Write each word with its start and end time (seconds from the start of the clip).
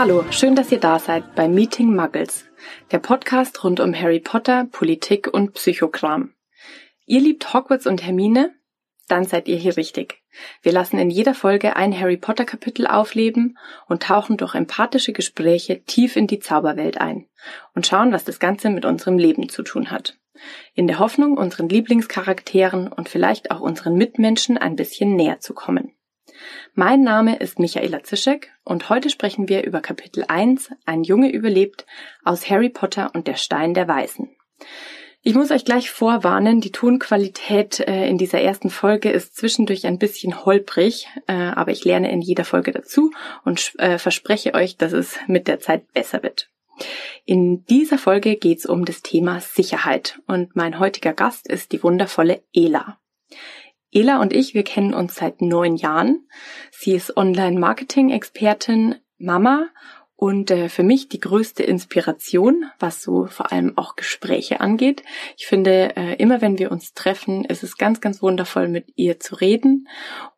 Hallo, 0.00 0.24
schön, 0.30 0.56
dass 0.56 0.72
ihr 0.72 0.80
da 0.80 0.98
seid 0.98 1.34
bei 1.34 1.46
Meeting 1.46 1.94
Muggles, 1.94 2.46
der 2.90 3.00
Podcast 3.00 3.62
rund 3.62 3.80
um 3.80 3.94
Harry 3.94 4.18
Potter, 4.18 4.64
Politik 4.72 5.28
und 5.30 5.52
Psychokram. 5.52 6.32
Ihr 7.04 7.20
liebt 7.20 7.52
Hogwarts 7.52 7.86
und 7.86 8.02
Hermine? 8.02 8.54
Dann 9.08 9.24
seid 9.24 9.46
ihr 9.46 9.58
hier 9.58 9.76
richtig. 9.76 10.22
Wir 10.62 10.72
lassen 10.72 10.98
in 10.98 11.10
jeder 11.10 11.34
Folge 11.34 11.76
ein 11.76 11.92
Harry 12.00 12.16
Potter 12.16 12.46
Kapitel 12.46 12.86
aufleben 12.86 13.58
und 13.88 14.04
tauchen 14.04 14.38
durch 14.38 14.54
empathische 14.54 15.12
Gespräche 15.12 15.82
tief 15.84 16.16
in 16.16 16.26
die 16.26 16.40
Zauberwelt 16.40 16.98
ein 16.98 17.26
und 17.74 17.86
schauen, 17.86 18.10
was 18.10 18.24
das 18.24 18.40
Ganze 18.40 18.70
mit 18.70 18.86
unserem 18.86 19.18
Leben 19.18 19.50
zu 19.50 19.62
tun 19.62 19.90
hat. 19.90 20.16
In 20.72 20.86
der 20.86 20.98
Hoffnung, 20.98 21.36
unseren 21.36 21.68
Lieblingscharakteren 21.68 22.90
und 22.90 23.10
vielleicht 23.10 23.50
auch 23.50 23.60
unseren 23.60 23.96
Mitmenschen 23.96 24.56
ein 24.56 24.76
bisschen 24.76 25.14
näher 25.14 25.40
zu 25.40 25.52
kommen. 25.52 25.92
Mein 26.74 27.02
Name 27.02 27.36
ist 27.36 27.58
Michaela 27.58 28.02
Zischek 28.02 28.52
und 28.64 28.88
heute 28.88 29.10
sprechen 29.10 29.48
wir 29.48 29.64
über 29.64 29.80
Kapitel 29.80 30.24
1, 30.26 30.70
Ein 30.86 31.02
Junge 31.02 31.30
überlebt, 31.30 31.86
aus 32.24 32.48
Harry 32.48 32.68
Potter 32.68 33.10
und 33.14 33.26
der 33.26 33.36
Stein 33.36 33.74
der 33.74 33.88
Weisen. 33.88 34.30
Ich 35.22 35.34
muss 35.34 35.50
euch 35.50 35.66
gleich 35.66 35.90
vorwarnen, 35.90 36.62
die 36.62 36.72
Tonqualität 36.72 37.80
äh, 37.80 38.08
in 38.08 38.16
dieser 38.16 38.40
ersten 38.40 38.70
Folge 38.70 39.10
ist 39.10 39.36
zwischendurch 39.36 39.86
ein 39.86 39.98
bisschen 39.98 40.46
holprig, 40.46 41.08
äh, 41.26 41.34
aber 41.34 41.72
ich 41.72 41.84
lerne 41.84 42.10
in 42.10 42.22
jeder 42.22 42.44
Folge 42.44 42.72
dazu 42.72 43.10
und 43.44 43.74
äh, 43.78 43.98
verspreche 43.98 44.54
euch, 44.54 44.78
dass 44.78 44.92
es 44.92 45.18
mit 45.26 45.46
der 45.46 45.60
Zeit 45.60 45.92
besser 45.92 46.22
wird. 46.22 46.48
In 47.26 47.66
dieser 47.66 47.98
Folge 47.98 48.36
geht 48.36 48.60
es 48.60 48.66
um 48.66 48.86
das 48.86 49.02
Thema 49.02 49.40
Sicherheit 49.40 50.20
und 50.26 50.56
mein 50.56 50.78
heutiger 50.78 51.12
Gast 51.12 51.46
ist 51.46 51.72
die 51.72 51.82
wundervolle 51.82 52.42
Ela. 52.54 52.98
Ela 53.92 54.20
und 54.20 54.32
ich, 54.32 54.54
wir 54.54 54.64
kennen 54.64 54.94
uns 54.94 55.16
seit 55.16 55.40
neun 55.42 55.76
Jahren. 55.76 56.26
Sie 56.70 56.92
ist 56.92 57.16
Online-Marketing-Expertin, 57.16 58.96
Mama 59.18 59.68
und 60.20 60.50
äh, 60.50 60.68
für 60.68 60.82
mich 60.82 61.08
die 61.08 61.18
größte 61.18 61.62
Inspiration, 61.62 62.66
was 62.78 63.00
so 63.00 63.24
vor 63.24 63.52
allem 63.52 63.78
auch 63.78 63.96
Gespräche 63.96 64.60
angeht. 64.60 65.02
Ich 65.38 65.46
finde, 65.46 65.96
äh, 65.96 66.16
immer 66.16 66.42
wenn 66.42 66.58
wir 66.58 66.70
uns 66.70 66.92
treffen, 66.92 67.46
ist 67.46 67.62
es 67.62 67.78
ganz, 67.78 68.02
ganz 68.02 68.20
wundervoll, 68.20 68.68
mit 68.68 68.84
ihr 68.96 69.18
zu 69.18 69.36
reden. 69.36 69.88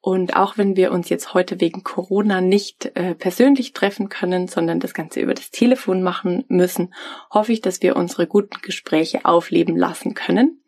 Und 0.00 0.36
auch 0.36 0.56
wenn 0.56 0.77
wir 0.77 0.92
uns 0.92 1.08
jetzt 1.08 1.34
heute 1.34 1.61
wegen 1.61 1.83
Corona 1.83 2.41
nicht 2.41 2.92
äh, 2.95 3.17
persönlich 3.17 3.73
treffen 3.73 4.08
können, 4.08 4.47
sondern 4.47 4.78
das 4.78 4.95
Ganze 4.95 5.19
über 5.19 5.34
das 5.34 5.50
Telefon 5.50 6.05
machen 6.05 6.45
müssen, 6.47 6.95
hoffe 7.33 7.53
ich, 7.53 7.61
dass 7.61 7.83
wir 7.83 7.97
unsere 7.97 8.28
guten 8.28 8.62
Gespräche 8.62 9.25
aufleben 9.25 9.77
lassen 9.77 10.14
können. 10.14 10.61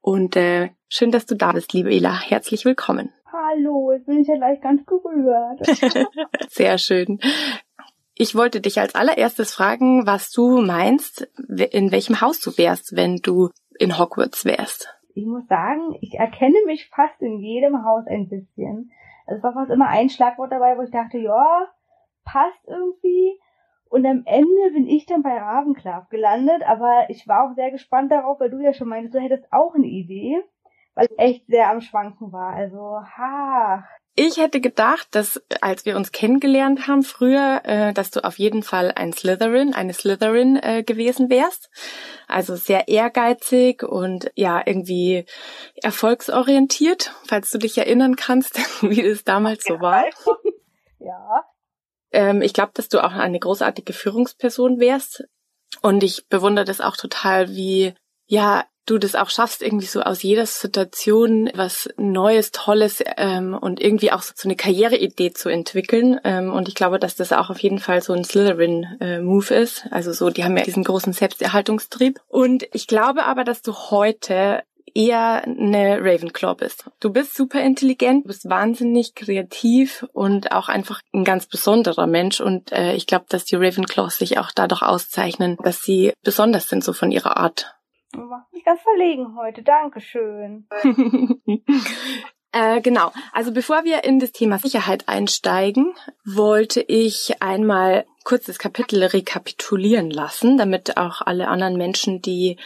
Und 0.00 0.36
äh, 0.36 0.70
schön, 0.88 1.10
dass 1.10 1.26
du 1.26 1.34
da 1.34 1.52
bist, 1.52 1.72
liebe 1.72 1.90
Ela. 1.90 2.20
Herzlich 2.20 2.64
willkommen. 2.64 3.12
Hallo, 3.32 3.92
jetzt 3.92 4.06
bin 4.06 4.20
ich 4.20 4.28
ja 4.28 4.36
gleich 4.36 4.60
ganz 4.60 4.84
gerührt. 4.84 5.60
Sehr 6.48 6.78
schön. 6.78 7.18
Ich 8.14 8.34
wollte 8.34 8.60
dich 8.60 8.78
als 8.78 8.94
allererstes 8.94 9.54
fragen, 9.54 10.06
was 10.06 10.30
du 10.30 10.60
meinst, 10.60 11.22
in 11.48 11.90
welchem 11.92 12.20
Haus 12.20 12.40
du 12.40 12.56
wärst, 12.58 12.94
wenn 12.94 13.16
du 13.16 13.50
in 13.78 13.98
Hogwarts 13.98 14.44
wärst. 14.44 14.94
Ich 15.14 15.26
muss 15.26 15.46
sagen, 15.48 15.96
ich 16.00 16.14
erkenne 16.14 16.58
mich 16.66 16.88
fast 16.88 17.20
in 17.20 17.38
jedem 17.38 17.84
Haus 17.84 18.06
ein 18.06 18.28
bisschen. 18.28 18.90
Es 19.26 19.42
war 19.42 19.52
fast 19.54 19.70
immer 19.70 19.88
ein 19.88 20.08
Schlagwort 20.08 20.52
dabei, 20.52 20.76
wo 20.76 20.82
ich 20.82 20.90
dachte, 20.90 21.18
ja, 21.18 21.66
passt 22.24 22.66
irgendwie. 22.66 23.38
Und 23.92 24.06
am 24.06 24.22
Ende 24.24 24.70
bin 24.72 24.86
ich 24.86 25.04
dann 25.04 25.22
bei 25.22 25.36
Ravenclaw 25.36 26.06
gelandet, 26.08 26.62
aber 26.64 27.10
ich 27.10 27.28
war 27.28 27.44
auch 27.44 27.54
sehr 27.54 27.70
gespannt 27.70 28.10
darauf, 28.10 28.40
weil 28.40 28.48
du 28.48 28.58
ja 28.58 28.72
schon 28.72 28.88
meintest, 28.88 29.14
du 29.14 29.20
hättest 29.20 29.52
auch 29.52 29.74
eine 29.74 29.86
Idee, 29.86 30.42
weil 30.94 31.08
ich 31.10 31.18
echt 31.18 31.46
sehr 31.46 31.68
am 31.68 31.82
Schwanken 31.82 32.32
war. 32.32 32.54
Also, 32.54 32.78
ha, 32.78 33.84
ich 34.14 34.38
hätte 34.38 34.62
gedacht, 34.62 35.08
dass 35.10 35.42
als 35.60 35.84
wir 35.84 35.98
uns 35.98 36.10
kennengelernt 36.10 36.88
haben 36.88 37.02
früher, 37.02 37.60
äh, 37.64 37.92
dass 37.92 38.10
du 38.10 38.24
auf 38.24 38.38
jeden 38.38 38.62
Fall 38.62 38.92
ein 38.92 39.12
Slytherin, 39.12 39.74
eine 39.74 39.92
Slytherin 39.92 40.56
äh, 40.56 40.82
gewesen 40.82 41.28
wärst. 41.28 41.68
Also 42.28 42.56
sehr 42.56 42.88
ehrgeizig 42.88 43.82
und 43.82 44.30
ja 44.36 44.62
irgendwie 44.64 45.26
erfolgsorientiert, 45.82 47.14
falls 47.26 47.50
du 47.50 47.58
dich 47.58 47.76
erinnern 47.76 48.16
kannst, 48.16 48.56
wie 48.82 49.02
es 49.02 49.24
damals 49.24 49.64
so 49.64 49.80
war. 49.80 50.04
Ja. 50.98 51.44
Ähm, 52.12 52.42
ich 52.42 52.52
glaube, 52.52 52.72
dass 52.74 52.88
du 52.88 53.02
auch 53.02 53.12
eine 53.12 53.38
großartige 53.38 53.92
Führungsperson 53.92 54.78
wärst. 54.80 55.24
Und 55.80 56.02
ich 56.02 56.28
bewundere 56.28 56.64
das 56.64 56.80
auch 56.80 56.96
total, 56.96 57.50
wie 57.50 57.94
ja 58.26 58.64
du 58.86 58.98
das 58.98 59.14
auch 59.14 59.30
schaffst, 59.30 59.62
irgendwie 59.62 59.86
so 59.86 60.02
aus 60.02 60.22
jeder 60.22 60.44
Situation 60.44 61.50
was 61.54 61.88
Neues, 61.96 62.50
Tolles 62.50 63.02
ähm, 63.16 63.54
und 63.54 63.80
irgendwie 63.80 64.10
auch 64.10 64.22
so 64.22 64.32
eine 64.44 64.56
Karriereidee 64.56 65.32
zu 65.32 65.48
entwickeln. 65.48 66.18
Ähm, 66.24 66.52
und 66.52 66.68
ich 66.68 66.74
glaube, 66.74 66.98
dass 66.98 67.14
das 67.14 67.32
auch 67.32 67.50
auf 67.50 67.60
jeden 67.60 67.78
Fall 67.78 68.02
so 68.02 68.12
ein 68.12 68.24
Slytherin-Move 68.24 69.54
äh, 69.54 69.62
ist. 69.62 69.86
Also 69.90 70.12
so, 70.12 70.30
die 70.30 70.42
haben 70.44 70.56
ja 70.56 70.64
diesen 70.64 70.84
großen 70.84 71.12
Selbsterhaltungstrieb. 71.12 72.20
Und 72.28 72.66
ich 72.72 72.86
glaube 72.88 73.24
aber, 73.24 73.44
dass 73.44 73.62
du 73.62 73.72
heute 73.72 74.62
eher 74.94 75.44
eine 75.44 75.98
Ravenclaw 76.00 76.54
bist. 76.54 76.90
Du 77.00 77.12
bist 77.12 77.34
super 77.34 77.60
intelligent, 77.60 78.24
du 78.24 78.28
bist 78.28 78.48
wahnsinnig 78.48 79.14
kreativ 79.14 80.06
und 80.12 80.52
auch 80.52 80.68
einfach 80.68 81.00
ein 81.12 81.24
ganz 81.24 81.46
besonderer 81.46 82.06
Mensch. 82.06 82.40
Und 82.40 82.72
äh, 82.72 82.94
ich 82.94 83.06
glaube, 83.06 83.26
dass 83.28 83.44
die 83.44 83.56
Ravenclaws 83.56 84.18
sich 84.18 84.38
auch 84.38 84.50
dadurch 84.54 84.82
auszeichnen, 84.82 85.56
dass 85.62 85.82
sie 85.82 86.12
besonders 86.22 86.68
sind, 86.68 86.84
so 86.84 86.92
von 86.92 87.10
ihrer 87.10 87.36
Art. 87.36 87.74
Macht 88.14 88.52
mich 88.52 88.64
ganz 88.64 88.80
verlegen 88.82 89.36
heute. 89.36 89.62
Dankeschön. 89.62 90.66
Äh, 92.52 92.82
genau. 92.82 93.12
Also 93.32 93.50
bevor 93.50 93.84
wir 93.84 94.04
in 94.04 94.18
das 94.20 94.32
Thema 94.32 94.58
Sicherheit 94.58 95.08
einsteigen, 95.08 95.94
wollte 96.24 96.82
ich 96.82 97.40
einmal 97.40 98.04
kurz 98.24 98.44
das 98.44 98.58
Kapitel 98.58 99.02
rekapitulieren 99.02 100.10
lassen, 100.10 100.58
damit 100.58 100.98
auch 100.98 101.22
alle 101.22 101.48
anderen 101.48 101.76
Menschen, 101.76 102.20
die 102.20 102.58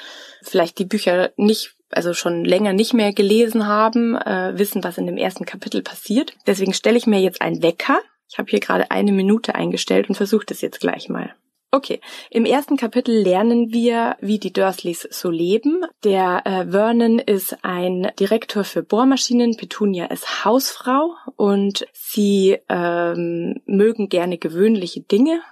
vielleicht 0.42 0.78
die 0.78 0.84
Bücher 0.84 1.30
nicht, 1.36 1.76
also 1.90 2.14
schon 2.14 2.44
länger 2.44 2.72
nicht 2.72 2.94
mehr 2.94 3.12
gelesen 3.12 3.66
haben, 3.66 4.16
äh, 4.16 4.52
wissen, 4.56 4.84
was 4.84 4.98
in 4.98 5.06
dem 5.06 5.16
ersten 5.16 5.44
Kapitel 5.44 5.82
passiert. 5.82 6.34
Deswegen 6.46 6.72
stelle 6.72 6.98
ich 6.98 7.06
mir 7.06 7.20
jetzt 7.20 7.40
einen 7.40 7.62
Wecker. 7.62 7.98
Ich 8.28 8.38
habe 8.38 8.50
hier 8.50 8.60
gerade 8.60 8.90
eine 8.90 9.12
Minute 9.12 9.54
eingestellt 9.54 10.08
und 10.08 10.16
versuche 10.16 10.46
das 10.46 10.60
jetzt 10.60 10.80
gleich 10.80 11.08
mal. 11.08 11.34
Okay, 11.72 12.00
im 12.30 12.44
ersten 12.44 12.76
Kapitel 12.76 13.14
lernen 13.14 13.72
wir, 13.72 14.16
wie 14.20 14.38
die 14.38 14.52
Dursleys 14.52 15.06
so 15.10 15.30
leben. 15.30 15.84
Der 16.04 16.42
äh, 16.46 16.70
Vernon 16.70 17.18
ist 17.18 17.58
ein 17.62 18.10
Direktor 18.18 18.64
für 18.64 18.82
Bohrmaschinen, 18.82 19.56
Petunia 19.56 20.06
ist 20.06 20.44
Hausfrau 20.44 21.14
und 21.34 21.86
sie 21.92 22.56
ähm, 22.68 23.60
mögen 23.66 24.08
gerne 24.08 24.38
gewöhnliche 24.38 25.00
Dinge. 25.02 25.42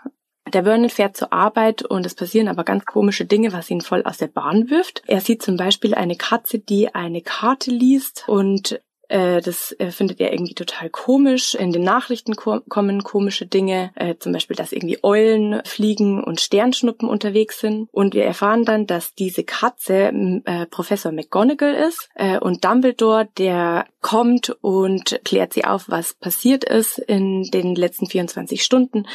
Der 0.52 0.64
Vernon 0.64 0.90
fährt 0.90 1.16
zur 1.16 1.32
Arbeit 1.32 1.82
und 1.82 2.04
es 2.04 2.14
passieren 2.14 2.48
aber 2.48 2.64
ganz 2.64 2.84
komische 2.84 3.24
Dinge, 3.24 3.52
was 3.52 3.70
ihn 3.70 3.80
voll 3.80 4.02
aus 4.04 4.18
der 4.18 4.28
Bahn 4.28 4.70
wirft. 4.70 5.02
Er 5.06 5.20
sieht 5.20 5.42
zum 5.42 5.56
Beispiel 5.56 5.94
eine 5.94 6.16
Katze, 6.16 6.58
die 6.58 6.94
eine 6.94 7.22
Karte 7.22 7.70
liest 7.70 8.24
und 8.28 8.80
äh, 9.14 9.40
das 9.40 9.70
äh, 9.78 9.92
findet 9.92 10.20
er 10.20 10.32
irgendwie 10.32 10.54
total 10.54 10.90
komisch. 10.90 11.54
In 11.54 11.72
den 11.72 11.84
Nachrichten 11.84 12.34
ko 12.34 12.60
kommen 12.68 13.04
komische 13.04 13.46
Dinge, 13.46 13.92
äh, 13.94 14.16
zum 14.18 14.32
Beispiel, 14.32 14.56
dass 14.56 14.72
irgendwie 14.72 14.98
Eulen 15.04 15.62
fliegen 15.64 16.22
und 16.22 16.40
Sternschnuppen 16.40 17.08
unterwegs 17.08 17.60
sind. 17.60 17.88
Und 17.92 18.14
wir 18.14 18.24
erfahren 18.24 18.64
dann, 18.64 18.88
dass 18.88 19.14
diese 19.14 19.44
Katze 19.44 20.12
äh, 20.44 20.66
Professor 20.66 21.12
McGonagall 21.12 21.74
ist 21.74 22.08
äh, 22.16 22.38
und 22.38 22.64
Dumbledore, 22.64 23.28
der 23.38 23.86
kommt 24.00 24.50
und 24.60 25.20
klärt 25.24 25.52
sie 25.52 25.64
auf, 25.64 25.84
was 25.88 26.14
passiert 26.14 26.64
ist 26.64 26.98
in 26.98 27.44
den 27.44 27.76
letzten 27.76 28.06
24 28.06 28.64
Stunden. 28.64 29.06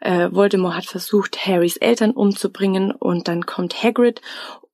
Äh, 0.00 0.28
Voldemort 0.30 0.76
hat 0.76 0.86
versucht, 0.86 1.46
Harrys 1.46 1.76
Eltern 1.76 2.12
umzubringen 2.12 2.92
und 2.92 3.26
dann 3.26 3.44
kommt 3.44 3.82
Hagrid 3.82 4.22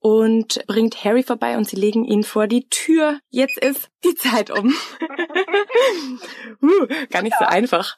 und 0.04 0.62
bringt 0.66 1.02
Harry 1.02 1.22
vorbei 1.22 1.56
und 1.56 1.66
sie 1.66 1.76
legen 1.76 2.04
ihn 2.04 2.24
vor 2.24 2.46
die 2.46 2.68
Tür. 2.68 3.20
Jetzt 3.30 3.56
ist 3.56 3.90
die 4.04 4.14
Zeit 4.14 4.50
um. 4.50 4.68
uh, 6.62 6.86
gar 7.10 7.22
nicht 7.22 7.32
ja. 7.32 7.38
so 7.38 7.46
einfach. 7.46 7.96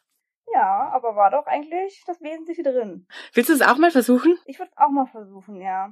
Ja, 0.55 0.89
aber 0.95 1.17
war 1.17 1.33
doch 1.33 1.47
eigentlich 1.47 2.05
das 2.07 2.21
Wesentliche 2.21 2.63
drin. 2.63 3.09
Willst 3.33 3.51
du 3.51 3.55
es 3.55 3.61
auch 3.61 3.77
mal 3.79 3.91
versuchen? 3.91 4.39
Ich 4.45 4.61
würde 4.61 4.71
es 4.71 4.79
auch 4.79 4.91
mal 4.91 5.07
versuchen, 5.07 5.61
ja. 5.61 5.91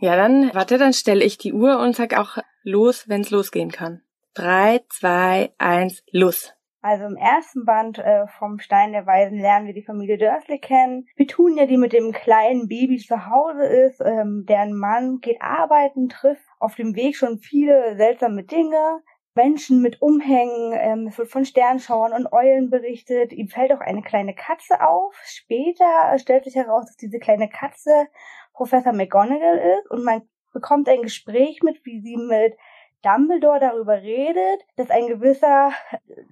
Ja, 0.00 0.16
dann 0.16 0.52
warte, 0.52 0.78
dann 0.78 0.92
stelle 0.92 1.22
ich 1.22 1.38
die 1.38 1.52
Uhr 1.52 1.78
und 1.78 1.94
sag 1.94 2.18
auch 2.18 2.38
los, 2.64 3.08
wenn 3.08 3.20
es 3.20 3.30
losgehen 3.30 3.70
kann. 3.70 4.02
Drei, 4.34 4.80
zwei, 4.88 5.54
eins, 5.58 6.02
los. 6.10 6.52
Also 6.84 7.04
im 7.04 7.16
ersten 7.16 7.64
Band 7.64 7.98
äh, 7.98 8.26
vom 8.26 8.58
Stein 8.58 8.90
der 8.90 9.06
Weisen 9.06 9.38
lernen 9.38 9.66
wir 9.66 9.72
die 9.72 9.84
Familie 9.84 10.18
Dursley 10.18 10.58
kennen. 10.58 11.06
Petunia, 11.14 11.66
die 11.66 11.76
mit 11.76 11.92
dem 11.92 12.10
kleinen 12.10 12.66
Baby 12.66 12.98
zu 12.98 13.30
Hause 13.30 13.64
ist, 13.64 14.00
ähm, 14.00 14.44
deren 14.48 14.74
Mann 14.74 15.20
geht 15.20 15.40
arbeiten, 15.40 16.08
trifft 16.08 16.44
auf 16.58 16.74
dem 16.74 16.96
Weg 16.96 17.16
schon 17.16 17.38
viele 17.38 17.96
seltsame 17.96 18.42
Dinge. 18.42 19.00
Menschen 19.34 19.80
mit 19.80 20.02
Umhängen, 20.02 20.72
ähm, 20.74 21.06
es 21.06 21.16
wird 21.16 21.30
von 21.30 21.44
Sternschauern 21.44 22.12
und 22.12 22.32
Eulen 22.32 22.68
berichtet. 22.68 23.32
Ihm 23.32 23.46
fällt 23.46 23.72
auch 23.72 23.80
eine 23.80 24.02
kleine 24.02 24.34
Katze 24.34 24.84
auf. 24.84 25.14
Später 25.24 26.18
stellt 26.18 26.44
sich 26.44 26.56
heraus, 26.56 26.86
dass 26.86 26.96
diese 26.96 27.20
kleine 27.20 27.48
Katze 27.48 28.08
Professor 28.54 28.92
McGonagall 28.92 29.78
ist 29.78 29.90
und 29.90 30.04
man 30.04 30.22
bekommt 30.52 30.88
ein 30.88 31.02
Gespräch 31.02 31.60
mit, 31.62 31.84
wie 31.84 32.00
sie 32.00 32.16
mit 32.16 32.54
Dumbledore 33.02 33.60
darüber 33.60 34.00
redet, 34.00 34.64
dass 34.76 34.90
ein 34.90 35.08
gewisser 35.08 35.72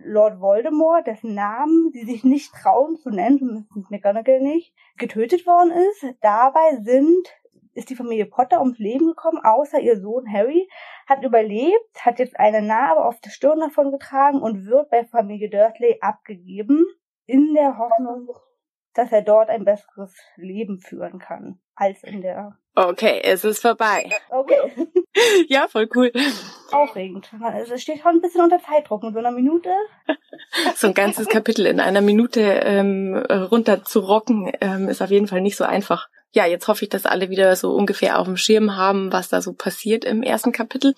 Lord 0.04 0.40
Voldemort, 0.40 1.06
dessen 1.06 1.34
Namen 1.34 1.90
sie 1.92 2.04
sich 2.04 2.24
nicht 2.24 2.52
trauen 2.52 2.96
zu 2.96 3.10
nennen, 3.10 3.38
zumindest 3.38 3.90
McGonagall 3.90 4.40
nicht, 4.40 4.74
getötet 4.96 5.46
worden 5.46 5.72
ist. 5.72 6.14
Dabei 6.20 6.76
sind 6.82 7.28
ist 7.72 7.88
die 7.88 7.96
Familie 7.96 8.26
Potter 8.26 8.60
ums 8.60 8.78
Leben 8.78 9.06
gekommen, 9.06 9.40
außer 9.42 9.78
ihr 9.80 10.00
Sohn 10.00 10.30
Harry 10.32 10.68
hat 11.06 11.24
überlebt, 11.24 12.04
hat 12.04 12.18
jetzt 12.18 12.38
eine 12.38 12.62
Narbe 12.62 13.04
auf 13.04 13.20
der 13.20 13.30
Stirn 13.30 13.60
davon 13.60 13.92
getragen 13.92 14.42
und 14.42 14.66
wird 14.66 14.90
bei 14.90 15.04
Familie 15.04 15.48
Dursley 15.50 15.98
abgegeben, 16.00 16.84
in 17.26 17.54
der 17.54 17.78
Hoffnung, 17.78 18.28
dass 18.94 19.12
er 19.12 19.22
dort 19.22 19.50
ein 19.50 19.64
besseres 19.64 20.16
Leben 20.36 20.80
führen 20.80 21.18
kann 21.18 21.60
als 21.74 22.02
in 22.02 22.22
der. 22.22 22.56
Okay, 22.74 23.20
es 23.24 23.44
ist 23.44 23.62
vorbei. 23.62 24.08
Okay. 24.30 24.88
ja, 25.48 25.66
voll 25.68 25.88
cool. 25.94 26.12
Aufregend. 26.70 27.28
Es 27.58 27.82
steht 27.82 28.00
schon 28.00 28.16
ein 28.16 28.20
bisschen 28.20 28.42
unter 28.42 28.60
Zeitdruck 28.60 29.02
in 29.02 29.12
so 29.12 29.18
einer 29.18 29.32
Minute. 29.32 29.70
so 30.76 30.86
ein 30.86 30.94
ganzes 30.94 31.26
Kapitel 31.28 31.66
in 31.66 31.80
einer 31.80 32.00
Minute 32.00 32.40
ähm, 32.40 33.16
runter 33.16 33.84
zu 33.84 34.00
rocken, 34.00 34.52
ähm, 34.60 34.88
ist 34.88 35.02
auf 35.02 35.10
jeden 35.10 35.26
Fall 35.26 35.40
nicht 35.40 35.56
so 35.56 35.64
einfach. 35.64 36.08
Ja, 36.32 36.46
jetzt 36.46 36.68
hoffe 36.68 36.84
ich, 36.84 36.88
dass 36.88 37.06
alle 37.06 37.28
wieder 37.28 37.56
so 37.56 37.72
ungefähr 37.74 38.20
auf 38.20 38.26
dem 38.26 38.36
Schirm 38.36 38.76
haben, 38.76 39.12
was 39.12 39.28
da 39.28 39.42
so 39.42 39.52
passiert 39.52 40.04
im 40.04 40.22
ersten 40.22 40.52
Kapitel. 40.52 40.94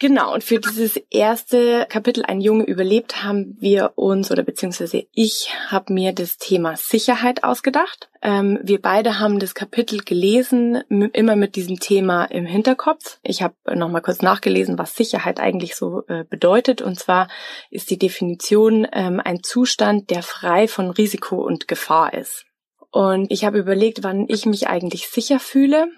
Genau, 0.00 0.34
und 0.34 0.42
für 0.42 0.58
dieses 0.58 0.96
erste 1.10 1.86
Kapitel 1.88 2.24
Ein 2.24 2.40
Junge 2.40 2.64
überlebt 2.64 3.22
haben 3.22 3.56
wir 3.60 3.92
uns, 3.94 4.32
oder 4.32 4.42
beziehungsweise 4.42 5.06
ich 5.12 5.54
habe 5.68 5.92
mir 5.92 6.12
das 6.12 6.36
Thema 6.36 6.76
Sicherheit 6.76 7.44
ausgedacht. 7.44 8.10
Ähm, 8.20 8.58
wir 8.64 8.82
beide 8.82 9.20
haben 9.20 9.38
das 9.38 9.54
Kapitel 9.54 10.00
gelesen, 10.00 10.82
immer 10.88 11.36
mit 11.36 11.54
diesem 11.54 11.78
Thema 11.78 12.24
im 12.24 12.44
Hinterkopf. 12.44 13.20
Ich 13.22 13.40
habe 13.40 13.54
nochmal 13.72 14.02
kurz 14.02 14.20
nachgelesen, 14.20 14.78
was 14.78 14.96
Sicherheit 14.96 15.38
eigentlich 15.38 15.76
so 15.76 16.02
äh, 16.08 16.24
bedeutet. 16.24 16.82
Und 16.82 16.98
zwar 16.98 17.28
ist 17.70 17.90
die 17.90 17.98
Definition 17.98 18.88
ähm, 18.92 19.20
ein 19.24 19.44
Zustand, 19.44 20.10
der 20.10 20.24
frei 20.24 20.66
von 20.66 20.90
Risiko 20.90 21.36
und 21.36 21.68
Gefahr 21.68 22.14
ist. 22.14 22.46
Und 22.90 23.30
ich 23.30 23.44
habe 23.44 23.58
überlegt, 23.58 24.02
wann 24.02 24.26
ich 24.28 24.44
mich 24.44 24.66
eigentlich 24.66 25.08
sicher 25.08 25.38
fühle. 25.38 25.88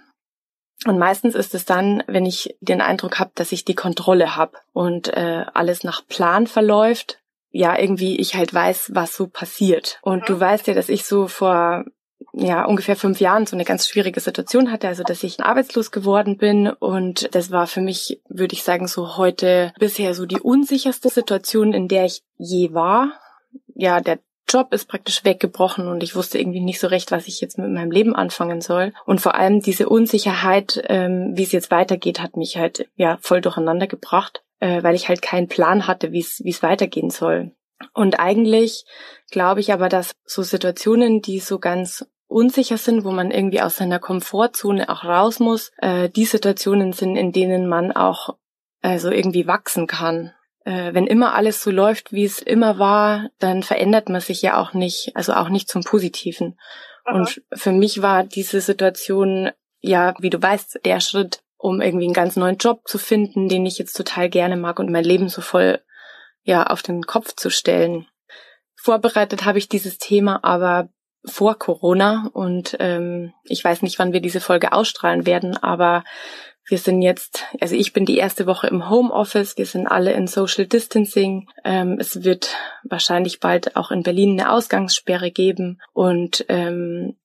Und 0.85 0.99
meistens 0.99 1.35
ist 1.35 1.55
es 1.55 1.65
dann, 1.65 2.03
wenn 2.07 2.27
ich 2.27 2.57
den 2.61 2.81
Eindruck 2.81 3.19
habe, 3.19 3.31
dass 3.35 3.53
ich 3.53 3.65
die 3.65 3.75
Kontrolle 3.75 4.37
habe 4.37 4.59
und 4.73 5.09
äh, 5.09 5.45
alles 5.55 5.85
nach 5.85 6.07
Plan 6.07 6.47
verläuft. 6.47 7.19
Ja, 7.51 7.79
irgendwie 7.79 8.19
ich 8.19 8.35
halt 8.35 8.53
weiß, 8.53 8.91
was 8.93 9.17
so 9.17 9.27
passiert. 9.27 9.99
Und 10.03 10.29
du 10.29 10.39
weißt 10.39 10.67
ja, 10.67 10.75
dass 10.75 10.91
ich 10.91 11.05
so 11.05 11.27
vor 11.27 11.85
ja 12.33 12.65
ungefähr 12.65 12.97
fünf 12.97 13.21
Jahren 13.21 13.47
so 13.47 13.57
eine 13.57 13.65
ganz 13.65 13.89
schwierige 13.89 14.21
Situation 14.21 14.71
hatte, 14.71 14.89
also 14.89 15.03
dass 15.03 15.23
ich 15.23 15.41
arbeitslos 15.41 15.91
geworden 15.91 16.37
bin 16.37 16.69
und 16.69 17.35
das 17.35 17.51
war 17.51 17.67
für 17.67 17.81
mich, 17.81 18.21
würde 18.29 18.55
ich 18.55 18.63
sagen, 18.63 18.89
so 18.89 19.17
heute 19.17 19.73
bisher 19.79 20.15
so 20.15 20.27
die 20.27 20.41
unsicherste 20.41 21.09
Situation, 21.09 21.73
in 21.73 21.89
der 21.89 22.05
ich 22.05 22.23
je 22.37 22.75
war. 22.75 23.13
Ja, 23.75 24.01
der 24.01 24.19
Job 24.49 24.73
ist 24.73 24.89
praktisch 24.89 25.25
weggebrochen 25.25 25.89
und 25.89 26.03
ich 26.03 26.15
wusste 26.15 26.39
irgendwie 26.39 26.61
nicht 26.61 26.81
so 26.81 26.87
recht, 26.87 27.11
was 27.11 27.27
ich 27.27 27.41
jetzt 27.41 27.59
mit 27.59 27.71
meinem 27.71 27.91
Leben 27.91 28.15
anfangen 28.15 28.61
soll. 28.61 28.93
Und 29.05 29.21
vor 29.21 29.35
allem 29.35 29.61
diese 29.61 29.89
Unsicherheit, 29.89 30.83
ähm, 30.89 31.33
wie 31.35 31.43
es 31.43 31.53
jetzt 31.53 31.71
weitergeht, 31.71 32.21
hat 32.21 32.37
mich 32.37 32.57
halt 32.57 32.89
ja 32.95 33.19
voll 33.21 33.41
durcheinander 33.41 33.87
gebracht, 33.87 34.45
äh, 34.61 34.83
weil 34.83 34.95
ich 34.95 35.09
halt 35.09 35.21
keinen 35.21 35.49
Plan 35.49 35.87
hatte, 35.87 36.13
wie 36.13 36.21
es 36.21 36.41
wie 36.45 36.51
es 36.51 36.63
weitergehen 36.63 37.11
soll. 37.11 37.53
Und 37.93 38.21
eigentlich 38.21 38.85
glaube 39.31 39.61
ich 39.61 39.73
aber, 39.73 39.89
dass 39.89 40.13
so 40.25 40.43
Situationen, 40.43 41.23
die 41.23 41.41
so 41.41 41.59
ganz 41.59 42.07
unsicher 42.29 42.79
sind, 42.79 43.05
wo 43.05 43.11
man 43.11 43.31
irgendwie 43.31 43.61
aus 43.61 43.77
seiner 43.77 43.99
Komfortzone 43.99 44.89
auch 44.89 45.05
raus 45.05 45.41
muss, 45.41 45.73
äh, 45.79 46.09
die 46.09 46.25
Situationen 46.25 46.93
sind, 46.93 47.17
in 47.17 47.33
denen 47.33 47.69
man 47.69 47.93
auch 47.93 48.37
also 48.81 49.11
irgendwie 49.11 49.47
wachsen 49.47 49.87
kann 49.87 50.33
äh, 50.67 50.93
wenn 50.95 51.07
immer 51.07 51.35
alles 51.35 51.63
so 51.63 51.71
läuft, 51.71 52.13
wie 52.13 52.25
es 52.25 52.41
immer 52.41 52.79
war, 52.81 53.31
dann 53.39 53.63
verändert 53.63 54.09
man 54.09 54.21
sich 54.21 54.43
ja 54.43 54.61
auch 54.61 54.75
nicht, 54.75 55.13
also 55.15 55.33
auch 55.33 55.49
nicht 55.49 55.69
zum 55.69 55.85
Positiven. 55.85 56.59
Aha. 57.05 57.17
Und 57.17 57.41
für 57.55 57.71
mich 57.71 58.03
war 58.03 58.25
diese 58.25 58.61
Situation, 58.61 59.51
ja, 59.81 60.15
wie 60.19 60.29
du 60.31 60.43
weißt, 60.43 60.81
der 60.85 60.99
Schritt, 61.01 61.41
um 61.57 61.81
irgendwie 61.81 62.07
einen 62.07 62.15
ganz 62.15 62.35
neuen 62.35 62.57
Job 62.57 62.81
zu 62.85 62.99
finden, 62.99 63.49
den 63.49 63.65
ich 63.65 63.79
jetzt 63.79 63.97
total 63.97 64.29
gerne 64.29 64.57
mag 64.57 64.81
und 64.81 64.91
mein 64.91 65.05
Leben 65.05 65.29
so 65.29 65.41
voll, 65.41 65.81
ja, 66.43 66.65
auf 66.65 66.83
den 66.83 67.05
Kopf 67.05 67.37
zu 67.37 67.49
stellen. 67.49 68.09
Vorbereitet 68.75 69.45
habe 69.45 69.59
ich 69.59 69.69
dieses 69.69 69.99
Thema 69.99 70.43
aber 70.43 70.89
vor 71.25 71.59
Corona 71.59 72.29
und 72.33 72.77
ähm, 72.81 73.33
ich 73.45 73.63
weiß 73.63 73.83
nicht, 73.83 74.01
wann 74.01 74.13
wir 74.13 74.21
diese 74.21 74.41
Folge 74.41 74.73
ausstrahlen 74.73 75.27
werden, 75.27 75.57
aber 75.57 76.03
wir 76.69 76.79
sind 76.79 77.01
jetzt, 77.03 77.45
also 77.61 77.77
ich 77.77 77.93
bin 77.93 78.05
die 78.05 78.19
erste 78.19 78.47
Woche 78.47 78.67
im 78.67 78.91
Homeoffice, 78.91 79.57
wir 79.57 79.67
sind 79.67 79.87
alle 79.87 80.13
in 80.13 80.27
Social 80.27 80.67
Distancing. 80.67 81.49
Ähm, 81.65 81.97
es 82.01 82.25
wird 82.25 82.57
wahrscheinlich 82.83 83.39
bald 83.39 83.77
auch 83.77 83.91
in 83.91 84.03
Berlin 84.03 84.39
eine 84.39 84.51
Ausgangssperre 84.51 85.31
geben 85.31 85.81
und 85.93 86.45
ähm, 86.49 87.17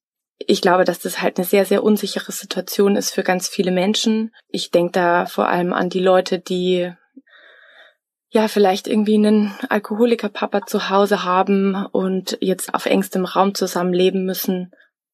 ich 0.48 0.62
glaube, 0.62 0.86
dass 0.86 1.00
das 1.00 1.22
halt 1.22 1.38
eine 1.38 1.46
sehr, 1.46 1.66
sehr 1.66 1.84
unsichere 1.84 2.32
Situation 2.32 2.96
ist 2.96 3.12
für 3.12 3.24
ganz 3.24 3.48
viele 3.48 3.72
Menschen. 3.72 4.34
Ich 4.48 4.72
denke 4.72 4.94
da 4.94 5.26
vor 5.26 5.48
allem 5.48 5.72
an 5.72 5.90
die 5.90 6.00
Leute, 6.00 6.40
die 6.40 6.92
ja 8.30 8.48
vielleicht 8.48 8.88
irgendwie 8.88 9.16
einen 9.16 9.54
Alkoholiker-Papa 9.70 10.66
zu 10.66 10.90
Hause 10.90 11.24
haben 11.24 11.86
und 11.92 12.38
jetzt 12.42 12.74
auf 12.74 12.86
engstem 12.86 13.26
Raum 13.26 13.54
zusammenleben 13.54 14.26
müssen 14.26 14.72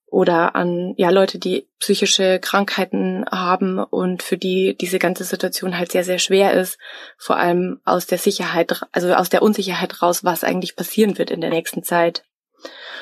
oder 0.10 0.56
an 0.56 0.94
ja 0.98 1.10
Leute, 1.10 1.38
die 1.38 1.68
psychische 1.80 2.40
Krankheiten 2.40 3.26
haben 3.30 3.80
und 3.80 4.24
für 4.24 4.38
die 4.38 4.76
diese 4.80 5.00
ganze 5.00 5.24
Situation 5.24 5.78
halt 5.78 5.92
sehr 5.92 6.04
sehr 6.04 6.20
schwer 6.20 6.54
ist, 6.54 6.80
vor 7.18 7.38
allem 7.38 7.82
aus 7.84 8.08
der 8.08 8.18
Sicherheit, 8.18 8.82
also 8.92 9.14
aus 9.14 9.30
der 9.30 9.42
Unsicherheit 9.42 10.02
raus, 10.02 10.24
was 10.24 10.44
eigentlich 10.44 10.76
passieren 10.76 11.18
wird 11.18 11.30
in 11.30 11.42
der 11.42 11.50
nächsten 11.50 11.84
Zeit. 11.84 12.24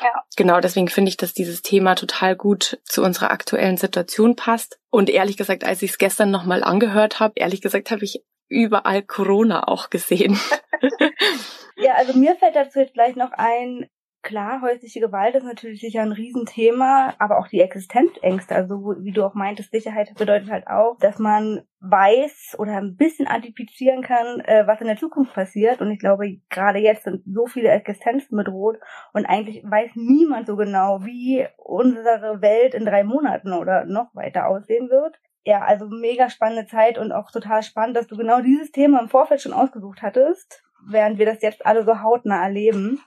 Ja. 0.02 0.24
Genau, 0.36 0.60
deswegen 0.60 0.90
finde 0.90 1.10
ich, 1.10 1.18
dass 1.18 1.34
dieses 1.34 1.62
Thema 1.62 1.96
total 1.96 2.36
gut 2.36 2.80
zu 2.84 3.02
unserer 3.04 3.32
aktuellen 3.32 3.78
Situation 3.78 4.36
passt. 4.36 4.80
Und 4.90 5.10
ehrlich 5.10 5.38
gesagt, 5.38 5.64
als 5.64 5.82
ich 5.82 5.92
es 5.92 5.98
gestern 5.98 6.32
nochmal 6.32 6.64
angehört 6.64 7.20
habe, 7.20 7.34
ehrlich 7.38 7.62
gesagt 7.62 7.92
habe 7.92 8.04
ich 8.04 8.24
überall 8.48 9.02
Corona 9.02 9.68
auch 9.68 9.90
gesehen. 9.90 10.40
ja, 11.78 11.94
also 11.96 12.18
mir 12.18 12.36
fällt 12.36 12.56
dazu 12.56 12.80
jetzt 12.80 12.94
gleich 12.94 13.16
noch 13.16 13.32
ein, 13.32 13.90
Klar, 14.26 14.64
häusliche 14.64 15.02
Gewalt 15.02 15.36
ist 15.36 15.44
natürlich 15.44 15.82
sicher 15.82 16.02
ein 16.02 16.12
Riesenthema, 16.12 17.14
aber 17.20 17.38
auch 17.38 17.48
die 17.48 17.62
Existenzängste, 17.62 18.56
also 18.56 18.96
wie 18.98 19.12
du 19.12 19.24
auch 19.24 19.36
meintest, 19.36 19.70
Sicherheit 19.70 20.16
bedeutet 20.18 20.50
halt 20.50 20.66
auch, 20.66 20.98
dass 20.98 21.20
man 21.20 21.62
weiß 21.80 22.56
oder 22.58 22.78
ein 22.78 22.96
bisschen 22.96 23.28
antizipieren 23.28 24.02
kann, 24.02 24.40
äh, 24.40 24.66
was 24.66 24.82
in 24.82 24.88
der 24.88 24.98
Zukunft 24.98 25.36
passiert. 25.36 25.80
Und 25.80 25.92
ich 25.92 26.00
glaube, 26.00 26.40
gerade 26.50 26.80
jetzt 26.80 27.04
sind 27.04 27.22
so 27.32 27.46
viele 27.46 27.70
Existenzen 27.70 28.36
bedroht 28.36 28.80
und 29.14 29.28
eigentlich 29.28 29.64
weiß 29.64 29.92
niemand 29.94 30.48
so 30.48 30.56
genau, 30.56 31.06
wie 31.06 31.46
unsere 31.58 32.42
Welt 32.42 32.74
in 32.74 32.86
drei 32.86 33.04
Monaten 33.04 33.54
oder 33.54 33.86
noch 33.86 34.08
weiter 34.16 34.48
aussehen 34.48 34.90
wird. 34.90 35.20
Ja, 35.44 35.62
also 35.62 35.88
mega 35.88 36.32
spannende 36.32 36.66
Zeit 36.66 36.98
und 36.98 37.12
auch 37.12 37.30
total 37.30 37.62
spannend, 37.62 37.96
dass 37.96 38.08
du 38.08 38.18
genau 38.18 38.42
dieses 38.42 38.72
Thema 38.72 39.00
im 39.02 39.10
Vorfeld 39.10 39.42
schon 39.44 39.54
ausgesucht 39.54 40.02
hattest, 40.02 40.64
während 40.88 41.20
wir 41.20 41.28
das 41.28 41.44
jetzt 41.44 41.64
alle 41.64 41.84
so 41.84 42.02
hautnah 42.02 42.42
erleben. 42.42 43.00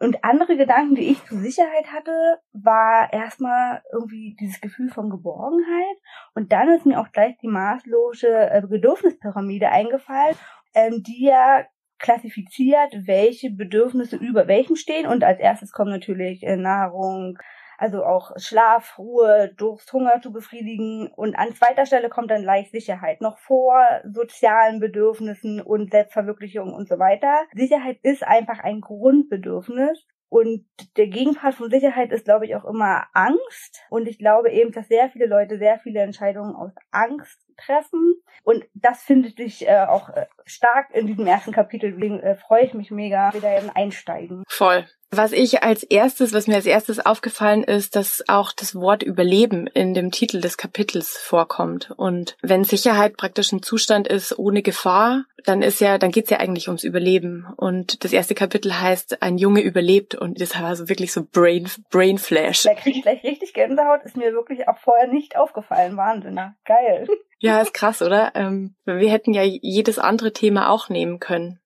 Und 0.00 0.24
andere 0.24 0.56
Gedanken, 0.56 0.96
die 0.96 1.10
ich 1.10 1.24
zur 1.24 1.38
Sicherheit 1.38 1.92
hatte, 1.92 2.38
war 2.52 3.12
erstmal 3.12 3.82
irgendwie 3.92 4.36
dieses 4.38 4.60
Gefühl 4.60 4.90
von 4.90 5.08
Geborgenheit. 5.08 5.96
Und 6.34 6.52
dann 6.52 6.68
ist 6.68 6.84
mir 6.84 7.00
auch 7.00 7.12
gleich 7.12 7.36
die 7.38 7.48
maßlose 7.48 8.28
äh, 8.28 8.62
Bedürfnispyramide 8.68 9.70
eingefallen, 9.70 10.36
ähm, 10.74 11.02
die 11.02 11.26
ja 11.26 11.64
klassifiziert, 11.98 13.06
welche 13.06 13.50
Bedürfnisse 13.50 14.16
über 14.16 14.48
welchen 14.48 14.76
stehen. 14.76 15.06
Und 15.06 15.22
als 15.22 15.38
erstes 15.38 15.72
kommen 15.72 15.90
natürlich 15.90 16.42
äh, 16.42 16.56
Nahrung, 16.56 17.38
also 17.78 18.04
auch 18.04 18.32
Schlaf, 18.36 18.98
Ruhe, 18.98 19.52
Durst, 19.56 19.92
Hunger 19.92 20.20
zu 20.22 20.32
befriedigen. 20.32 21.08
Und 21.14 21.36
an 21.36 21.54
zweiter 21.54 21.86
Stelle 21.86 22.08
kommt 22.08 22.30
dann 22.30 22.42
leicht 22.42 22.72
Sicherheit, 22.72 23.20
noch 23.20 23.38
vor 23.38 23.84
sozialen 24.04 24.80
Bedürfnissen 24.80 25.60
und 25.60 25.90
Selbstverwirklichung 25.90 26.72
und 26.72 26.88
so 26.88 26.98
weiter. 26.98 27.42
Sicherheit 27.54 27.98
ist 28.02 28.22
einfach 28.24 28.60
ein 28.60 28.80
Grundbedürfnis. 28.80 30.06
Und 30.28 30.66
der 30.96 31.06
Gegenpart 31.06 31.54
von 31.54 31.70
Sicherheit 31.70 32.10
ist, 32.10 32.24
glaube 32.24 32.46
ich, 32.46 32.56
auch 32.56 32.64
immer 32.64 33.06
Angst. 33.12 33.84
Und 33.88 34.08
ich 34.08 34.18
glaube 34.18 34.50
eben, 34.50 34.72
dass 34.72 34.88
sehr 34.88 35.08
viele 35.08 35.26
Leute 35.26 35.58
sehr 35.58 35.78
viele 35.78 36.00
Entscheidungen 36.00 36.56
aus 36.56 36.72
Angst 36.90 37.43
treffen. 37.56 38.14
Und 38.42 38.64
das 38.74 39.02
findet 39.02 39.36
sich 39.36 39.66
äh, 39.66 39.86
auch 39.88 40.10
äh, 40.10 40.26
stark 40.44 40.94
in 40.94 41.06
diesem 41.06 41.26
ersten 41.26 41.52
Kapitel. 41.52 41.92
Deswegen 41.92 42.20
äh, 42.20 42.36
freue 42.36 42.64
ich 42.64 42.74
mich 42.74 42.90
mega, 42.90 43.32
wieder 43.32 43.50
einsteigen. 43.74 44.44
Voll. 44.48 44.86
Was 45.16 45.32
ich 45.32 45.62
als 45.62 45.84
erstes, 45.84 46.32
was 46.32 46.48
mir 46.48 46.56
als 46.56 46.66
erstes 46.66 47.04
aufgefallen 47.04 47.62
ist, 47.62 47.94
dass 47.94 48.24
auch 48.26 48.52
das 48.52 48.74
Wort 48.74 49.04
Überleben 49.04 49.68
in 49.68 49.94
dem 49.94 50.10
Titel 50.10 50.40
des 50.40 50.56
Kapitels 50.56 51.16
vorkommt. 51.16 51.92
Und 51.96 52.36
wenn 52.42 52.64
Sicherheit 52.64 53.16
praktisch 53.16 53.52
ein 53.52 53.62
Zustand 53.62 54.08
ist 54.08 54.36
ohne 54.38 54.62
Gefahr, 54.62 55.24
dann 55.44 55.62
ist 55.62 55.80
ja, 55.80 55.98
dann 55.98 56.10
geht's 56.10 56.30
ja 56.30 56.38
eigentlich 56.38 56.68
ums 56.68 56.82
Überleben. 56.82 57.46
Und 57.56 58.02
das 58.02 58.12
erste 58.12 58.34
Kapitel 58.34 58.80
heißt, 58.80 59.22
ein 59.22 59.38
Junge 59.38 59.60
überlebt 59.60 60.16
und 60.16 60.40
das 60.40 60.60
war 60.60 60.74
so 60.74 60.88
wirklich 60.88 61.12
so 61.12 61.22
Brain, 61.22 61.68
Brain 61.90 62.18
Flash. 62.18 62.62
Da 62.62 62.74
krieg 62.74 62.96
ich 62.96 63.02
gleich 63.02 63.22
richtig 63.22 63.54
Gänsehaut, 63.54 64.02
ist 64.04 64.16
mir 64.16 64.32
wirklich 64.32 64.68
auch 64.68 64.78
vorher 64.78 65.06
nicht 65.06 65.36
aufgefallen. 65.36 65.96
Wahnsinn. 65.96 66.40
Geil. 66.64 67.06
Ja, 67.44 67.60
ist 67.60 67.74
krass, 67.74 68.00
oder? 68.00 68.32
Ähm, 68.34 68.74
wir 68.86 69.10
hätten 69.10 69.34
ja 69.34 69.42
jedes 69.42 69.98
andere 69.98 70.32
Thema 70.32 70.70
auch 70.70 70.88
nehmen 70.88 71.20
können. 71.20 71.60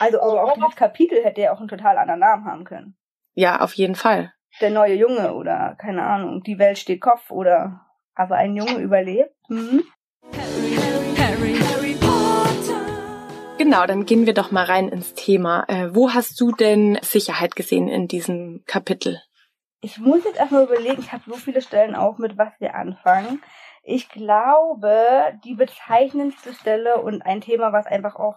Also 0.00 0.20
auch 0.20 0.54
dieses 0.54 0.74
Kapitel 0.74 1.22
hätte 1.22 1.42
ja 1.42 1.52
auch 1.52 1.60
einen 1.60 1.68
total 1.68 1.96
anderen 1.96 2.18
Namen 2.18 2.44
haben 2.44 2.64
können. 2.64 2.96
Ja, 3.34 3.60
auf 3.60 3.72
jeden 3.74 3.94
Fall. 3.94 4.32
Der 4.60 4.70
neue 4.70 4.94
Junge 4.94 5.34
oder 5.34 5.76
keine 5.78 6.02
Ahnung, 6.02 6.42
die 6.42 6.58
Welt 6.58 6.76
steht 6.76 7.00
Kopf 7.00 7.30
oder 7.30 7.86
aber 8.16 8.34
ein 8.34 8.56
Junge 8.56 8.78
überlebt. 8.78 9.32
Mhm. 9.48 9.84
Harry, 10.32 10.76
Harry, 11.16 11.54
Harry 11.54 11.96
Genau, 13.58 13.86
dann 13.86 14.06
gehen 14.06 14.26
wir 14.26 14.34
doch 14.34 14.50
mal 14.50 14.64
rein 14.64 14.88
ins 14.88 15.14
Thema. 15.14 15.64
Äh, 15.68 15.94
wo 15.94 16.12
hast 16.12 16.40
du 16.40 16.50
denn 16.50 16.98
Sicherheit 17.00 17.54
gesehen 17.54 17.86
in 17.86 18.08
diesem 18.08 18.64
Kapitel? 18.66 19.22
Ich 19.82 19.98
muss 19.98 20.24
jetzt 20.24 20.38
erstmal 20.38 20.64
überlegen, 20.64 21.00
ich 21.00 21.12
habe 21.12 21.22
so 21.28 21.34
viele 21.34 21.62
Stellen 21.62 21.94
auch, 21.94 22.18
mit 22.18 22.36
was 22.36 22.52
wir 22.58 22.74
anfangen. 22.74 23.40
Ich 23.82 24.08
glaube, 24.08 25.38
die 25.44 25.54
bezeichnendste 25.54 26.54
Stelle 26.54 27.00
und 27.02 27.22
ein 27.22 27.40
Thema, 27.40 27.72
was 27.72 27.86
einfach 27.86 28.16
auch 28.16 28.36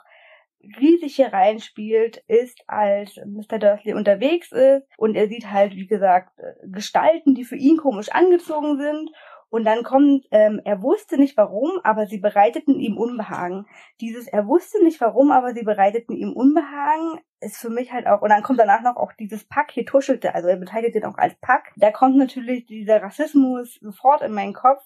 riesig 0.79 1.15
hier 1.15 1.31
reinspielt, 1.31 2.23
ist, 2.27 2.63
als 2.67 3.17
Mr. 3.25 3.59
Dursley 3.59 3.93
unterwegs 3.93 4.51
ist 4.51 4.87
und 4.97 5.15
er 5.15 5.27
sieht 5.27 5.51
halt, 5.51 5.75
wie 5.75 5.85
gesagt, 5.85 6.31
Gestalten, 6.63 7.35
die 7.35 7.43
für 7.43 7.55
ihn 7.55 7.77
komisch 7.77 8.09
angezogen 8.09 8.77
sind 8.79 9.11
und 9.49 9.63
dann 9.63 9.83
kommt, 9.83 10.25
ähm, 10.31 10.59
er 10.65 10.81
wusste 10.81 11.17
nicht 11.17 11.37
warum, 11.37 11.79
aber 11.83 12.07
sie 12.07 12.17
bereiteten 12.17 12.79
ihm 12.79 12.97
Unbehagen. 12.97 13.65
Dieses, 14.01 14.27
er 14.27 14.47
wusste 14.47 14.83
nicht 14.83 14.99
warum, 14.99 15.31
aber 15.31 15.53
sie 15.53 15.63
bereiteten 15.63 16.13
ihm 16.13 16.33
Unbehagen, 16.33 17.21
ist 17.39 17.57
für 17.57 17.69
mich 17.69 17.93
halt 17.93 18.07
auch, 18.07 18.21
und 18.21 18.29
dann 18.29 18.43
kommt 18.43 18.59
danach 18.59 18.81
noch 18.81 18.97
auch 18.97 19.13
dieses 19.13 19.47
Pack 19.47 19.71
hier 19.71 19.85
tuschelte, 19.85 20.35
also 20.35 20.49
er 20.49 20.57
bezeichnet 20.57 20.95
ihn 20.95 21.05
auch 21.05 21.17
als 21.17 21.35
Pack. 21.39 21.71
Da 21.77 21.91
kommt 21.91 22.17
natürlich 22.17 22.65
dieser 22.65 23.01
Rassismus 23.01 23.75
sofort 23.81 24.23
in 24.23 24.33
meinen 24.33 24.53
Kopf, 24.53 24.83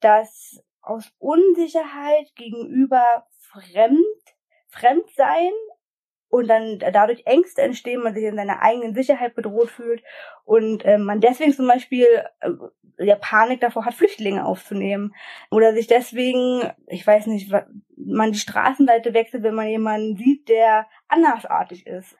dass 0.00 0.62
aus 0.82 1.12
Unsicherheit 1.18 2.34
gegenüber 2.34 3.26
Fremd, 3.38 3.98
Fremdsein 4.68 5.52
und 6.28 6.48
dann 6.48 6.78
dadurch 6.78 7.22
Ängste 7.26 7.62
entstehen, 7.62 8.02
man 8.02 8.14
sich 8.14 8.24
in 8.24 8.36
seiner 8.36 8.62
eigenen 8.62 8.94
Sicherheit 8.94 9.34
bedroht 9.34 9.70
fühlt 9.70 10.02
und 10.44 10.84
äh, 10.84 10.98
man 10.98 11.20
deswegen 11.20 11.52
zum 11.52 11.66
Beispiel 11.66 12.06
äh, 12.40 12.50
ja 12.98 13.16
Panik 13.16 13.60
davor 13.60 13.84
hat, 13.84 13.94
Flüchtlinge 13.94 14.44
aufzunehmen 14.44 15.14
oder 15.50 15.72
sich 15.72 15.86
deswegen, 15.86 16.70
ich 16.86 17.06
weiß 17.06 17.26
nicht, 17.26 17.50
man 17.96 18.32
die 18.32 18.38
Straßenseite 18.38 19.14
wechselt, 19.14 19.42
wenn 19.42 19.54
man 19.54 19.68
jemanden 19.68 20.16
sieht, 20.16 20.48
der 20.48 20.86
andersartig 21.08 21.86
ist. 21.86 22.16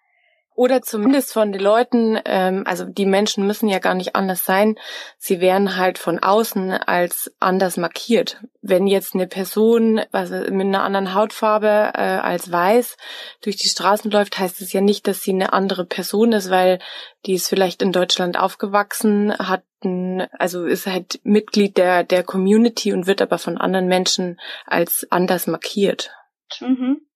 Oder 0.59 0.83
zumindest 0.83 1.33
von 1.35 1.53
den 1.53 1.61
Leuten, 1.62 2.19
ähm, 2.25 2.65
also 2.67 2.85
die 2.85 3.07
Menschen 3.07 3.47
müssen 3.47 3.69
ja 3.69 3.79
gar 3.79 3.95
nicht 3.95 4.17
anders 4.17 4.45
sein, 4.45 4.75
sie 5.17 5.41
werden 5.41 5.77
halt 5.77 5.99
von 5.99 6.19
außen 6.19 6.73
als 6.73 7.33
anders 7.38 7.77
markiert. 7.77 8.41
Wenn 8.61 8.88
jetzt 8.88 9.15
eine 9.15 9.29
Person 9.29 10.00
also 10.11 10.35
mit 10.35 10.67
einer 10.67 10.83
anderen 10.83 11.15
Hautfarbe 11.15 11.93
äh, 11.95 12.00
als 12.00 12.50
weiß 12.50 12.97
durch 13.41 13.55
die 13.55 13.69
Straßen 13.69 14.11
läuft, 14.11 14.41
heißt 14.41 14.61
es 14.61 14.73
ja 14.73 14.81
nicht, 14.81 15.07
dass 15.07 15.23
sie 15.23 15.31
eine 15.31 15.53
andere 15.53 15.85
Person 15.85 16.33
ist, 16.33 16.50
weil 16.50 16.81
die 17.25 17.35
ist 17.35 17.47
vielleicht 17.47 17.81
in 17.81 17.93
Deutschland 17.93 18.37
aufgewachsen, 18.37 19.33
hat 19.38 19.62
ein, 19.85 20.27
also 20.41 20.67
ist 20.67 20.88
halt 20.88 21.21
Mitglied 21.23 21.77
der, 21.77 22.03
der 22.03 22.25
Community 22.25 22.93
und 22.93 23.07
wird 23.07 23.23
aber 23.23 23.38
von 23.38 23.59
anderen 23.59 23.87
Menschen 23.87 24.41
als 24.67 25.07
anders 25.09 25.47
markiert. 25.47 26.11
Mhm. 26.59 27.08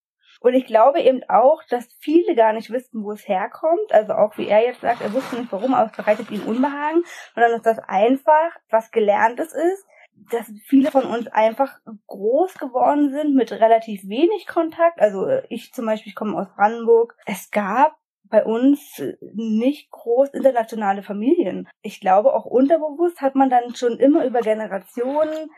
Und 0.42 0.54
ich 0.54 0.66
glaube 0.66 1.00
eben 1.00 1.22
auch, 1.28 1.62
dass 1.70 1.86
viele 2.00 2.34
gar 2.34 2.52
nicht 2.52 2.70
wissen, 2.70 3.04
wo 3.04 3.12
es 3.12 3.26
herkommt. 3.28 3.92
Also 3.92 4.14
auch 4.14 4.36
wie 4.36 4.48
er 4.48 4.64
jetzt 4.64 4.80
sagt, 4.80 5.00
er 5.00 5.12
wusste 5.12 5.36
nicht 5.36 5.52
warum, 5.52 5.72
aber 5.72 5.90
es 5.90 5.96
bereitet 5.96 6.30
ihm 6.30 6.42
Unbehagen. 6.42 7.04
Sondern 7.34 7.52
dass 7.52 7.62
das 7.62 7.78
einfach 7.86 8.56
was 8.68 8.90
Gelerntes 8.90 9.52
ist. 9.52 9.86
Dass 10.30 10.52
viele 10.66 10.90
von 10.90 11.04
uns 11.04 11.28
einfach 11.28 11.78
groß 12.06 12.54
geworden 12.58 13.10
sind 13.10 13.34
mit 13.34 13.52
relativ 13.52 14.06
wenig 14.08 14.46
Kontakt. 14.46 15.00
Also 15.00 15.26
ich 15.48 15.72
zum 15.72 15.86
Beispiel, 15.86 16.10
ich 16.10 16.16
komme 16.16 16.36
aus 16.36 16.48
Brandenburg. 16.56 17.16
Es 17.24 17.50
gab 17.50 17.96
bei 18.32 18.44
uns 18.44 19.00
nicht 19.34 19.90
groß 19.90 20.30
internationale 20.30 21.02
Familien. 21.02 21.68
Ich 21.82 22.00
glaube, 22.00 22.34
auch 22.34 22.46
unterbewusst 22.46 23.20
hat 23.20 23.34
man 23.34 23.50
dann 23.50 23.74
schon 23.74 23.98
immer 23.98 24.24
über 24.24 24.40
Generationen 24.40 25.50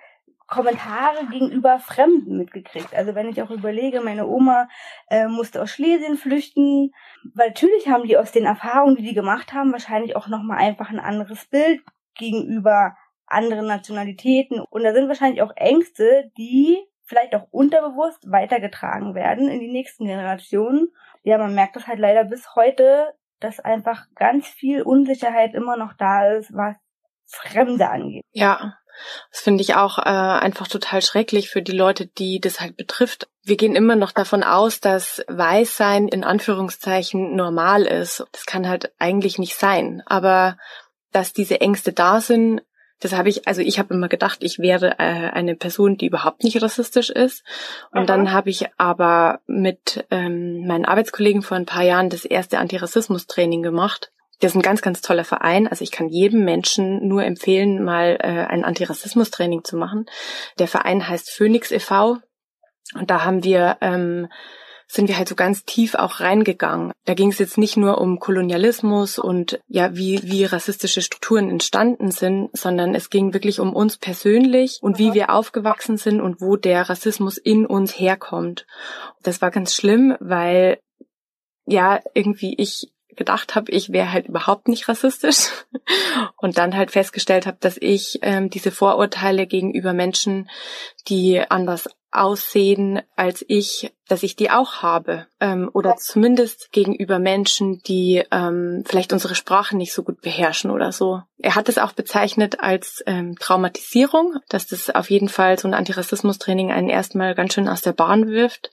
Kommentare 0.46 1.26
gegenüber 1.30 1.78
Fremden 1.78 2.36
mitgekriegt. 2.36 2.94
Also 2.94 3.14
wenn 3.14 3.28
ich 3.28 3.40
auch 3.42 3.50
überlege, 3.50 4.00
meine 4.00 4.26
Oma 4.26 4.68
äh, 5.08 5.26
musste 5.26 5.62
aus 5.62 5.70
Schlesien 5.70 6.16
flüchten, 6.16 6.92
weil 7.34 7.48
natürlich 7.48 7.88
haben 7.88 8.04
die 8.04 8.18
aus 8.18 8.32
den 8.32 8.44
Erfahrungen, 8.44 8.96
die 8.96 9.02
die 9.04 9.14
gemacht 9.14 9.52
haben, 9.52 9.72
wahrscheinlich 9.72 10.16
auch 10.16 10.28
nochmal 10.28 10.58
einfach 10.58 10.90
ein 10.90 11.00
anderes 11.00 11.46
Bild 11.46 11.80
gegenüber 12.14 12.94
anderen 13.26 13.66
Nationalitäten. 13.66 14.60
Und 14.60 14.84
da 14.84 14.92
sind 14.92 15.08
wahrscheinlich 15.08 15.42
auch 15.42 15.52
Ängste, 15.56 16.30
die 16.36 16.78
vielleicht 17.04 17.34
auch 17.34 17.46
unterbewusst 17.50 18.30
weitergetragen 18.30 19.14
werden 19.14 19.48
in 19.48 19.60
die 19.60 19.72
nächsten 19.72 20.06
Generationen. 20.06 20.88
Ja, 21.22 21.38
man 21.38 21.54
merkt 21.54 21.76
das 21.76 21.86
halt 21.86 21.98
leider 21.98 22.24
bis 22.24 22.54
heute, 22.54 23.14
dass 23.40 23.60
einfach 23.60 24.06
ganz 24.14 24.46
viel 24.46 24.82
Unsicherheit 24.82 25.54
immer 25.54 25.76
noch 25.76 25.94
da 25.94 26.32
ist, 26.32 26.52
was 26.54 26.76
Fremde 27.26 27.88
angeht. 27.88 28.22
Ja, 28.32 28.74
das 29.30 29.40
finde 29.40 29.62
ich 29.62 29.74
auch 29.74 29.98
äh, 29.98 30.02
einfach 30.02 30.68
total 30.68 31.02
schrecklich 31.02 31.50
für 31.50 31.62
die 31.62 31.72
Leute, 31.72 32.06
die 32.06 32.40
das 32.40 32.60
halt 32.60 32.76
betrifft. 32.76 33.28
Wir 33.42 33.56
gehen 33.56 33.76
immer 33.76 33.96
noch 33.96 34.12
davon 34.12 34.42
aus, 34.42 34.80
dass 34.80 35.22
Weißsein 35.28 36.08
in 36.08 36.24
Anführungszeichen 36.24 37.36
normal 37.36 37.82
ist. 37.84 38.24
Das 38.32 38.46
kann 38.46 38.68
halt 38.68 38.92
eigentlich 38.98 39.38
nicht 39.38 39.56
sein. 39.56 40.02
Aber 40.06 40.56
dass 41.12 41.32
diese 41.32 41.60
Ängste 41.60 41.92
da 41.92 42.20
sind, 42.20 42.62
das 43.00 43.12
habe 43.12 43.28
ich, 43.28 43.46
also 43.46 43.60
ich 43.60 43.78
habe 43.78 43.92
immer 43.92 44.08
gedacht, 44.08 44.38
ich 44.40 44.58
wäre 44.58 44.98
äh, 44.98 45.30
eine 45.30 45.56
Person, 45.56 45.98
die 45.98 46.06
überhaupt 46.06 46.42
nicht 46.42 46.62
rassistisch 46.62 47.10
ist. 47.10 47.44
Und 47.90 47.98
Aha. 47.98 48.06
dann 48.06 48.32
habe 48.32 48.50
ich 48.50 48.66
aber 48.78 49.40
mit 49.46 50.06
ähm, 50.10 50.66
meinen 50.66 50.86
Arbeitskollegen 50.86 51.42
vor 51.42 51.56
ein 51.56 51.66
paar 51.66 51.82
Jahren 51.82 52.08
das 52.08 52.24
erste 52.24 52.58
Antirassismus-Training 52.58 53.62
gemacht. 53.62 54.10
Das 54.40 54.52
ist 54.52 54.56
ein 54.56 54.62
ganz, 54.62 54.82
ganz 54.82 55.00
toller 55.00 55.24
Verein. 55.24 55.66
Also 55.66 55.82
ich 55.82 55.90
kann 55.90 56.08
jedem 56.08 56.44
Menschen 56.44 57.06
nur 57.06 57.24
empfehlen, 57.24 57.82
mal 57.82 58.18
äh, 58.20 58.46
ein 58.46 58.64
Antirassismus-Training 58.64 59.64
zu 59.64 59.76
machen. 59.76 60.06
Der 60.58 60.68
Verein 60.68 61.06
heißt 61.06 61.30
Phoenix 61.30 61.70
e.V. 61.70 62.18
Und 62.94 63.10
da 63.10 63.24
haben 63.24 63.44
wir 63.44 63.78
ähm, 63.80 64.28
sind 64.86 65.08
wir 65.08 65.16
halt 65.16 65.28
so 65.28 65.34
ganz 65.34 65.64
tief 65.64 65.94
auch 65.94 66.20
reingegangen. 66.20 66.92
Da 67.04 67.14
ging 67.14 67.30
es 67.30 67.38
jetzt 67.38 67.58
nicht 67.58 67.76
nur 67.76 68.00
um 68.00 68.18
Kolonialismus 68.18 69.18
und 69.18 69.60
ja, 69.66 69.96
wie, 69.96 70.20
wie 70.22 70.44
rassistische 70.44 71.02
Strukturen 71.02 71.50
entstanden 71.50 72.10
sind, 72.10 72.50
sondern 72.56 72.94
es 72.94 73.10
ging 73.10 73.32
wirklich 73.32 73.60
um 73.60 73.74
uns 73.74 73.96
persönlich 73.96 74.78
und 74.82 74.98
wie 74.98 75.14
wir 75.14 75.30
aufgewachsen 75.30 75.96
sind 75.96 76.20
und 76.20 76.40
wo 76.40 76.56
der 76.56 76.88
Rassismus 76.88 77.38
in 77.38 77.66
uns 77.66 77.98
herkommt. 77.98 78.66
Das 79.22 79.42
war 79.42 79.50
ganz 79.50 79.74
schlimm, 79.74 80.16
weil 80.20 80.78
ja, 81.66 82.00
irgendwie 82.12 82.54
ich 82.58 82.92
gedacht 83.16 83.54
habe, 83.54 83.70
ich 83.70 83.92
wäre 83.92 84.12
halt 84.12 84.26
überhaupt 84.28 84.68
nicht 84.68 84.88
rassistisch. 84.88 85.50
Und 86.36 86.58
dann 86.58 86.76
halt 86.76 86.90
festgestellt 86.90 87.46
habe, 87.46 87.56
dass 87.60 87.76
ich 87.80 88.18
ähm, 88.22 88.50
diese 88.50 88.70
Vorurteile 88.70 89.46
gegenüber 89.46 89.92
Menschen, 89.92 90.48
die 91.08 91.40
anders 91.48 91.88
aussehen 92.14 93.02
als 93.16 93.44
ich, 93.46 93.92
dass 94.08 94.22
ich 94.22 94.36
die 94.36 94.50
auch 94.50 94.82
habe. 94.82 95.26
Ähm, 95.40 95.70
oder 95.72 95.96
zumindest 95.96 96.70
gegenüber 96.72 97.18
Menschen, 97.18 97.82
die 97.86 98.22
ähm, 98.30 98.84
vielleicht 98.86 99.12
unsere 99.12 99.34
Sprache 99.34 99.76
nicht 99.76 99.92
so 99.92 100.02
gut 100.02 100.20
beherrschen 100.20 100.70
oder 100.70 100.92
so. 100.92 101.22
Er 101.38 101.54
hat 101.54 101.68
es 101.68 101.78
auch 101.78 101.92
bezeichnet 101.92 102.60
als 102.60 103.02
ähm, 103.06 103.36
Traumatisierung, 103.38 104.36
dass 104.48 104.66
das 104.66 104.90
auf 104.90 105.10
jeden 105.10 105.28
Fall 105.28 105.58
so 105.58 105.68
ein 105.68 105.74
Antirassismus-Training 105.74 106.70
einen 106.70 106.88
erstmal 106.88 107.34
ganz 107.34 107.54
schön 107.54 107.68
aus 107.68 107.82
der 107.82 107.92
Bahn 107.92 108.28
wirft. 108.28 108.70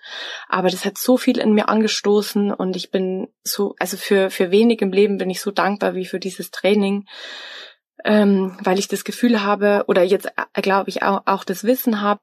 Aber 0.48 0.70
das 0.70 0.86
hat 0.86 0.98
so 0.98 1.18
viel 1.18 1.38
in 1.38 1.54
mir 1.54 1.70
angestoßen 1.70 2.54
und 2.54 2.76
ich 2.76 2.92
bin 2.92 3.28
so, 3.44 3.76
also 3.80 3.98
für, 3.98 4.30
für 4.30 4.52
wenig 4.52 4.82
im 4.82 4.92
Leben 4.92 5.18
bin 5.18 5.30
ich 5.30 5.42
so 5.42 5.52
dankbar 5.52 5.96
wie 5.96 6.06
für 6.06 6.20
dieses 6.20 6.52
Training. 6.52 7.06
Ähm, 8.04 8.58
weil 8.64 8.80
ich 8.80 8.88
das 8.88 9.04
Gefühl 9.04 9.44
habe 9.44 9.84
oder 9.88 10.02
jetzt 10.02 10.26
äh, 10.26 10.62
glaube 10.64 10.90
ich 10.90 11.04
auch, 11.04 11.22
auch 11.28 11.44
das 11.44 11.64
Wissen 11.64 12.02
habe, 12.02 12.20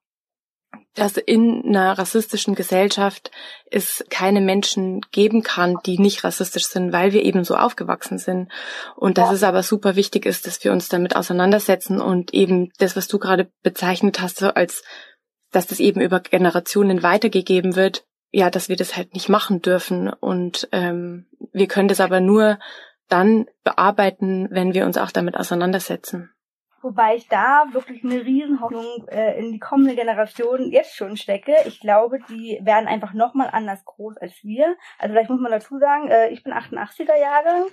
dass 0.95 1.17
in 1.17 1.65
einer 1.65 1.97
rassistischen 1.97 2.55
Gesellschaft 2.55 3.31
es 3.71 4.05
keine 4.11 4.41
Menschen 4.41 5.01
geben 5.13 5.43
kann, 5.43 5.77
die 5.87 5.99
nicht 5.99 6.25
rassistisch 6.25 6.67
sind, 6.67 6.93
weil 6.93 7.13
wir 7.13 7.23
eben 7.23 7.45
so 7.45 7.55
aufgewachsen 7.55 8.19
sind. 8.19 8.51
Und 8.97 9.17
dass 9.17 9.31
es 9.31 9.43
aber 9.43 9.63
super 9.63 9.97
wichtig 9.97 10.27
ist, 10.27 10.47
dass 10.47 10.63
wir 10.65 10.73
uns 10.73 10.89
damit 10.89 11.15
auseinandersetzen 11.15 12.01
und 12.01 12.35
eben 12.35 12.73
das, 12.79 12.97
was 12.97 13.07
du 13.07 13.19
gerade 13.19 13.51
bezeichnet 13.63 14.21
hast, 14.21 14.39
so 14.39 14.49
als, 14.49 14.83
dass 15.53 15.67
das 15.67 15.81
eben 15.81 16.01
über 16.01 16.21
Generationen 16.21 17.03
weitergegeben 17.03 17.77
wird, 17.77 18.05
ja, 18.31 18.51
dass 18.51 18.69
wir 18.69 18.77
das 18.77 18.97
halt 18.97 19.15
nicht 19.15 19.29
machen 19.29 19.63
dürfen. 19.63 20.09
Und 20.09 20.69
ähm, 20.73 21.27
wir 21.53 21.69
können 21.69 21.89
das 21.89 22.01
aber 22.01 22.21
nur 22.21 22.59
dann 23.09 23.47
bearbeiten, 23.65 24.49
wenn 24.51 24.75
wir 24.75 24.85
uns 24.85 24.99
auch 24.99 25.11
damit 25.11 25.37
auseinandersetzen. 25.37 26.31
Wobei 26.81 27.17
ich 27.17 27.29
da 27.29 27.67
wirklich 27.73 28.05
eine 28.05 28.25
Riesenhoffnung 28.25 29.09
äh, 29.09 29.39
in 29.39 29.53
die 29.53 29.59
kommende 29.59 29.97
Generation 29.97 30.71
jetzt 30.71 30.95
schon 30.95 31.17
stecke. 31.17 31.55
Ich 31.67 31.81
glaube, 31.81 32.19
die 32.29 32.61
werden 32.63 32.87
einfach 32.87 33.15
nochmal 33.15 33.49
anders 33.51 33.85
groß 33.85 34.17
als 34.19 34.45
wir. 34.45 34.77
Also 34.99 35.13
vielleicht 35.13 35.31
muss 35.31 35.41
man 35.41 35.51
dazu 35.53 35.79
sagen, 35.79 36.09
äh, 36.09 36.29
ich 36.29 36.45
bin 36.45 36.53
88er 36.53 37.19
Jahrgang. 37.19 37.67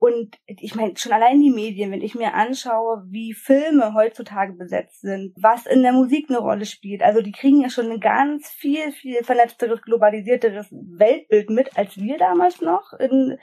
Und 0.00 0.36
ich 0.46 0.76
meine, 0.76 0.96
schon 0.96 1.12
allein 1.12 1.40
die 1.40 1.50
Medien, 1.50 1.90
wenn 1.90 2.02
ich 2.02 2.14
mir 2.14 2.34
anschaue, 2.34 3.02
wie 3.08 3.34
Filme 3.34 3.94
heutzutage 3.94 4.52
besetzt 4.52 5.00
sind, 5.00 5.34
was 5.36 5.66
in 5.66 5.82
der 5.82 5.92
Musik 5.92 6.26
eine 6.28 6.38
Rolle 6.38 6.66
spielt, 6.66 7.02
also 7.02 7.20
die 7.20 7.32
kriegen 7.32 7.60
ja 7.62 7.68
schon 7.68 7.90
ein 7.90 7.98
ganz 7.98 8.48
viel, 8.48 8.92
viel 8.92 9.24
vernetzteres, 9.24 9.82
globalisierteres 9.82 10.68
Weltbild 10.70 11.50
mit, 11.50 11.76
als 11.76 11.96
wir 11.96 12.16
damals 12.16 12.60
noch 12.60 12.92
in, 12.92 13.38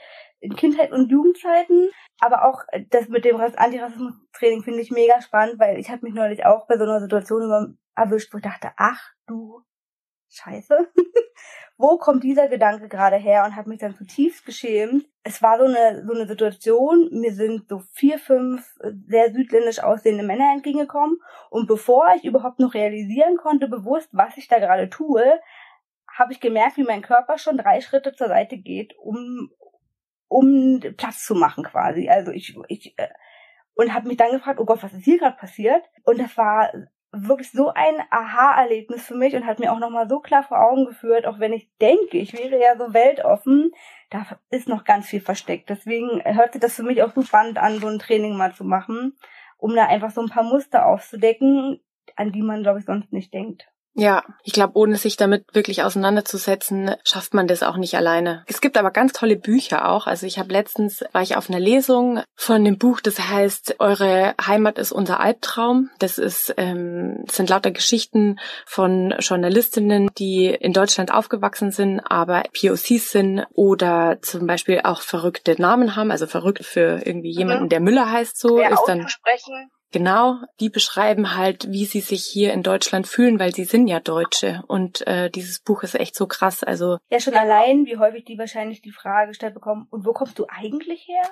in 0.45 0.55
Kindheit 0.55 0.91
und 0.91 1.11
Jugendzeiten. 1.11 1.89
Aber 2.19 2.45
auch 2.45 2.61
das 2.89 3.09
mit 3.09 3.25
dem 3.25 3.37
Antirassismus-Training 3.37 4.63
finde 4.63 4.81
ich 4.81 4.91
mega 4.91 5.21
spannend, 5.21 5.59
weil 5.59 5.77
ich 5.79 5.89
habe 5.89 6.05
mich 6.05 6.13
neulich 6.13 6.45
auch 6.45 6.67
bei 6.67 6.77
so 6.77 6.83
einer 6.83 7.01
Situation 7.01 7.77
erwischt, 7.95 8.33
wo 8.33 8.37
ich 8.37 8.43
dachte, 8.43 8.71
ach 8.77 9.11
du 9.27 9.61
Scheiße. 10.35 10.91
Wo 11.77 11.97
kommt 11.97 12.23
dieser 12.23 12.47
Gedanke 12.47 12.87
gerade 12.87 13.17
her? 13.17 13.43
Und 13.45 13.55
habe 13.55 13.69
mich 13.69 13.79
dann 13.79 13.95
zutiefst 13.95 14.45
geschämt. 14.45 15.05
Es 15.23 15.41
war 15.41 15.57
so 15.57 15.65
eine, 15.65 16.05
so 16.05 16.13
eine 16.13 16.27
Situation, 16.27 17.09
mir 17.11 17.33
sind 17.33 17.67
so 17.67 17.81
vier, 17.91 18.17
fünf 18.17 18.65
sehr 19.07 19.33
südländisch 19.33 19.79
aussehende 19.79 20.23
Männer 20.23 20.53
entgegengekommen. 20.53 21.17
Und 21.49 21.67
bevor 21.67 22.13
ich 22.15 22.23
überhaupt 22.23 22.59
noch 22.59 22.73
realisieren 22.73 23.37
konnte, 23.37 23.67
bewusst, 23.67 24.09
was 24.11 24.37
ich 24.37 24.47
da 24.47 24.59
gerade 24.59 24.89
tue, 24.89 25.23
habe 26.13 26.31
ich 26.31 26.39
gemerkt, 26.39 26.77
wie 26.77 26.83
mein 26.83 27.01
Körper 27.01 27.37
schon 27.37 27.57
drei 27.57 27.81
Schritte 27.81 28.13
zur 28.13 28.27
Seite 28.27 28.57
geht, 28.57 28.97
um, 28.97 29.51
um 30.27 30.79
Platz 30.97 31.25
zu 31.25 31.35
machen 31.35 31.63
quasi. 31.63 32.09
Also 32.09 32.31
ich, 32.31 32.57
ich 32.67 32.97
äh, 32.97 33.07
und 33.75 33.93
habe 33.93 34.07
mich 34.07 34.17
dann 34.17 34.31
gefragt, 34.31 34.59
oh 34.59 34.65
Gott, 34.65 34.81
was 34.83 34.93
ist 34.93 35.03
hier 35.03 35.19
gerade 35.19 35.37
passiert? 35.37 35.83
Und 36.03 36.19
das 36.19 36.35
war 36.37 36.71
wirklich 37.11 37.51
so 37.51 37.71
ein 37.73 37.95
Aha-Erlebnis 38.09 39.05
für 39.05 39.15
mich 39.15 39.35
und 39.35 39.45
hat 39.45 39.59
mir 39.59 39.71
auch 39.71 39.79
nochmal 39.79 40.09
so 40.09 40.19
klar 40.19 40.43
vor 40.43 40.61
Augen 40.61 40.85
geführt, 40.85 41.25
auch 41.25 41.39
wenn 41.39 41.53
ich 41.53 41.69
denke, 41.79 42.17
ich 42.17 42.33
wäre 42.33 42.59
ja 42.59 42.77
so 42.77 42.93
weltoffen, 42.93 43.71
da 44.09 44.25
ist 44.49 44.67
noch 44.67 44.83
ganz 44.83 45.07
viel 45.07 45.21
versteckt. 45.21 45.69
Deswegen 45.69 46.21
hört 46.23 46.53
sich 46.53 46.61
das 46.61 46.75
für 46.75 46.83
mich 46.83 47.03
auch 47.03 47.13
so 47.13 47.21
spannend 47.21 47.57
an, 47.57 47.79
so 47.79 47.87
ein 47.87 47.99
Training 47.99 48.35
mal 48.35 48.53
zu 48.53 48.63
machen, 48.63 49.17
um 49.57 49.75
da 49.75 49.85
einfach 49.85 50.11
so 50.11 50.21
ein 50.21 50.29
paar 50.29 50.43
Muster 50.43 50.85
aufzudecken, 50.85 51.79
an 52.15 52.31
die 52.31 52.41
man, 52.41 52.63
glaube 52.63 52.79
ich, 52.79 52.85
sonst 52.85 53.13
nicht 53.13 53.33
denkt. 53.33 53.67
Ja, 53.97 54.23
ich 54.43 54.51
glaube, 54.51 54.77
ohne 54.77 54.97
sich 54.97 55.15
damit 55.15 55.45
wirklich 55.53 55.81
auseinanderzusetzen, 55.81 56.95
schafft 57.05 57.33
man 57.33 57.47
das 57.47 57.63
auch 57.63 57.77
nicht 57.77 57.95
alleine. 57.95 58.43
Es 58.45 58.59
gibt 58.59 58.77
aber 58.77 58.91
ganz 58.91 59.13
tolle 59.13 59.37
Bücher 59.37 59.89
auch. 59.89 60.05
Also 60.05 60.25
ich 60.25 60.37
habe 60.37 60.51
letztens, 60.51 61.05
war 61.13 61.21
ich 61.21 61.37
auf 61.37 61.49
einer 61.49 61.61
Lesung 61.61 62.21
von 62.35 62.65
dem 62.65 62.77
Buch, 62.77 62.99
das 62.99 63.19
heißt, 63.19 63.77
Eure 63.79 64.35
Heimat 64.45 64.79
ist 64.79 64.91
unser 64.91 65.21
Albtraum. 65.21 65.89
Das 65.99 66.17
ist, 66.17 66.53
ähm, 66.57 67.23
sind 67.31 67.49
lauter 67.49 67.71
Geschichten 67.71 68.37
von 68.65 69.15
Journalistinnen, 69.19 70.09
die 70.17 70.47
in 70.47 70.73
Deutschland 70.73 71.13
aufgewachsen 71.13 71.71
sind, 71.71 72.01
aber 72.01 72.43
POCs 72.53 73.11
sind 73.11 73.45
oder 73.53 74.17
zum 74.21 74.45
Beispiel 74.45 74.81
auch 74.83 75.01
verrückte 75.01 75.55
Namen 75.61 75.95
haben, 75.95 76.11
also 76.11 76.27
verrückt 76.27 76.65
für 76.65 77.01
irgendwie 77.05 77.31
jemanden, 77.31 77.69
der 77.69 77.79
Müller 77.79 78.11
heißt 78.11 78.37
so, 78.37 78.59
ja, 78.59 78.69
ist 78.69 78.83
dann 78.87 79.07
Genau, 79.91 80.35
die 80.59 80.69
beschreiben 80.69 81.35
halt, 81.35 81.71
wie 81.71 81.85
sie 81.85 82.01
sich 82.01 82.25
hier 82.25 82.53
in 82.53 82.63
Deutschland 82.63 83.07
fühlen, 83.07 83.39
weil 83.39 83.53
sie 83.53 83.63
sind 83.63 83.87
ja 83.87 83.99
Deutsche. 83.99 84.63
Und 84.67 85.05
äh, 85.07 85.29
dieses 85.29 85.59
Buch 85.59 85.83
ist 85.83 85.95
echt 85.95 86.15
so 86.15 86.27
krass. 86.27 86.63
Also 86.63 86.97
ja, 87.09 87.19
schon 87.19 87.35
allein, 87.35 87.85
wie 87.85 87.97
häufig 87.97 88.25
die 88.25 88.37
wahrscheinlich 88.37 88.81
die 88.81 88.91
Frage 88.91 89.29
gestellt 89.29 89.53
bekommen: 89.53 89.87
Und 89.89 90.05
wo 90.05 90.11
kommst 90.11 90.37
du 90.39 90.45
eigentlich 90.49 91.07
her? 91.07 91.23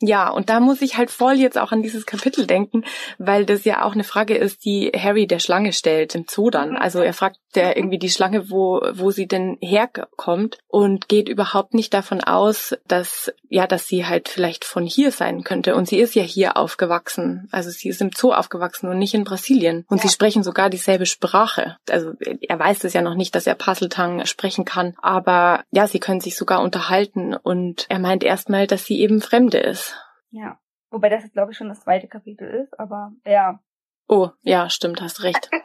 Ja, 0.00 0.30
und 0.30 0.48
da 0.48 0.60
muss 0.60 0.80
ich 0.80 0.96
halt 0.96 1.10
voll 1.10 1.34
jetzt 1.34 1.58
auch 1.58 1.72
an 1.72 1.82
dieses 1.82 2.06
Kapitel 2.06 2.46
denken, 2.46 2.84
weil 3.18 3.44
das 3.44 3.64
ja 3.64 3.84
auch 3.84 3.92
eine 3.92 4.04
Frage 4.04 4.36
ist, 4.36 4.64
die 4.64 4.92
Harry 4.96 5.26
der 5.26 5.40
Schlange 5.40 5.72
stellt 5.72 6.14
im 6.14 6.24
Zoo 6.28 6.50
dann. 6.50 6.70
Mhm. 6.70 6.76
Also 6.76 7.00
er 7.00 7.12
fragt 7.12 7.38
der 7.54 7.76
irgendwie 7.76 7.98
die 7.98 8.10
Schlange, 8.10 8.50
wo, 8.50 8.80
wo 8.92 9.10
sie 9.10 9.26
denn 9.26 9.58
herkommt 9.60 10.58
und 10.68 11.08
geht 11.08 11.28
überhaupt 11.28 11.74
nicht 11.74 11.92
davon 11.94 12.22
aus, 12.22 12.76
dass, 12.86 13.32
ja, 13.48 13.66
dass 13.66 13.88
sie 13.88 14.06
halt 14.06 14.28
vielleicht 14.28 14.64
von 14.64 14.84
hier 14.84 15.10
sein 15.10 15.42
könnte. 15.42 15.74
Und 15.74 15.88
sie 15.88 15.98
ist 15.98 16.14
ja 16.14 16.22
hier 16.22 16.56
aufgewachsen. 16.56 17.48
Also 17.50 17.70
sie 17.70 17.88
ist 17.88 18.00
im 18.00 18.10
Zoo 18.14 18.32
aufgewachsen 18.32 18.88
und 18.88 18.98
nicht 18.98 19.14
in 19.14 19.24
Brasilien. 19.24 19.84
Und 19.88 19.96
ja. 19.96 20.02
sie 20.04 20.12
sprechen 20.12 20.44
sogar 20.44 20.70
dieselbe 20.70 21.06
Sprache. 21.06 21.76
Also 21.90 22.12
er 22.20 22.58
weiß 22.58 22.84
es 22.84 22.92
ja 22.92 23.02
noch 23.02 23.14
nicht, 23.14 23.34
dass 23.34 23.46
er 23.46 23.56
Puzzletang 23.56 24.26
sprechen 24.26 24.64
kann. 24.64 24.94
Aber 25.02 25.64
ja, 25.72 25.88
sie 25.88 25.98
können 25.98 26.20
sich 26.20 26.36
sogar 26.36 26.62
unterhalten 26.62 27.34
und 27.34 27.86
er 27.88 27.98
meint 27.98 28.22
erstmal, 28.22 28.68
dass 28.68 28.84
sie 28.84 29.00
eben 29.00 29.20
Fremde 29.20 29.58
ist. 29.58 29.87
Ja. 30.30 30.58
Wobei 30.90 31.08
das 31.08 31.22
jetzt, 31.22 31.34
glaube 31.34 31.52
ich, 31.52 31.58
schon 31.58 31.68
das 31.68 31.80
zweite 31.80 32.08
Kapitel 32.08 32.48
ist, 32.48 32.78
aber 32.78 33.12
ja. 33.26 33.60
Oh, 34.08 34.30
ja, 34.42 34.70
stimmt, 34.70 35.00
hast 35.00 35.22
recht. 35.22 35.50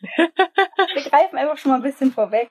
Wir 0.00 1.02
greifen 1.02 1.36
einfach 1.38 1.58
schon 1.58 1.72
mal 1.72 1.76
ein 1.76 1.82
bisschen 1.82 2.12
vorweg. 2.12 2.50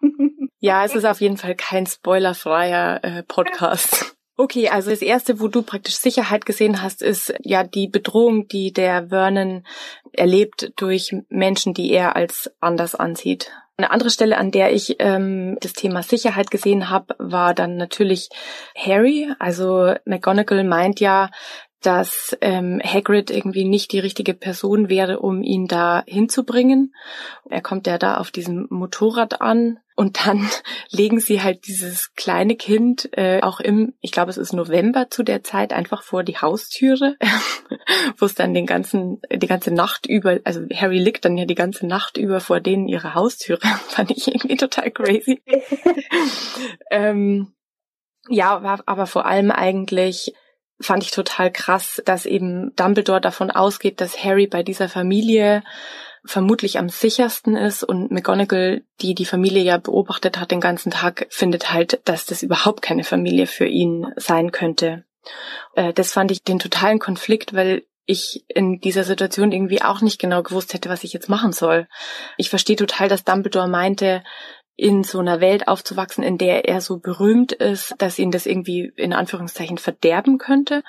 ja, 0.58 0.84
es 0.84 0.94
ist 0.94 1.04
auf 1.04 1.20
jeden 1.20 1.36
Fall 1.36 1.54
kein 1.54 1.86
spoilerfreier 1.86 3.02
äh, 3.02 3.22
Podcast. 3.22 4.16
Okay, 4.36 4.68
also 4.68 4.90
das 4.90 5.02
erste, 5.02 5.40
wo 5.40 5.48
du 5.48 5.62
praktisch 5.62 5.96
Sicherheit 5.96 6.46
gesehen 6.46 6.82
hast, 6.82 7.02
ist 7.02 7.34
ja 7.40 7.64
die 7.64 7.86
Bedrohung, 7.86 8.48
die 8.48 8.72
der 8.72 9.08
Vernon 9.08 9.64
erlebt 10.12 10.72
durch 10.76 11.14
Menschen, 11.28 11.74
die 11.74 11.92
er 11.92 12.16
als 12.16 12.50
anders 12.58 12.94
ansieht. 12.94 13.52
Eine 13.78 13.90
andere 13.90 14.10
Stelle, 14.10 14.36
an 14.36 14.50
der 14.50 14.72
ich 14.72 14.96
ähm, 14.98 15.56
das 15.60 15.72
Thema 15.72 16.02
Sicherheit 16.02 16.50
gesehen 16.50 16.90
habe, 16.90 17.14
war 17.18 17.54
dann 17.54 17.76
natürlich 17.76 18.28
Harry. 18.76 19.32
Also 19.38 19.94
McGonagall 20.04 20.64
meint 20.64 21.00
ja, 21.00 21.30
dass 21.82 22.36
ähm, 22.40 22.80
Hagrid 22.82 23.30
irgendwie 23.30 23.64
nicht 23.64 23.92
die 23.92 23.98
richtige 23.98 24.34
Person 24.34 24.88
wäre, 24.88 25.20
um 25.20 25.42
ihn 25.42 25.66
da 25.66 26.02
hinzubringen. 26.06 26.94
Er 27.48 27.60
kommt 27.60 27.86
ja 27.86 27.98
da 27.98 28.16
auf 28.16 28.30
diesem 28.30 28.66
Motorrad 28.70 29.40
an 29.40 29.78
und 29.94 30.24
dann 30.24 30.48
legen 30.90 31.20
sie 31.20 31.42
halt 31.42 31.66
dieses 31.66 32.14
kleine 32.14 32.56
Kind 32.56 33.10
äh, 33.12 33.40
auch 33.42 33.60
im, 33.60 33.94
ich 34.00 34.12
glaube 34.12 34.30
es 34.30 34.38
ist 34.38 34.52
November 34.52 35.10
zu 35.10 35.22
der 35.22 35.44
Zeit, 35.44 35.72
einfach 35.72 36.02
vor 36.02 36.22
die 36.22 36.38
Haustüre, 36.38 37.16
wo 38.16 38.26
es 38.26 38.34
dann 38.34 38.54
den 38.54 38.66
ganzen, 38.66 39.20
die 39.32 39.46
ganze 39.46 39.72
Nacht 39.72 40.06
über, 40.06 40.40
also 40.44 40.62
Harry 40.74 40.98
liegt 40.98 41.24
dann 41.24 41.36
ja 41.36 41.44
die 41.44 41.54
ganze 41.54 41.86
Nacht 41.86 42.16
über 42.16 42.40
vor 42.40 42.60
denen 42.60 42.88
ihre 42.88 43.14
Haustüre. 43.14 43.60
Fand 43.88 44.10
ich 44.10 44.28
irgendwie 44.28 44.56
total 44.56 44.90
crazy. 44.90 45.42
ähm, 46.90 47.52
ja, 48.28 48.80
aber 48.86 49.06
vor 49.06 49.26
allem 49.26 49.50
eigentlich 49.50 50.32
fand 50.82 51.02
ich 51.02 51.10
total 51.10 51.50
krass, 51.50 52.02
dass 52.04 52.26
eben 52.26 52.74
Dumbledore 52.76 53.20
davon 53.20 53.50
ausgeht, 53.50 54.00
dass 54.00 54.22
Harry 54.22 54.46
bei 54.46 54.62
dieser 54.62 54.88
Familie 54.88 55.62
vermutlich 56.24 56.78
am 56.78 56.88
sichersten 56.88 57.56
ist 57.56 57.82
und 57.82 58.10
McGonagall, 58.10 58.82
die 59.00 59.14
die 59.14 59.24
Familie 59.24 59.62
ja 59.62 59.78
beobachtet 59.78 60.38
hat 60.38 60.50
den 60.50 60.60
ganzen 60.60 60.92
Tag, 60.92 61.26
findet 61.30 61.72
halt, 61.72 62.00
dass 62.04 62.26
das 62.26 62.42
überhaupt 62.42 62.82
keine 62.82 63.04
Familie 63.04 63.46
für 63.46 63.66
ihn 63.66 64.06
sein 64.16 64.52
könnte. 64.52 65.04
Äh, 65.74 65.92
das 65.92 66.12
fand 66.12 66.30
ich 66.30 66.42
den 66.42 66.58
totalen 66.58 66.98
Konflikt, 66.98 67.54
weil 67.54 67.84
ich 68.04 68.44
in 68.48 68.80
dieser 68.80 69.04
Situation 69.04 69.52
irgendwie 69.52 69.82
auch 69.82 70.00
nicht 70.00 70.20
genau 70.20 70.42
gewusst 70.42 70.74
hätte, 70.74 70.88
was 70.88 71.04
ich 71.04 71.12
jetzt 71.12 71.28
machen 71.28 71.52
soll. 71.52 71.86
Ich 72.36 72.50
verstehe 72.50 72.76
total, 72.76 73.08
dass 73.08 73.24
Dumbledore 73.24 73.68
meinte, 73.68 74.24
in 74.76 75.04
so 75.04 75.18
einer 75.18 75.40
Welt 75.40 75.68
aufzuwachsen, 75.68 76.24
in 76.24 76.38
der 76.38 76.66
er 76.66 76.80
so 76.80 76.98
berühmt 76.98 77.52
ist, 77.52 77.94
dass 77.98 78.18
ihn 78.18 78.30
das 78.30 78.46
irgendwie 78.46 78.92
in 78.96 79.12
Anführungszeichen 79.12 79.78
verderben 79.78 80.38
könnte. 80.38 80.82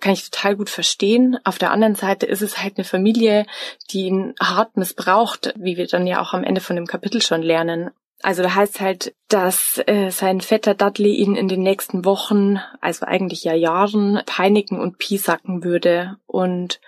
Kann 0.00 0.12
ich 0.12 0.30
total 0.30 0.56
gut 0.56 0.70
verstehen. 0.70 1.38
Auf 1.44 1.58
der 1.58 1.70
anderen 1.70 1.94
Seite 1.94 2.26
ist 2.26 2.42
es 2.42 2.62
halt 2.62 2.76
eine 2.76 2.84
Familie, 2.84 3.46
die 3.90 4.06
ihn 4.06 4.34
hart 4.40 4.76
missbraucht, 4.76 5.54
wie 5.56 5.76
wir 5.76 5.86
dann 5.86 6.06
ja 6.06 6.20
auch 6.20 6.34
am 6.34 6.44
Ende 6.44 6.60
von 6.60 6.76
dem 6.76 6.86
Kapitel 6.86 7.22
schon 7.22 7.42
lernen. 7.42 7.90
Also 8.22 8.42
da 8.42 8.54
heißt 8.54 8.80
halt, 8.80 9.14
dass 9.28 9.80
äh, 9.86 10.10
sein 10.10 10.40
Vetter 10.40 10.74
Dudley 10.74 11.14
ihn 11.14 11.36
in 11.36 11.48
den 11.48 11.62
nächsten 11.62 12.04
Wochen, 12.04 12.58
also 12.80 13.06
eigentlich 13.06 13.44
ja 13.44 13.54
Jahren, 13.54 14.22
peinigen 14.26 14.80
und 14.80 14.98
piesacken 14.98 15.62
würde. 15.64 16.16
Und 16.26 16.80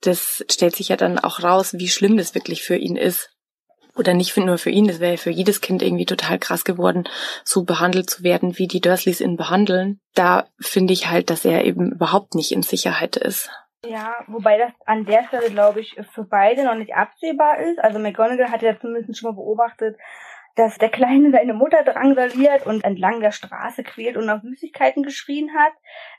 das 0.00 0.44
stellt 0.50 0.76
sich 0.76 0.88
ja 0.88 0.96
dann 0.96 1.18
auch 1.18 1.42
raus, 1.42 1.74
wie 1.74 1.88
schlimm 1.88 2.16
das 2.16 2.34
wirklich 2.34 2.62
für 2.62 2.76
ihn 2.76 2.96
ist 2.96 3.31
oder 3.96 4.14
nicht 4.14 4.36
nur 4.36 4.58
für 4.58 4.70
ihn, 4.70 4.86
das 4.86 5.00
wäre 5.00 5.18
für 5.18 5.30
jedes 5.30 5.60
Kind 5.60 5.82
irgendwie 5.82 6.06
total 6.06 6.38
krass 6.38 6.64
geworden, 6.64 7.04
so 7.44 7.64
behandelt 7.64 8.08
zu 8.08 8.22
werden, 8.22 8.58
wie 8.58 8.66
die 8.66 8.80
Dursleys 8.80 9.20
ihn 9.20 9.36
behandeln. 9.36 10.00
Da 10.14 10.46
finde 10.60 10.92
ich 10.92 11.08
halt, 11.10 11.30
dass 11.30 11.44
er 11.44 11.64
eben 11.64 11.92
überhaupt 11.92 12.34
nicht 12.34 12.52
in 12.52 12.62
Sicherheit 12.62 13.16
ist. 13.16 13.50
Ja, 13.84 14.14
wobei 14.28 14.58
das 14.58 14.72
an 14.86 15.04
der 15.04 15.24
Stelle, 15.24 15.50
glaube 15.50 15.80
ich, 15.80 15.96
für 16.12 16.24
beide 16.24 16.64
noch 16.64 16.76
nicht 16.76 16.94
absehbar 16.94 17.58
ist. 17.58 17.80
Also 17.80 17.98
McGonagall 17.98 18.50
hat 18.50 18.62
ja 18.62 18.78
zumindest 18.78 19.18
schon 19.18 19.30
mal 19.30 19.36
beobachtet, 19.36 19.96
dass 20.54 20.78
der 20.78 20.90
Kleine 20.90 21.32
seine 21.32 21.54
Mutter 21.54 21.82
drangsaliert 21.82 22.66
und 22.66 22.84
entlang 22.84 23.20
der 23.20 23.32
Straße 23.32 23.82
quält 23.82 24.16
und 24.16 24.26
nach 24.26 24.42
Süßigkeiten 24.42 25.02
geschrien 25.02 25.50
hat. 25.56 25.72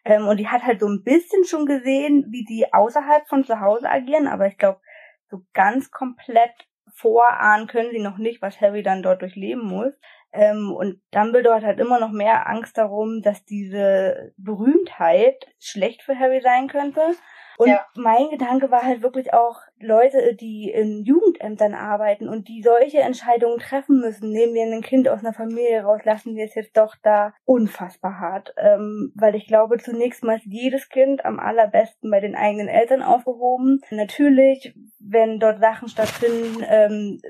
Ähm, 0.03 0.27
und 0.27 0.37
die 0.37 0.47
hat 0.47 0.63
halt 0.63 0.79
so 0.79 0.87
ein 0.87 1.03
bisschen 1.03 1.45
schon 1.45 1.65
gesehen, 1.65 2.25
wie 2.29 2.43
die 2.43 2.73
außerhalb 2.73 3.27
von 3.27 3.45
zu 3.45 3.59
Hause 3.59 3.89
agieren, 3.89 4.27
aber 4.27 4.47
ich 4.47 4.57
glaube, 4.57 4.81
so 5.29 5.41
ganz 5.53 5.89
komplett 5.91 6.53
vorahnen 6.93 7.67
können 7.67 7.91
sie 7.91 7.99
noch 7.99 8.17
nicht, 8.17 8.41
was 8.41 8.61
Harry 8.61 8.83
dann 8.83 9.03
dort 9.03 9.21
durchleben 9.21 9.65
muss. 9.65 9.93
Ähm, 10.31 10.71
und 10.71 11.01
Dumbledore 11.11 11.57
hat 11.57 11.63
halt 11.63 11.79
immer 11.79 11.99
noch 11.99 12.11
mehr 12.11 12.47
Angst 12.47 12.77
darum, 12.77 13.21
dass 13.21 13.43
diese 13.45 14.33
Berühmtheit 14.37 15.45
schlecht 15.59 16.01
für 16.01 16.17
Harry 16.17 16.41
sein 16.41 16.67
könnte. 16.67 17.01
Und 17.57 17.69
ja. 17.69 17.85
mein 17.95 18.29
Gedanke 18.29 18.71
war 18.71 18.83
halt 18.83 19.01
wirklich 19.01 19.33
auch, 19.33 19.57
Leute, 19.79 20.35
die 20.35 20.71
in 20.71 21.03
Jugendämtern 21.03 21.73
arbeiten 21.73 22.29
und 22.29 22.47
die 22.47 22.61
solche 22.61 22.99
Entscheidungen 22.99 23.59
treffen 23.59 23.99
müssen, 23.99 24.31
nehmen 24.31 24.53
wir 24.53 24.63
ein 24.63 24.81
Kind 24.81 25.07
aus 25.09 25.19
einer 25.19 25.33
Familie 25.33 25.83
raus, 25.83 26.01
lassen 26.03 26.35
wir 26.35 26.45
es 26.45 26.55
jetzt 26.55 26.77
doch 26.77 26.95
da 27.03 27.33
unfassbar 27.45 28.19
hart. 28.19 28.53
Ähm, 28.57 29.11
weil 29.15 29.35
ich 29.35 29.47
glaube, 29.47 29.77
zunächst 29.77 30.23
mal 30.23 30.37
ist 30.37 30.45
jedes 30.45 30.89
Kind 30.89 31.25
am 31.25 31.39
allerbesten 31.39 32.09
bei 32.09 32.19
den 32.19 32.35
eigenen 32.35 32.67
Eltern 32.67 33.01
aufgehoben. 33.01 33.81
Natürlich, 33.91 34.73
wenn 34.99 35.39
dort 35.39 35.59
Sachen 35.59 35.87
stattfinden, 35.87 36.63
ähm, 36.67 37.21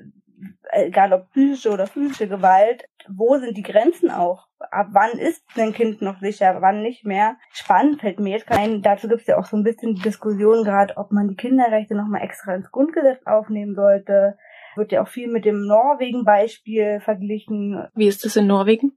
egal 0.71 1.13
ob 1.13 1.29
psychische 1.31 1.71
oder 1.71 1.87
physische 1.87 2.27
Gewalt, 2.27 2.85
wo 3.09 3.37
sind 3.37 3.57
die 3.57 3.63
Grenzen 3.63 4.11
auch? 4.11 4.47
Ab 4.71 4.87
wann 4.91 5.19
ist 5.19 5.43
ein 5.57 5.73
Kind 5.73 6.01
noch 6.01 6.19
sicher, 6.19 6.57
wann 6.61 6.81
nicht 6.81 7.05
mehr? 7.05 7.35
Spannend 7.51 8.01
fällt 8.01 8.19
mir 8.19 8.37
jetzt 8.37 8.49
ein. 8.51 8.81
Dazu 8.81 9.07
gibt 9.07 9.21
es 9.21 9.27
ja 9.27 9.37
auch 9.37 9.45
so 9.45 9.57
ein 9.57 9.63
bisschen 9.63 9.95
die 9.95 10.01
Diskussion 10.01 10.63
gerade, 10.63 10.95
ob 10.97 11.11
man 11.11 11.27
die 11.27 11.35
Kinderrechte 11.35 11.95
nochmal 11.95 12.21
extra 12.23 12.55
ins 12.55 12.71
Grundgesetz 12.71 13.25
aufnehmen 13.25 13.75
sollte. 13.75 14.37
Wird 14.75 14.91
ja 14.91 15.03
auch 15.03 15.07
viel 15.07 15.29
mit 15.29 15.45
dem 15.45 15.65
Norwegen-Beispiel 15.67 17.01
verglichen. 17.01 17.87
Wie 17.93 18.07
ist 18.07 18.25
das 18.25 18.35
in 18.35 18.47
Norwegen? 18.47 18.93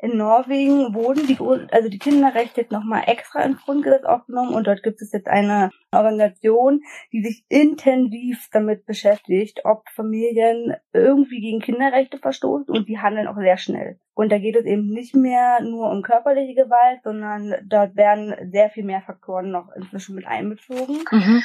In 0.00 0.16
Norwegen 0.16 0.94
wurden 0.94 1.26
die, 1.26 1.36
also 1.72 1.88
die 1.88 1.98
Kinderrechte 1.98 2.60
jetzt 2.60 2.70
nochmal 2.70 3.02
extra 3.06 3.42
ins 3.42 3.60
Grundgesetz 3.62 4.04
aufgenommen 4.04 4.54
und 4.54 4.68
dort 4.68 4.84
gibt 4.84 5.02
es 5.02 5.10
jetzt 5.12 5.26
eine 5.26 5.70
Organisation, 5.92 6.82
die 7.12 7.22
sich 7.22 7.44
intensiv 7.48 8.48
damit 8.52 8.86
beschäftigt, 8.86 9.62
ob 9.64 9.88
Familien 9.90 10.76
irgendwie 10.92 11.40
gegen 11.40 11.60
Kinderrechte 11.60 12.18
verstoßen 12.18 12.72
und 12.72 12.88
die 12.88 12.98
handeln 12.98 13.26
auch 13.26 13.36
sehr 13.36 13.56
schnell. 13.56 13.98
Und 14.14 14.30
da 14.30 14.38
geht 14.38 14.54
es 14.54 14.66
eben 14.66 14.88
nicht 14.88 15.16
mehr 15.16 15.62
nur 15.62 15.90
um 15.90 16.02
körperliche 16.02 16.54
Gewalt, 16.54 17.00
sondern 17.02 17.54
dort 17.66 17.96
werden 17.96 18.52
sehr 18.52 18.70
viel 18.70 18.84
mehr 18.84 19.02
Faktoren 19.02 19.50
noch 19.50 19.68
inzwischen 19.74 20.14
mit 20.14 20.26
einbezogen. 20.26 20.98
Mhm. 21.10 21.42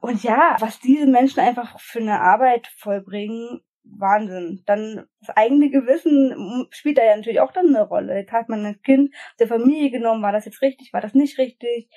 Und 0.00 0.22
ja, 0.22 0.56
was 0.60 0.78
diese 0.78 1.06
Menschen 1.06 1.40
einfach 1.40 1.80
für 1.80 1.98
eine 1.98 2.20
Arbeit 2.20 2.68
vollbringen, 2.76 3.60
Wahnsinn. 3.96 4.62
Dann 4.66 5.06
das 5.20 5.36
eigene 5.36 5.70
Gewissen 5.70 6.66
spielt 6.70 6.98
da 6.98 7.04
ja 7.04 7.16
natürlich 7.16 7.40
auch 7.40 7.52
dann 7.52 7.68
eine 7.68 7.82
Rolle. 7.82 8.16
Jetzt 8.16 8.32
hat 8.32 8.48
man 8.48 8.64
ein 8.64 8.82
Kind 8.82 9.14
der 9.38 9.48
Familie 9.48 9.90
genommen, 9.90 10.22
war 10.22 10.32
das 10.32 10.44
jetzt 10.44 10.62
richtig, 10.62 10.92
war 10.92 11.00
das 11.00 11.14
nicht 11.14 11.38
richtig? 11.38 11.88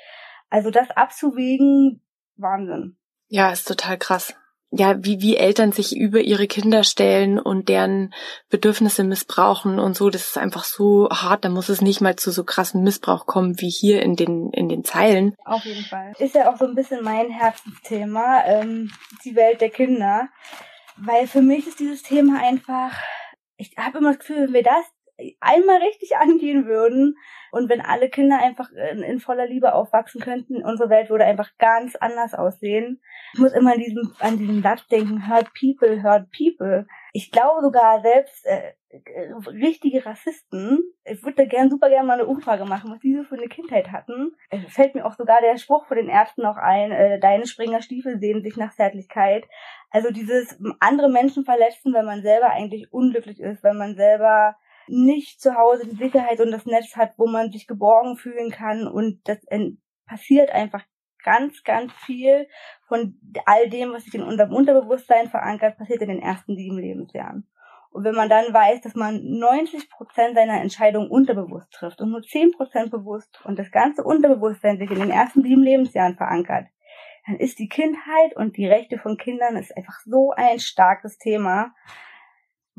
Also 0.50 0.70
das 0.70 0.90
abzuwägen, 0.92 2.02
Wahnsinn. 2.36 2.98
Ja, 3.28 3.52
ist 3.52 3.68
total 3.68 3.98
krass. 3.98 4.36
Ja, 4.74 5.04
wie, 5.04 5.22
wie 5.22 5.36
Eltern 5.36 5.74
sich 5.74 5.98
über 5.98 6.22
ihre 6.22 6.48
Kinder 6.48 6.86
stellen 6.86 7.40
und 7.40 7.68
deren 7.68 8.14
Bedürfnisse 8.50 9.04
missbrauchen 9.04 9.80
und 9.80 9.98
so, 9.98 10.10
das 10.10 10.30
ist 10.30 10.38
einfach 10.38 10.64
so 10.64 11.10
hart, 11.10 11.44
da 11.44 11.50
muss 11.50 11.68
es 11.68 11.82
nicht 11.82 12.00
mal 12.00 12.16
zu 12.16 12.32
so 12.32 12.46
krassen 12.46 12.82
Missbrauch 12.82 13.26
kommen 13.26 13.60
wie 13.60 13.70
hier 13.70 14.02
in 14.02 14.16
den, 14.16 14.50
in 14.52 14.70
den 14.70 14.86
Zeilen. 14.86 15.36
Auf 15.44 15.66
jeden 15.66 15.84
Fall. 15.84 16.14
Ist 16.20 16.36
ja 16.36 16.50
auch 16.50 16.58
so 16.58 16.66
ein 16.66 16.76
bisschen 16.76 17.04
mein 17.04 17.30
Herzensthema, 17.30 18.46
ähm, 18.46 18.90
die 19.26 19.36
Welt 19.36 19.60
der 19.60 19.72
Kinder. 19.72 20.30
Weil 21.04 21.26
für 21.28 21.42
mich 21.42 21.68
ist 21.68 21.80
dieses 21.80 22.04
Thema 22.04 22.40
einfach, 22.42 22.96
ich 23.58 23.76
habe 23.78 23.98
immer 23.98 24.10
das 24.10 24.20
Gefühl, 24.20 24.48
wenn 24.48 24.54
wir 24.54 24.64
das 24.64 24.86
einmal 25.40 25.78
richtig 25.78 26.16
angehen 26.18 26.66
würden 26.66 27.16
und 27.52 27.70
wenn 27.70 27.82
alle 27.82 28.10
Kinder 28.10 28.40
einfach 28.40 28.70
in, 28.72 29.02
in, 29.02 29.20
voller 29.20 29.48
Liebe 29.48 29.74
aufwachsen 29.74 30.22
könnten, 30.22 30.64
unsere 30.64 30.90
Welt 30.90 31.10
würde 31.10 31.26
einfach 31.26 31.50
ganz 31.58 31.96
anders 31.96 32.34
aussehen. 32.34 33.02
Ich 33.34 33.40
muss 33.40 33.54
immer 33.54 33.74
an 33.74 33.80
diesem, 33.80 34.14
an 34.20 34.38
diesem 34.38 34.62
Satz 34.62 34.88
denken, 34.88 35.28
hurt 35.28 35.52
people, 35.54 36.04
hurt 36.04 36.30
people. 36.32 36.86
Ich 37.14 37.32
glaube 37.32 37.62
sogar 37.62 38.02
selbst 38.02 38.46
äh, 38.46 38.74
äh, 38.90 39.34
richtige 39.48 40.06
Rassisten, 40.06 40.80
ich 41.04 41.22
würde 41.24 41.44
da 41.44 41.46
gern 41.46 41.70
super 41.70 41.90
gerne 41.90 42.08
mal 42.08 42.14
eine 42.14 42.26
Umfrage 42.26 42.66
machen, 42.66 42.92
was 42.92 43.00
die 43.00 43.16
so 43.16 43.24
für 43.24 43.36
eine 43.36 43.48
Kindheit 43.48 43.92
hatten. 43.92 44.36
Es 44.50 44.74
fällt 44.74 44.96
mir 44.96 45.06
auch 45.06 45.16
sogar 45.16 45.42
der 45.42 45.58
Spruch 45.58 45.86
von 45.88 45.98
den 45.98 46.10
Ärzten 46.10 46.42
noch 46.42 46.58
ein, 46.58 46.92
äh, 46.92 47.20
deine 47.20 47.48
Springerstiefel 47.48 48.20
sehen 48.20 48.44
sich 48.44 48.56
nach 48.56 48.74
Zärtlichkeit. 48.74 49.46
Also 49.90 50.12
dieses 50.12 50.58
andere 50.80 51.10
Menschen 51.10 51.44
verletzen, 51.44 51.94
wenn 51.94 52.06
man 52.06 52.22
selber 52.22 52.50
eigentlich 52.50 52.92
unglücklich 52.94 53.40
ist, 53.40 53.64
wenn 53.64 53.78
man 53.78 53.96
selber 53.96 54.56
nicht 54.88 55.42
zu 55.42 55.56
Hause 55.56 55.88
die 55.88 55.96
Sicherheit 55.96 56.40
und 56.40 56.52
das 56.52 56.66
Netz 56.66 56.96
hat, 56.96 57.14
wo 57.18 57.28
man 57.28 57.52
sich 57.52 57.68
geborgen 57.68 58.18
fühlen 58.18 58.52
kann 58.52 58.88
und 58.88 59.22
das 59.26 59.40
passiert 60.06 60.50
einfach 60.52 60.84
ganz, 61.24 61.64
ganz 61.64 61.94
viel 62.06 62.48
von 62.92 63.18
all 63.46 63.70
dem, 63.70 63.94
was 63.94 64.04
sich 64.04 64.16
in 64.16 64.24
unserem 64.24 64.54
Unterbewusstsein 64.54 65.30
verankert, 65.30 65.78
passiert 65.78 66.02
in 66.02 66.10
den 66.10 66.22
ersten 66.22 66.58
sieben 66.58 66.78
Lebensjahren. 66.78 67.48
Und 67.90 68.04
wenn 68.04 68.16
man 68.16 68.28
dann 68.28 68.54
weiß, 68.54 68.82
dass 68.82 68.96
man 68.96 69.24
90 69.24 69.90
Prozent 69.90 70.36
seiner 70.36 70.60
Entscheidungen 70.60 71.10
unterbewusst 71.10 71.72
trifft 71.72 72.02
und 72.02 72.12
nur 72.12 72.22
10 72.22 72.52
Prozent 72.52 72.92
bewusst 72.92 73.40
und 73.46 73.58
das 73.58 73.72
ganze 73.72 74.04
Unterbewusstsein 74.04 74.78
sich 74.78 74.92
in 74.92 75.00
den 75.00 75.10
ersten 75.10 75.42
sieben 75.42 75.64
Lebensjahren 75.64 76.18
verankert, 76.18 76.68
dann 77.26 77.38
ist 77.38 77.60
die 77.60 77.70
Kindheit 77.70 78.36
und 78.36 78.58
die 78.58 78.68
Rechte 78.68 78.98
von 78.98 79.16
Kindern 79.16 79.56
ist 79.56 79.76
einfach 79.78 80.02
so 80.04 80.32
ein 80.36 80.60
starkes 80.60 81.18
Thema. 81.18 81.74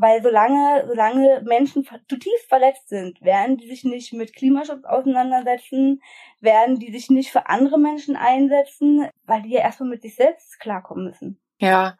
Weil 0.02 0.20
solange, 0.20 0.84
solange 0.88 1.42
Menschen 1.44 1.86
zutiefst 2.08 2.48
verletzt 2.48 2.88
sind, 2.88 3.22
werden 3.22 3.56
die 3.56 3.68
sich 3.68 3.84
nicht 3.84 4.12
mit 4.12 4.34
Klimaschutz 4.34 4.84
auseinandersetzen, 4.84 6.02
werden 6.40 6.80
die 6.80 6.90
sich 6.90 7.08
nicht 7.08 7.30
für 7.30 7.46
andere 7.46 7.78
Menschen 7.78 8.16
einsetzen, 8.16 9.08
weil 9.26 9.42
die 9.42 9.50
ja 9.50 9.60
erstmal 9.60 9.90
mit 9.90 10.02
sich 10.02 10.16
selbst 10.16 10.58
klarkommen 10.58 11.04
müssen. 11.04 11.40
Ja, 11.58 11.98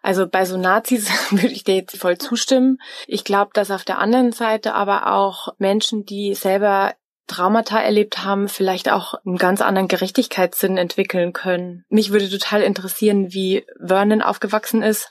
also 0.00 0.26
bei 0.26 0.46
so 0.46 0.56
Nazis 0.56 1.10
würde 1.32 1.52
ich 1.52 1.64
dir 1.64 1.74
jetzt 1.74 1.98
voll 1.98 2.16
zustimmen. 2.16 2.78
Ich 3.06 3.24
glaube, 3.24 3.50
dass 3.52 3.70
auf 3.70 3.84
der 3.84 3.98
anderen 3.98 4.32
Seite 4.32 4.72
aber 4.72 5.12
auch 5.12 5.48
Menschen, 5.58 6.06
die 6.06 6.32
selber 6.32 6.94
Traumata 7.26 7.78
erlebt 7.78 8.24
haben, 8.24 8.48
vielleicht 8.48 8.90
auch 8.90 9.16
einen 9.26 9.36
ganz 9.36 9.60
anderen 9.60 9.88
Gerechtigkeitssinn 9.88 10.78
entwickeln 10.78 11.34
können. 11.34 11.84
Mich 11.90 12.10
würde 12.10 12.30
total 12.30 12.62
interessieren, 12.62 13.34
wie 13.34 13.66
Vernon 13.86 14.22
aufgewachsen 14.22 14.82
ist 14.82 15.10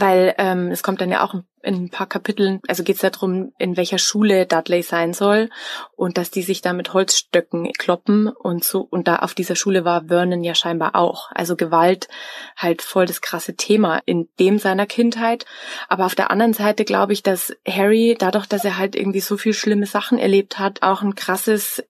weil 0.00 0.34
ähm, 0.38 0.70
es 0.70 0.82
kommt 0.82 1.00
dann 1.00 1.10
ja 1.10 1.24
auch 1.24 1.34
in 1.62 1.74
ein 1.74 1.90
paar 1.90 2.06
Kapiteln, 2.06 2.60
also 2.68 2.82
geht 2.82 2.96
es 2.96 3.02
darum, 3.02 3.52
in 3.58 3.76
welcher 3.76 3.98
Schule 3.98 4.46
Dudley 4.46 4.82
sein 4.82 5.12
soll 5.12 5.50
und 5.96 6.16
dass 6.16 6.30
die 6.30 6.42
sich 6.42 6.62
da 6.62 6.72
mit 6.72 6.92
Holzstöcken 6.94 7.72
kloppen 7.72 8.28
und 8.28 8.64
so 8.64 8.80
und 8.80 9.08
da 9.08 9.16
auf 9.16 9.34
dieser 9.34 9.56
Schule 9.56 9.84
war 9.84 10.06
Vernon 10.06 10.44
ja 10.44 10.54
scheinbar 10.54 10.94
auch. 10.94 11.30
Also 11.32 11.56
Gewalt 11.56 12.08
halt 12.56 12.82
voll 12.82 13.06
das 13.06 13.20
krasse 13.20 13.54
Thema 13.54 14.00
in 14.06 14.28
dem 14.38 14.58
seiner 14.58 14.86
Kindheit. 14.86 15.46
Aber 15.88 16.06
auf 16.06 16.14
der 16.14 16.30
anderen 16.30 16.54
Seite 16.54 16.84
glaube 16.84 17.12
ich, 17.12 17.22
dass 17.22 17.54
Harry 17.66 18.16
dadurch, 18.18 18.46
dass 18.46 18.64
er 18.64 18.78
halt 18.78 18.94
irgendwie 18.94 19.20
so 19.20 19.36
viel 19.36 19.52
schlimme 19.52 19.86
Sachen 19.86 20.18
erlebt 20.18 20.58
hat, 20.58 20.82
auch 20.82 21.02
ein 21.02 21.14
krasses 21.14 21.84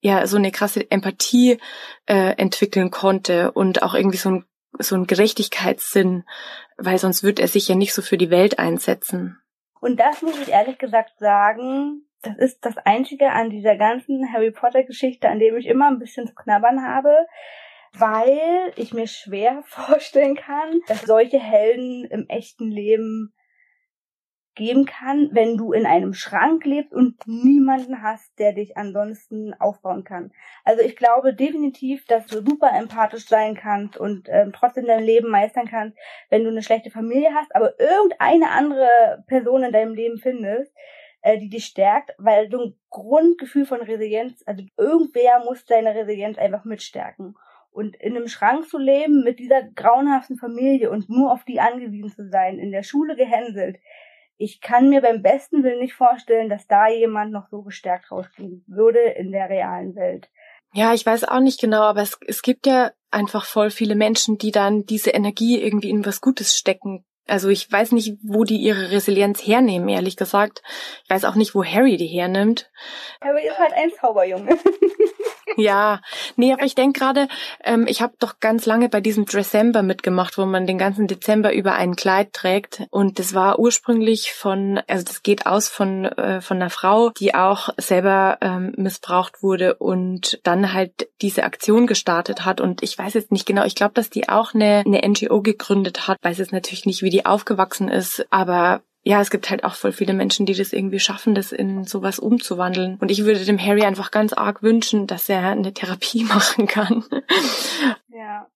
ja 0.00 0.26
so 0.26 0.36
eine 0.36 0.52
krasse 0.52 0.90
Empathie 0.90 1.58
äh, 2.06 2.34
entwickeln 2.36 2.90
konnte 2.90 3.50
und 3.52 3.82
auch 3.82 3.94
irgendwie 3.94 4.18
so 4.18 4.30
ein 4.30 4.44
so 4.78 4.96
ein 4.96 5.06
Gerechtigkeitssinn, 5.06 6.24
weil 6.76 6.98
sonst 6.98 7.22
wird 7.22 7.38
er 7.38 7.48
sich 7.48 7.68
ja 7.68 7.74
nicht 7.74 7.94
so 7.94 8.02
für 8.02 8.18
die 8.18 8.30
Welt 8.30 8.58
einsetzen. 8.58 9.38
Und 9.80 10.00
das 10.00 10.22
muss 10.22 10.38
ich 10.40 10.48
ehrlich 10.48 10.78
gesagt 10.78 11.18
sagen, 11.18 12.02
das 12.22 12.36
ist 12.38 12.64
das 12.64 12.76
Einzige 12.78 13.30
an 13.30 13.50
dieser 13.50 13.76
ganzen 13.76 14.32
Harry 14.32 14.50
Potter 14.50 14.82
Geschichte, 14.82 15.28
an 15.28 15.38
dem 15.38 15.56
ich 15.56 15.66
immer 15.66 15.88
ein 15.88 15.98
bisschen 15.98 16.26
zu 16.26 16.34
knabbern 16.34 16.84
habe, 16.84 17.14
weil 17.92 18.72
ich 18.76 18.92
mir 18.92 19.06
schwer 19.06 19.62
vorstellen 19.66 20.36
kann, 20.36 20.80
dass 20.88 21.02
solche 21.02 21.38
Helden 21.38 22.04
im 22.04 22.28
echten 22.28 22.70
Leben 22.70 23.32
geben 24.58 24.86
kann, 24.86 25.30
wenn 25.32 25.56
du 25.56 25.72
in 25.72 25.86
einem 25.86 26.12
Schrank 26.12 26.64
lebst 26.64 26.92
und 26.92 27.16
niemanden 27.26 28.02
hast, 28.02 28.36
der 28.40 28.52
dich 28.52 28.76
ansonsten 28.76 29.54
aufbauen 29.54 30.02
kann. 30.02 30.32
Also 30.64 30.82
ich 30.82 30.96
glaube 30.96 31.32
definitiv, 31.32 32.04
dass 32.06 32.26
du 32.26 32.42
super 32.44 32.72
empathisch 32.76 33.26
sein 33.26 33.54
kannst 33.54 33.96
und 33.96 34.28
ähm, 34.28 34.52
trotzdem 34.52 34.84
dein 34.84 35.04
Leben 35.04 35.30
meistern 35.30 35.68
kannst, 35.68 35.96
wenn 36.28 36.42
du 36.42 36.50
eine 36.50 36.62
schlechte 36.62 36.90
Familie 36.90 37.32
hast, 37.34 37.54
aber 37.54 37.78
irgendeine 37.78 38.50
andere 38.50 39.24
Person 39.28 39.62
in 39.62 39.72
deinem 39.72 39.94
Leben 39.94 40.18
findest, 40.18 40.74
äh, 41.22 41.38
die 41.38 41.48
dich 41.48 41.66
stärkt, 41.66 42.10
weil 42.18 42.48
du 42.48 42.60
ein 42.60 42.74
Grundgefühl 42.90 43.64
von 43.64 43.80
Resilienz, 43.80 44.42
also 44.44 44.64
irgendwer 44.76 45.44
muss 45.44 45.64
deine 45.66 45.94
Resilienz 45.94 46.36
einfach 46.36 46.64
mitstärken. 46.64 47.36
Und 47.70 47.94
in 47.94 48.16
einem 48.16 48.26
Schrank 48.26 48.68
zu 48.68 48.76
leben 48.76 49.22
mit 49.22 49.38
dieser 49.38 49.62
grauenhaften 49.62 50.36
Familie 50.36 50.90
und 50.90 51.08
nur 51.08 51.30
auf 51.30 51.44
die 51.44 51.60
angewiesen 51.60 52.10
zu 52.10 52.28
sein, 52.28 52.58
in 52.58 52.72
der 52.72 52.82
Schule 52.82 53.14
gehänselt, 53.14 53.78
ich 54.38 54.60
kann 54.60 54.88
mir 54.88 55.02
beim 55.02 55.20
besten 55.20 55.64
Willen 55.64 55.80
nicht 55.80 55.94
vorstellen, 55.94 56.48
dass 56.48 56.66
da 56.66 56.88
jemand 56.88 57.32
noch 57.32 57.48
so 57.50 57.62
gestärkt 57.62 58.10
rausgehen 58.10 58.64
würde 58.68 59.00
in 59.00 59.32
der 59.32 59.50
realen 59.50 59.94
Welt. 59.96 60.30
Ja, 60.72 60.94
ich 60.94 61.04
weiß 61.04 61.24
auch 61.24 61.40
nicht 61.40 61.60
genau, 61.60 61.82
aber 61.82 62.02
es, 62.02 62.18
es 62.26 62.42
gibt 62.42 62.66
ja 62.66 62.92
einfach 63.10 63.44
voll 63.44 63.70
viele 63.70 63.96
Menschen, 63.96 64.38
die 64.38 64.52
dann 64.52 64.84
diese 64.84 65.10
Energie 65.10 65.60
irgendwie 65.60 65.90
in 65.90 66.06
was 66.06 66.20
Gutes 66.20 66.56
stecken. 66.56 67.04
Also 67.26 67.48
ich 67.48 67.70
weiß 67.70 67.92
nicht, 67.92 68.16
wo 68.22 68.44
die 68.44 68.56
ihre 68.56 68.90
Resilienz 68.90 69.46
hernehmen, 69.46 69.88
ehrlich 69.88 70.16
gesagt. 70.16 70.62
Ich 71.04 71.10
weiß 71.10 71.24
auch 71.24 71.34
nicht, 71.34 71.54
wo 71.54 71.64
Harry 71.64 71.96
die 71.96 72.06
hernimmt. 72.06 72.70
Harry 73.20 73.46
ist 73.46 73.58
halt 73.58 73.72
ein 73.74 73.90
Zauberjunge. 73.90 74.56
Ja, 75.58 76.00
nee, 76.36 76.52
aber 76.52 76.62
ich 76.62 76.76
denke 76.76 77.00
gerade, 77.00 77.26
ähm, 77.64 77.86
ich 77.88 78.00
habe 78.00 78.14
doch 78.20 78.38
ganz 78.38 78.64
lange 78.64 78.88
bei 78.88 79.00
diesem 79.00 79.26
December 79.26 79.82
mitgemacht, 79.82 80.38
wo 80.38 80.46
man 80.46 80.68
den 80.68 80.78
ganzen 80.78 81.08
Dezember 81.08 81.52
über 81.52 81.74
ein 81.74 81.96
Kleid 81.96 82.32
trägt. 82.32 82.86
Und 82.90 83.18
das 83.18 83.34
war 83.34 83.58
ursprünglich 83.58 84.32
von, 84.32 84.80
also 84.86 85.04
das 85.04 85.24
geht 85.24 85.46
aus 85.46 85.68
von, 85.68 86.04
äh, 86.04 86.40
von 86.40 86.58
einer 86.58 86.70
Frau, 86.70 87.10
die 87.10 87.34
auch 87.34 87.70
selber 87.76 88.38
ähm, 88.40 88.72
missbraucht 88.76 89.42
wurde 89.42 89.74
und 89.74 90.38
dann 90.44 90.72
halt 90.72 91.08
diese 91.22 91.42
Aktion 91.42 91.88
gestartet 91.88 92.44
hat. 92.44 92.60
Und 92.60 92.84
ich 92.84 92.96
weiß 92.96 93.14
jetzt 93.14 93.32
nicht 93.32 93.44
genau, 93.44 93.64
ich 93.64 93.74
glaube, 93.74 93.94
dass 93.94 94.10
die 94.10 94.28
auch 94.28 94.54
eine, 94.54 94.84
eine 94.86 95.00
NGO 95.08 95.42
gegründet 95.42 96.06
hat. 96.06 96.18
Weiß 96.22 96.38
jetzt 96.38 96.52
natürlich 96.52 96.86
nicht, 96.86 97.02
wie 97.02 97.10
die 97.10 97.26
aufgewachsen 97.26 97.88
ist, 97.88 98.24
aber 98.30 98.82
ja, 99.08 99.22
es 99.22 99.30
gibt 99.30 99.48
halt 99.48 99.64
auch 99.64 99.74
voll 99.74 99.92
viele 99.92 100.12
Menschen, 100.12 100.44
die 100.44 100.52
das 100.52 100.74
irgendwie 100.74 101.00
schaffen, 101.00 101.34
das 101.34 101.50
in 101.50 101.84
sowas 101.84 102.18
umzuwandeln. 102.18 102.98
Und 103.00 103.10
ich 103.10 103.24
würde 103.24 103.42
dem 103.42 103.58
Harry 103.58 103.84
einfach 103.84 104.10
ganz 104.10 104.34
arg 104.34 104.62
wünschen, 104.62 105.06
dass 105.06 105.30
er 105.30 105.48
eine 105.48 105.72
Therapie 105.72 106.24
machen 106.28 106.66
kann. 106.66 107.02
Ja. 108.08 108.46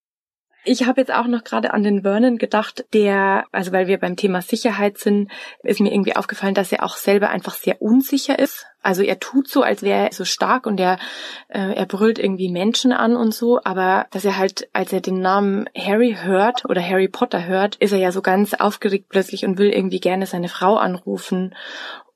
Ich 0.65 0.87
habe 0.87 1.01
jetzt 1.01 1.13
auch 1.13 1.27
noch 1.27 1.43
gerade 1.43 1.73
an 1.75 1.83
den 1.83 2.03
Vernon 2.03 2.39
gedacht, 2.39 2.85
der, 2.93 3.47
also 3.51 3.73
weil 3.73 3.89
wir 3.89 3.99
beim 3.99 4.15
Thema 4.15 4.43
Sicherheit 4.43 4.97
sind, 4.97 5.29
ist 5.65 5.81
mir 5.81 5.93
irgendwie 5.93 6.15
aufgefallen, 6.15 6.55
dass 6.55 6.71
er 6.71 6.85
auch 6.85 6.97
selber 6.97 7.31
einfach 7.31 7.55
sehr 7.55 7.83
unsicher 7.83 8.39
ist. 8.39 8.67
Also 8.81 9.03
er 9.03 9.19
tut 9.19 9.49
so, 9.49 9.63
als 9.63 9.83
wäre 9.83 10.07
er 10.07 10.13
so 10.13 10.25
stark 10.25 10.67
und 10.67 10.79
er, 10.79 10.99
äh, 11.49 11.75
er 11.75 11.87
brüllt 11.87 12.21
irgendwie 12.21 12.49
Menschen 12.49 12.93
an 12.93 13.17
und 13.17 13.35
so, 13.35 13.61
aber 13.65 14.07
dass 14.13 14.25
er 14.25 14.39
halt, 14.39 14.69
als 14.73 14.93
er 14.93 15.01
den 15.01 15.21
Namen 15.21 15.69
Harry 15.77 16.19
hört 16.21 16.65
oder 16.65 16.81
Harry 16.81 17.09
Potter 17.09 17.45
hört, 17.45 17.75
ist 17.77 17.93
er 17.93 17.99
ja 17.99 18.13
so 18.13 18.23
ganz 18.23 18.55
aufgeregt 18.55 19.07
plötzlich 19.09 19.45
und 19.45 19.59
will 19.59 19.71
irgendwie 19.71 20.01
gerne 20.01 20.27
seine 20.27 20.49
Frau 20.49 20.77
anrufen 20.77 21.55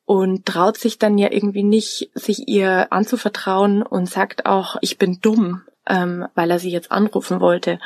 und 0.05 0.47
traut 0.47 0.77
sich 0.77 1.01
dann 1.01 1.19
ja 1.19 1.33
irgendwie 1.33 1.65
nicht, 1.65 2.11
sich 2.15 2.47
ihr 2.49 2.93
anzuvertrauen 2.93 3.83
und 3.83 4.09
sagt 4.09 4.47
auch, 4.47 4.77
ich 4.81 4.99
bin 4.99 5.19
dumm, 5.21 5.63
ähm, 5.89 6.27
weil 6.35 6.51
er 6.51 6.59
sie 6.59 6.71
jetzt 6.71 6.93
anrufen 6.93 7.41
wollte. 7.41 7.79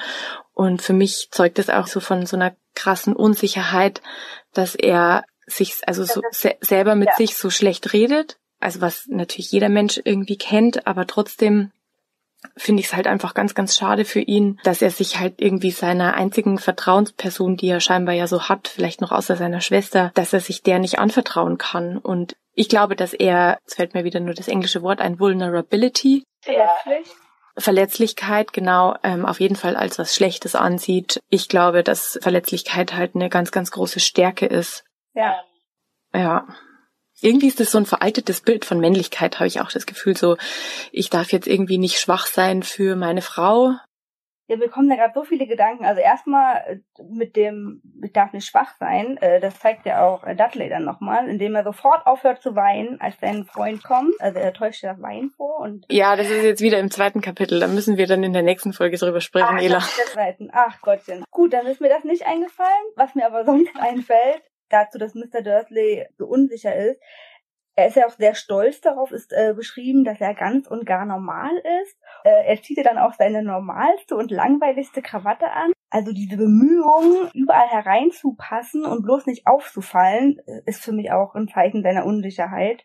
Und 0.54 0.82
für 0.82 0.92
mich 0.92 1.28
zeugt 1.30 1.58
es 1.58 1.70
auch 1.70 1.86
so 1.86 2.00
von 2.00 2.26
so 2.26 2.36
einer 2.36 2.54
krassen 2.74 3.14
Unsicherheit, 3.14 4.02
dass 4.52 4.74
er 4.74 5.24
sich 5.46 5.76
also 5.86 6.04
so 6.04 6.22
se 6.30 6.56
selber 6.60 6.94
mit 6.94 7.08
ja. 7.08 7.16
sich 7.16 7.36
so 7.36 7.50
schlecht 7.50 7.92
redet. 7.92 8.38
Also 8.60 8.80
was 8.80 9.06
natürlich 9.08 9.50
jeder 9.50 9.68
Mensch 9.68 10.00
irgendwie 10.04 10.36
kennt, 10.36 10.86
aber 10.86 11.06
trotzdem 11.06 11.72
finde 12.56 12.80
ich 12.80 12.86
es 12.86 12.94
halt 12.94 13.06
einfach 13.06 13.34
ganz, 13.34 13.54
ganz 13.54 13.76
schade 13.76 14.04
für 14.04 14.20
ihn, 14.20 14.58
dass 14.64 14.82
er 14.82 14.90
sich 14.90 15.18
halt 15.18 15.34
irgendwie 15.38 15.70
seiner 15.70 16.14
einzigen 16.14 16.58
Vertrauensperson, 16.58 17.56
die 17.56 17.68
er 17.68 17.80
scheinbar 17.80 18.14
ja 18.14 18.26
so 18.26 18.48
hat, 18.48 18.68
vielleicht 18.68 19.00
noch 19.00 19.12
außer 19.12 19.36
seiner 19.36 19.60
Schwester, 19.60 20.10
dass 20.14 20.32
er 20.32 20.40
sich 20.40 20.62
der 20.62 20.78
nicht 20.78 20.98
anvertrauen 20.98 21.58
kann. 21.58 21.98
Und 21.98 22.36
ich 22.54 22.68
glaube, 22.68 22.96
dass 22.96 23.12
er, 23.12 23.58
es 23.66 23.74
fällt 23.74 23.94
mir 23.94 24.04
wieder 24.04 24.20
nur 24.20 24.34
das 24.34 24.48
englische 24.48 24.82
Wort 24.82 25.00
ein, 25.00 25.18
Vulnerability. 25.18 26.24
Ja. 26.46 26.70
Verletzlichkeit 27.60 28.52
genau 28.52 28.96
ähm, 29.02 29.26
auf 29.26 29.40
jeden 29.40 29.56
Fall 29.56 29.76
als 29.76 29.98
was 29.98 30.14
Schlechtes 30.14 30.54
ansieht. 30.54 31.20
Ich 31.28 31.48
glaube, 31.48 31.82
dass 31.82 32.18
Verletzlichkeit 32.22 32.94
halt 32.94 33.14
eine 33.14 33.28
ganz, 33.28 33.50
ganz 33.52 33.70
große 33.70 34.00
Stärke 34.00 34.46
ist. 34.46 34.84
Ja. 35.14 35.36
Ja. 36.14 36.46
Irgendwie 37.20 37.48
ist 37.48 37.60
das 37.60 37.70
so 37.70 37.78
ein 37.78 37.86
veraltetes 37.86 38.40
Bild 38.40 38.64
von 38.64 38.80
Männlichkeit, 38.80 39.38
habe 39.38 39.46
ich 39.46 39.60
auch 39.60 39.70
das 39.70 39.84
Gefühl, 39.84 40.16
so, 40.16 40.38
ich 40.90 41.10
darf 41.10 41.32
jetzt 41.32 41.46
irgendwie 41.46 41.76
nicht 41.76 42.00
schwach 42.00 42.26
sein 42.26 42.62
für 42.62 42.96
meine 42.96 43.20
Frau, 43.20 43.74
ja, 44.50 44.56
mir 44.56 44.68
kommen 44.68 44.88
da 44.88 44.96
gerade 44.96 45.14
so 45.14 45.22
viele 45.22 45.46
Gedanken. 45.46 45.84
Also 45.84 46.00
erstmal 46.00 46.56
äh, 46.66 47.02
mit 47.08 47.36
dem, 47.36 47.80
ich 48.02 48.12
darf 48.12 48.32
nicht 48.32 48.48
schwach 48.48 48.74
sein, 48.80 49.16
äh, 49.18 49.38
das 49.38 49.60
zeigt 49.60 49.86
ja 49.86 50.04
auch 50.04 50.24
äh, 50.24 50.34
Dudley 50.34 50.68
dann 50.68 50.84
nochmal, 50.84 51.28
indem 51.28 51.54
er 51.54 51.62
sofort 51.62 52.04
aufhört 52.04 52.42
zu 52.42 52.56
weinen, 52.56 53.00
als 53.00 53.14
sein 53.20 53.44
Freund 53.44 53.84
kommt. 53.84 54.12
Also 54.18 54.40
er 54.40 54.52
täuscht 54.52 54.82
das 54.82 55.00
Weinen 55.00 55.30
vor 55.30 55.60
und. 55.60 55.86
Ja, 55.88 56.16
das 56.16 56.30
ist 56.30 56.42
jetzt 56.42 56.62
wieder 56.62 56.80
im 56.80 56.90
zweiten 56.90 57.20
Kapitel. 57.20 57.60
Da 57.60 57.68
müssen 57.68 57.96
wir 57.96 58.08
dann 58.08 58.24
in 58.24 58.32
der 58.32 58.42
nächsten 58.42 58.72
Folge 58.72 58.96
drüber 58.96 59.20
sprechen, 59.20 59.56
Ach, 59.58 59.62
Ela. 59.62 59.78
Ach 60.52 60.80
Gottchen. 60.80 61.22
Gut, 61.30 61.52
dann 61.52 61.66
ist 61.66 61.80
mir 61.80 61.88
das 61.88 62.02
nicht 62.02 62.26
eingefallen. 62.26 62.70
Was 62.96 63.14
mir 63.14 63.26
aber 63.26 63.44
sonst 63.44 63.70
einfällt, 63.78 64.42
dazu, 64.68 64.98
dass 64.98 65.14
Mr. 65.14 65.42
Dursley 65.42 66.06
so 66.18 66.26
unsicher 66.26 66.74
ist, 66.74 67.00
er 67.76 67.86
ist 67.86 67.96
ja 67.96 68.06
auch 68.06 68.16
sehr 68.16 68.34
stolz 68.34 68.80
darauf, 68.80 69.12
ist 69.12 69.32
äh, 69.32 69.54
beschrieben, 69.54 70.04
dass 70.04 70.20
er 70.20 70.34
ganz 70.34 70.66
und 70.66 70.84
gar 70.84 71.06
normal 71.06 71.50
ist. 71.82 71.96
Äh, 72.24 72.46
er 72.46 72.62
zieht 72.62 72.76
ja 72.76 72.82
dann 72.82 72.98
auch 72.98 73.14
seine 73.14 73.42
normalste 73.42 74.16
und 74.16 74.30
langweiligste 74.30 75.02
Krawatte 75.02 75.50
an. 75.50 75.72
Also 75.88 76.12
diese 76.12 76.36
Bemühung, 76.36 77.30
überall 77.34 77.68
hereinzupassen 77.68 78.84
und 78.84 79.02
bloß 79.02 79.26
nicht 79.26 79.46
aufzufallen, 79.46 80.40
äh, 80.46 80.62
ist 80.66 80.84
für 80.84 80.92
mich 80.92 81.10
auch 81.12 81.34
ein 81.34 81.48
Zeichen 81.48 81.82
seiner 81.82 82.04
Unsicherheit. 82.04 82.84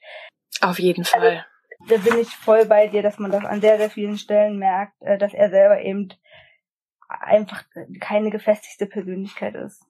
Auf 0.61 0.79
jeden 0.79 1.01
also, 1.01 1.17
Fall. 1.17 1.45
Also, 1.81 2.03
da 2.03 2.09
bin 2.09 2.19
ich 2.21 2.29
voll 2.29 2.65
bei 2.65 2.87
dir, 2.87 3.03
dass 3.03 3.19
man 3.19 3.31
das 3.31 3.45
an 3.45 3.61
sehr, 3.61 3.77
sehr 3.77 3.89
vielen 3.89 4.17
Stellen 4.17 4.57
merkt, 4.57 4.93
äh, 5.01 5.17
dass 5.17 5.33
er 5.33 5.49
selber 5.49 5.81
eben 5.81 6.09
einfach 7.07 7.63
keine 7.99 8.29
gefestigte 8.29 8.87
Persönlichkeit 8.87 9.55
ist. 9.55 9.83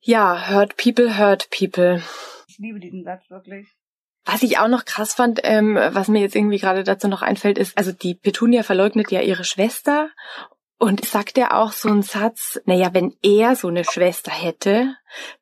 Ja, 0.00 0.50
hurt 0.50 0.76
people, 0.76 1.18
hurt 1.18 1.48
people. 1.50 2.02
Ich 2.48 2.58
liebe 2.58 2.80
diesen 2.80 3.04
Satz 3.04 3.28
wirklich. 3.30 3.76
Was 4.26 4.42
ich 4.42 4.58
auch 4.58 4.68
noch 4.68 4.84
krass 4.84 5.14
fand, 5.14 5.40
ähm, 5.44 5.76
was 5.76 6.08
mir 6.08 6.20
jetzt 6.20 6.34
irgendwie 6.34 6.58
gerade 6.58 6.84
dazu 6.84 7.08
noch 7.08 7.22
einfällt, 7.22 7.58
ist, 7.58 7.78
also 7.78 7.92
die 7.92 8.14
Petunia 8.14 8.64
verleugnet 8.64 9.10
ja 9.12 9.20
ihre 9.20 9.44
Schwester 9.44 10.10
und 10.78 11.06
sagt 11.06 11.38
ja 11.38 11.54
auch 11.54 11.72
so 11.72 11.88
einen 11.88 12.02
Satz, 12.02 12.60
naja, 12.66 12.90
wenn 12.92 13.14
er 13.22 13.56
so 13.56 13.68
eine 13.68 13.84
Schwester 13.84 14.30
hätte, 14.30 14.94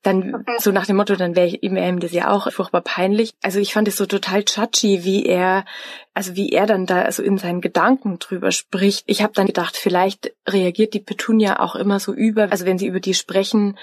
dann 0.03 0.45
so 0.59 0.71
nach 0.71 0.87
dem 0.87 0.97
Motto, 0.97 1.17
dann 1.17 1.35
wäre 1.35 1.49
ihm, 1.49 1.77
ihm 1.77 1.99
das 1.99 2.13
ja 2.13 2.31
auch 2.31 2.53
furchtbar 2.53 2.83
peinlich. 2.83 3.33
Also 3.43 3.59
ich 3.59 3.73
fand 3.73 3.89
es 3.89 3.97
so 3.97 4.07
total 4.07 4.45
chachi, 4.45 5.03
wie 5.03 5.27
er, 5.27 5.65
also 6.13 6.37
wie 6.37 6.51
er 6.51 6.67
dann 6.67 6.87
da 6.87 7.11
so 7.11 7.23
in 7.23 7.39
seinen 7.39 7.61
Gedanken 7.61 8.21
drüber 8.21 8.53
spricht. 8.53 9.05
Ich 9.07 9.23
habe 9.23 9.33
dann 9.33 9.47
gedacht, 9.47 9.77
vielleicht 9.77 10.33
reagiert 10.47 10.95
die 10.95 11.01
Petunia 11.01 11.59
auch 11.59 11.75
immer 11.75 11.99
so 11.99 12.13
über, 12.13 12.53
also 12.53 12.65
wenn 12.65 12.79
sie 12.79 12.87
über 12.87 13.01
die 13.01 13.15
sprechen, 13.15 13.77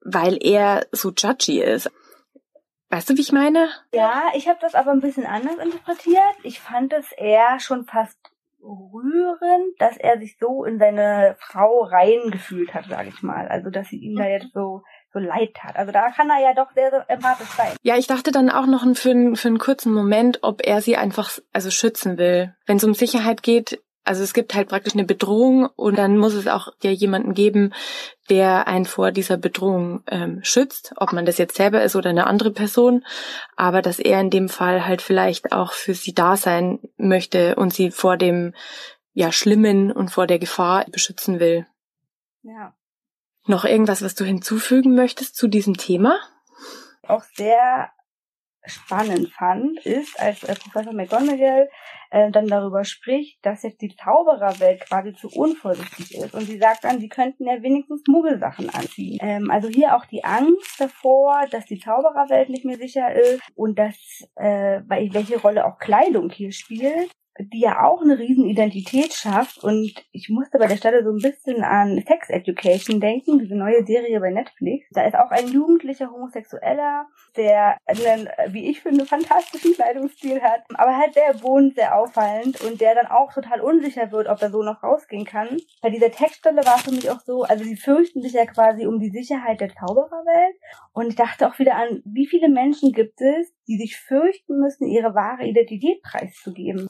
weil 0.00 0.38
er 0.40 0.86
so 0.90 1.12
judgy 1.16 1.60
ist. 1.60 1.90
Weißt 2.90 3.10
du, 3.10 3.16
wie 3.16 3.20
ich 3.20 3.32
meine? 3.32 3.68
Ja, 3.92 4.24
ich 4.34 4.48
habe 4.48 4.58
das 4.60 4.74
aber 4.74 4.92
ein 4.92 5.00
bisschen 5.00 5.26
anders 5.26 5.56
interpretiert. 5.58 6.34
Ich 6.42 6.60
fand 6.60 6.92
es 6.92 7.12
eher 7.12 7.60
schon 7.60 7.84
fast 7.84 8.18
rührend, 8.60 9.78
dass 9.78 9.96
er 9.96 10.18
sich 10.18 10.36
so 10.38 10.64
in 10.64 10.78
seine 10.78 11.36
Frau 11.38 11.82
reingefühlt 11.82 12.74
hat, 12.74 12.86
sage 12.86 13.10
ich 13.10 13.22
mal. 13.22 13.46
Also, 13.48 13.70
dass 13.70 13.88
sie 13.88 13.98
ihm 13.98 14.16
da 14.16 14.26
jetzt 14.26 14.52
so 14.52 14.82
so 15.12 15.18
leid 15.18 15.54
tat. 15.54 15.76
Also 15.76 15.92
da 15.92 16.10
kann 16.10 16.28
er 16.30 16.40
ja 16.40 16.54
doch 16.54 16.72
sehr, 16.74 16.90
sehr 16.90 17.04
empathisch 17.08 17.48
sein. 17.48 17.72
Ja, 17.82 17.96
ich 17.96 18.06
dachte 18.06 18.30
dann 18.30 18.50
auch 18.50 18.66
noch 18.66 18.84
für, 18.94 19.10
einen, 19.10 19.36
für 19.36 19.48
einen 19.48 19.58
kurzen 19.58 19.92
Moment, 19.92 20.40
ob 20.42 20.66
er 20.66 20.80
sie 20.80 20.96
einfach 20.96 21.38
also 21.52 21.70
schützen 21.70 22.18
will. 22.18 22.54
Wenn 22.66 22.76
es 22.76 22.84
um 22.84 22.94
Sicherheit 22.94 23.42
geht, 23.42 23.82
also 24.08 24.22
es 24.22 24.32
gibt 24.32 24.54
halt 24.54 24.70
praktisch 24.70 24.94
eine 24.94 25.04
Bedrohung 25.04 25.66
und 25.76 25.98
dann 25.98 26.16
muss 26.16 26.32
es 26.32 26.46
auch 26.46 26.68
ja 26.82 26.90
jemanden 26.90 27.34
geben, 27.34 27.74
der 28.30 28.66
einen 28.66 28.86
vor 28.86 29.12
dieser 29.12 29.36
Bedrohung 29.36 30.02
ähm, 30.06 30.40
schützt, 30.42 30.94
ob 30.96 31.12
man 31.12 31.26
das 31.26 31.36
jetzt 31.36 31.56
selber 31.56 31.82
ist 31.82 31.94
oder 31.94 32.08
eine 32.08 32.26
andere 32.26 32.50
Person, 32.50 33.04
aber 33.54 33.82
dass 33.82 33.98
er 33.98 34.18
in 34.20 34.30
dem 34.30 34.48
Fall 34.48 34.86
halt 34.86 35.02
vielleicht 35.02 35.52
auch 35.52 35.72
für 35.72 35.92
sie 35.92 36.14
da 36.14 36.38
sein 36.38 36.78
möchte 36.96 37.56
und 37.56 37.74
sie 37.74 37.90
vor 37.90 38.16
dem 38.16 38.54
ja 39.12 39.30
Schlimmen 39.30 39.92
und 39.92 40.10
vor 40.10 40.26
der 40.26 40.38
Gefahr 40.38 40.86
beschützen 40.90 41.38
will. 41.38 41.66
Ja. 42.40 42.74
Noch 43.44 43.66
irgendwas, 43.66 44.00
was 44.00 44.14
du 44.14 44.24
hinzufügen 44.24 44.94
möchtest 44.94 45.36
zu 45.36 45.48
diesem 45.48 45.76
Thema? 45.76 46.18
Auch 47.02 47.24
sehr 47.34 47.90
spannend 48.68 49.32
fand, 49.32 49.84
ist, 49.84 50.18
als 50.20 50.42
äh, 50.44 50.54
Professor 50.54 50.92
McGonagall 50.92 51.68
äh, 52.10 52.30
dann 52.30 52.46
darüber 52.46 52.84
spricht, 52.84 53.44
dass 53.44 53.62
jetzt 53.62 53.80
die 53.80 53.94
Zaubererwelt 53.94 54.80
quasi 54.86 55.12
zu 55.14 55.28
unvorsichtig 55.28 56.16
ist. 56.16 56.34
Und 56.34 56.42
sie 56.42 56.58
sagt 56.58 56.84
dann, 56.84 57.00
sie 57.00 57.08
könnten 57.08 57.44
ja 57.44 57.62
wenigstens 57.62 58.02
Muggelsachen 58.08 58.70
anziehen. 58.70 59.18
Ähm, 59.20 59.50
also 59.50 59.68
hier 59.68 59.96
auch 59.96 60.06
die 60.06 60.24
Angst 60.24 60.80
davor, 60.80 61.46
dass 61.50 61.66
die 61.66 61.78
Zaubererwelt 61.78 62.48
nicht 62.48 62.64
mehr 62.64 62.78
sicher 62.78 63.12
ist 63.12 63.42
und 63.54 63.78
dass, 63.78 63.96
äh, 64.36 64.80
welche 64.86 65.40
Rolle 65.40 65.66
auch 65.66 65.78
Kleidung 65.78 66.30
hier 66.30 66.52
spielt 66.52 67.10
die 67.38 67.60
ja 67.60 67.84
auch 67.84 68.02
eine 68.02 68.18
riesen 68.18 68.46
Identität 68.46 69.12
schafft. 69.12 69.62
Und 69.62 69.92
ich 70.12 70.28
musste 70.28 70.58
bei 70.58 70.66
der 70.66 70.76
Stelle 70.76 71.04
so 71.04 71.10
ein 71.10 71.22
bisschen 71.22 71.62
an 71.62 72.02
Sex 72.06 72.30
Education 72.30 73.00
denken, 73.00 73.38
diese 73.38 73.56
neue 73.56 73.84
Serie 73.84 74.20
bei 74.20 74.30
Netflix. 74.30 74.86
Da 74.90 75.06
ist 75.06 75.14
auch 75.14 75.30
ein 75.30 75.48
jugendlicher 75.48 76.10
Homosexueller, 76.10 77.06
der 77.36 77.78
einen, 77.86 78.28
wie 78.48 78.70
ich 78.70 78.80
finde, 78.80 79.06
fantastischen 79.06 79.74
Kleidungsstil 79.74 80.40
hat, 80.40 80.62
aber 80.74 80.96
halt 80.96 81.14
sehr 81.14 81.42
wohnt, 81.42 81.74
sehr 81.74 81.96
auffallend 81.96 82.60
und 82.62 82.80
der 82.80 82.94
dann 82.94 83.06
auch 83.06 83.32
total 83.32 83.60
unsicher 83.60 84.10
wird, 84.12 84.28
ob 84.28 84.42
er 84.42 84.50
so 84.50 84.62
noch 84.62 84.82
rausgehen 84.82 85.24
kann. 85.24 85.58
Bei 85.82 85.90
dieser 85.90 86.10
Textstelle 86.10 86.64
war 86.64 86.76
es 86.76 86.82
für 86.82 86.92
mich 86.92 87.10
auch 87.10 87.20
so, 87.20 87.42
also 87.42 87.64
sie 87.64 87.76
fürchten 87.76 88.22
sich 88.22 88.32
ja 88.32 88.46
quasi 88.46 88.86
um 88.86 88.98
die 88.98 89.10
Sicherheit 89.10 89.60
der 89.60 89.70
Zaubererwelt. 89.70 90.56
Und 90.92 91.08
ich 91.08 91.16
dachte 91.16 91.48
auch 91.48 91.58
wieder 91.58 91.76
an, 91.76 92.02
wie 92.04 92.26
viele 92.26 92.48
Menschen 92.48 92.92
gibt 92.92 93.20
es, 93.20 93.54
die 93.68 93.76
sich 93.76 93.96
fürchten 93.96 94.58
müssen, 94.58 94.88
ihre 94.88 95.14
wahre 95.14 95.46
Identität 95.46 96.02
preiszugeben. 96.02 96.88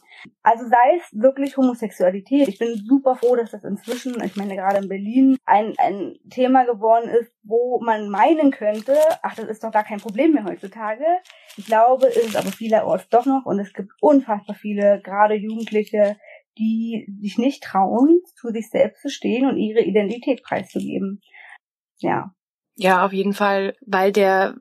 Also 0.48 0.66
sei 0.66 0.96
es 0.96 1.04
wirklich 1.12 1.58
Homosexualität. 1.58 2.48
Ich 2.48 2.58
bin 2.58 2.74
super 2.74 3.16
froh, 3.16 3.36
dass 3.36 3.50
das 3.50 3.64
inzwischen, 3.64 4.18
ich 4.24 4.34
meine 4.34 4.56
gerade 4.56 4.78
in 4.78 4.88
Berlin, 4.88 5.36
ein, 5.44 5.74
ein 5.76 6.16
Thema 6.30 6.64
geworden 6.64 7.10
ist, 7.10 7.30
wo 7.42 7.82
man 7.82 8.08
meinen 8.08 8.50
könnte, 8.50 8.96
ach, 9.20 9.34
das 9.34 9.44
ist 9.44 9.62
doch 9.62 9.70
gar 9.70 9.84
kein 9.84 10.00
Problem 10.00 10.32
mehr 10.32 10.46
heutzutage. 10.46 11.04
Ich 11.58 11.66
glaube, 11.66 12.06
ist 12.06 12.28
es 12.28 12.34
aber 12.36 12.50
vielerorts 12.50 13.10
doch 13.10 13.26
noch 13.26 13.44
und 13.44 13.60
es 13.60 13.74
gibt 13.74 13.92
unfassbar 14.00 14.56
viele, 14.56 15.02
gerade 15.04 15.34
Jugendliche, 15.34 16.16
die 16.56 17.06
sich 17.20 17.36
nicht 17.36 17.62
trauen, 17.62 18.22
zu 18.34 18.48
sich 18.48 18.70
selbst 18.70 19.02
zu 19.02 19.10
stehen 19.10 19.46
und 19.46 19.58
ihre 19.58 19.82
Identität 19.82 20.42
preiszugeben. 20.42 21.20
Ja. 21.98 22.34
Ja, 22.74 23.04
auf 23.04 23.12
jeden 23.12 23.34
Fall, 23.34 23.76
weil 23.84 24.12
der 24.12 24.56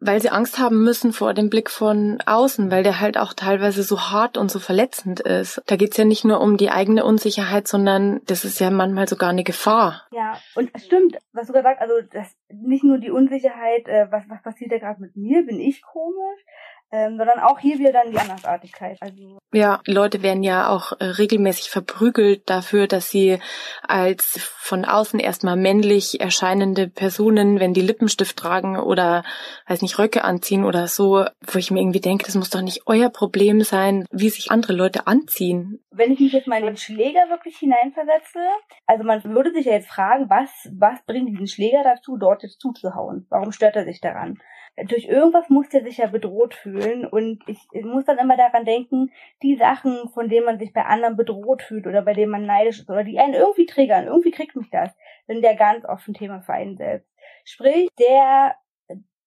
weil 0.00 0.20
sie 0.20 0.30
Angst 0.30 0.58
haben 0.58 0.84
müssen 0.84 1.12
vor 1.12 1.34
dem 1.34 1.50
Blick 1.50 1.70
von 1.70 2.18
außen, 2.24 2.70
weil 2.70 2.82
der 2.82 3.00
halt 3.00 3.18
auch 3.18 3.32
teilweise 3.32 3.82
so 3.82 4.00
hart 4.00 4.38
und 4.38 4.50
so 4.50 4.58
verletzend 4.58 5.20
ist. 5.20 5.60
Da 5.66 5.76
geht's 5.76 5.96
ja 5.96 6.04
nicht 6.04 6.24
nur 6.24 6.40
um 6.40 6.56
die 6.56 6.70
eigene 6.70 7.04
Unsicherheit, 7.04 7.66
sondern 7.66 8.20
das 8.26 8.44
ist 8.44 8.60
ja 8.60 8.70
manchmal 8.70 9.08
sogar 9.08 9.30
eine 9.30 9.44
Gefahr. 9.44 10.06
Ja, 10.12 10.38
und 10.54 10.70
stimmt, 10.76 11.18
was 11.32 11.48
du 11.48 11.52
gesagt 11.52 11.80
hast, 11.80 11.90
also 11.90 12.06
das 12.12 12.28
nicht 12.50 12.84
nur 12.84 12.98
die 12.98 13.10
Unsicherheit, 13.10 13.88
äh, 13.88 14.06
was, 14.10 14.24
was 14.28 14.42
passiert 14.42 14.72
da 14.72 14.78
gerade 14.78 15.00
mit 15.00 15.16
mir, 15.16 15.44
bin 15.44 15.58
ich 15.60 15.82
komisch, 15.82 16.44
ähm, 16.90 17.16
sondern 17.18 17.38
auch 17.40 17.58
hier 17.58 17.78
wieder 17.78 17.92
dann 17.92 18.10
die 18.10 18.18
Andersartigkeit. 18.18 18.96
Also 19.00 19.38
ja, 19.52 19.80
Leute 19.86 20.22
werden 20.22 20.42
ja 20.42 20.68
auch 20.68 20.92
äh, 20.92 21.04
regelmäßig 21.04 21.70
verprügelt 21.70 22.48
dafür, 22.48 22.86
dass 22.86 23.10
sie 23.10 23.38
als 23.86 24.38
von 24.58 24.84
außen 24.84 25.20
erstmal 25.20 25.56
männlich 25.56 26.20
erscheinende 26.20 26.88
Personen, 26.88 27.60
wenn 27.60 27.74
die 27.74 27.80
Lippenstift 27.80 28.36
tragen 28.36 28.78
oder 28.78 29.24
weiß 29.66 29.82
nicht 29.82 29.98
Röcke 29.98 30.24
anziehen 30.24 30.64
oder 30.64 30.86
so, 30.86 31.24
wo 31.46 31.58
ich 31.58 31.70
mir 31.70 31.80
irgendwie 31.80 32.00
denke, 32.00 32.24
das 32.24 32.34
muss 32.34 32.50
doch 32.50 32.62
nicht 32.62 32.82
euer 32.86 33.10
Problem 33.10 33.62
sein, 33.62 34.06
wie 34.10 34.30
sich 34.30 34.50
andere 34.50 34.72
Leute 34.72 35.06
anziehen. 35.06 35.80
Wenn 35.90 36.12
ich 36.12 36.20
mich 36.20 36.32
jetzt 36.32 36.46
mal 36.46 36.60
in 36.60 36.66
den 36.66 36.76
Schläger 36.76 37.28
wirklich 37.28 37.56
hineinversetze, 37.58 38.40
also 38.86 39.04
man 39.04 39.22
würde 39.24 39.52
sich 39.52 39.66
ja 39.66 39.72
jetzt 39.72 39.88
fragen, 39.88 40.28
was 40.30 40.50
was 40.72 41.02
bringt 41.04 41.28
diesen 41.28 41.46
Schläger 41.46 41.82
dazu, 41.82 42.16
dort 42.16 42.42
jetzt 42.42 42.60
zuzuhauen? 42.60 43.26
Warum 43.30 43.52
stört 43.52 43.76
er 43.76 43.84
sich 43.84 44.00
daran? 44.00 44.38
Durch 44.86 45.06
irgendwas 45.06 45.48
muss 45.48 45.68
der 45.68 45.82
sich 45.82 45.98
ja 45.98 46.06
bedroht 46.06 46.54
fühlen 46.54 47.06
und 47.06 47.42
ich, 47.46 47.58
ich, 47.72 47.84
muss 47.84 48.04
dann 48.04 48.18
immer 48.18 48.36
daran 48.36 48.64
denken, 48.64 49.10
die 49.42 49.56
Sachen, 49.56 50.08
von 50.10 50.28
denen 50.28 50.46
man 50.46 50.58
sich 50.58 50.72
bei 50.72 50.84
anderen 50.84 51.16
bedroht 51.16 51.62
fühlt 51.62 51.86
oder 51.86 52.02
bei 52.02 52.12
denen 52.12 52.30
man 52.30 52.46
neidisch 52.46 52.80
ist 52.80 52.90
oder 52.90 53.04
die 53.04 53.18
einen 53.18 53.34
irgendwie 53.34 53.66
triggern, 53.66 54.06
irgendwie 54.06 54.30
kriegt 54.30 54.56
mich 54.56 54.70
das, 54.70 54.90
sind 55.26 55.42
ja 55.42 55.54
ganz 55.54 55.84
oft 55.84 56.06
ein 56.08 56.14
Thema 56.14 56.40
für 56.40 56.52
einen 56.52 56.76
selbst. 56.76 57.08
Sprich, 57.44 57.88
der, 57.98 58.56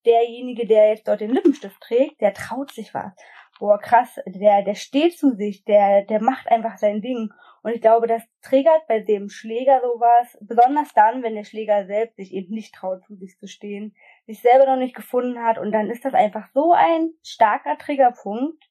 derjenige, 0.06 0.66
der 0.66 0.90
jetzt 0.90 1.08
dort 1.08 1.22
den 1.22 1.32
Lippenstift 1.32 1.82
trägt, 1.82 2.22
der 2.22 2.34
traut 2.34 2.72
sich 2.72 2.94
was. 2.94 3.12
Boah, 3.60 3.80
krass, 3.80 4.20
der, 4.26 4.64
der 4.64 4.76
steht 4.76 5.18
zu 5.18 5.36
sich, 5.36 5.64
der, 5.66 6.04
der 6.04 6.22
macht 6.22 6.48
einfach 6.50 6.78
sein 6.78 7.02
Ding. 7.02 7.32
Und 7.64 7.74
ich 7.74 7.82
glaube, 7.82 8.08
das 8.08 8.24
triggert 8.42 8.88
bei 8.88 9.00
dem 9.00 9.30
Schläger 9.30 9.82
sowas, 9.82 10.38
besonders 10.42 10.92
dann, 10.94 11.22
wenn 11.22 11.36
der 11.36 11.44
Schläger 11.44 11.86
selbst 11.86 12.16
sich 12.16 12.34
eben 12.34 12.54
nicht 12.54 12.74
traut, 12.74 13.04
zu 13.06 13.16
sich 13.16 13.38
zu 13.38 13.48
stehen, 13.48 13.96
sich 14.26 14.42
selber 14.42 14.66
noch 14.66 14.78
nicht 14.78 14.96
gefunden 14.96 15.44
hat. 15.44 15.60
Und 15.60 15.72
dann 15.72 15.90
ist 15.90 16.04
das 16.04 16.14
einfach 16.14 16.48
so 16.54 16.74
ein 16.74 17.12
starker 17.24 17.78
Triggerpunkt, 17.78 18.64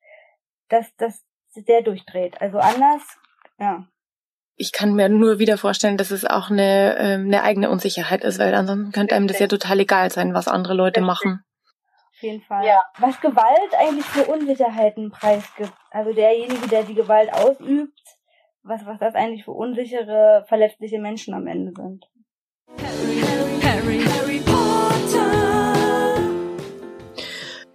dass 0.69 0.95
das 0.97 1.25
der 1.55 1.83
durchdreht. 1.83 2.41
Also 2.41 2.59
anders, 2.59 3.03
ja. 3.59 3.87
Ich 4.57 4.73
kann 4.73 4.95
mir 4.95 5.09
nur 5.09 5.39
wieder 5.39 5.57
vorstellen, 5.57 5.97
dass 5.97 6.11
es 6.11 6.25
auch 6.25 6.51
eine, 6.51 6.97
ähm, 6.99 7.27
eine 7.27 7.43
eigene 7.43 7.71
Unsicherheit 7.71 8.23
ist, 8.23 8.39
weil 8.39 8.55
ansonsten 8.55 8.93
könnte 8.93 9.15
einem 9.15 9.27
das 9.27 9.39
ja 9.39 9.47
total 9.47 9.81
egal 9.81 10.11
sein, 10.11 10.35
was 10.35 10.49
andere 10.49 10.75
Leute 10.75 11.01
machen. 11.01 11.43
Auf 12.13 12.23
jeden 12.23 12.43
Fall. 12.43 12.67
Ja. 12.67 12.83
Was 12.99 13.21
Gewalt 13.21 13.75
eigentlich 13.79 14.05
für 14.05 14.25
Unsicherheiten 14.27 15.11
preisgibt. 15.11 15.73
Also 15.91 16.13
derjenige, 16.13 16.69
der 16.69 16.83
die 16.83 16.95
Gewalt 16.95 17.33
ausübt, 17.33 18.10
was, 18.63 18.85
was 18.87 18.99
das 18.99 19.15
eigentlich 19.15 19.45
für 19.45 19.53
unsichere, 19.53 20.45
verletzliche 20.49 20.99
Menschen 20.99 21.35
am 21.35 21.47
Ende 21.47 21.73
sind. 21.75 22.07
Harry, 22.79 23.21
Harry, 23.63 24.01
Harry 24.01 24.41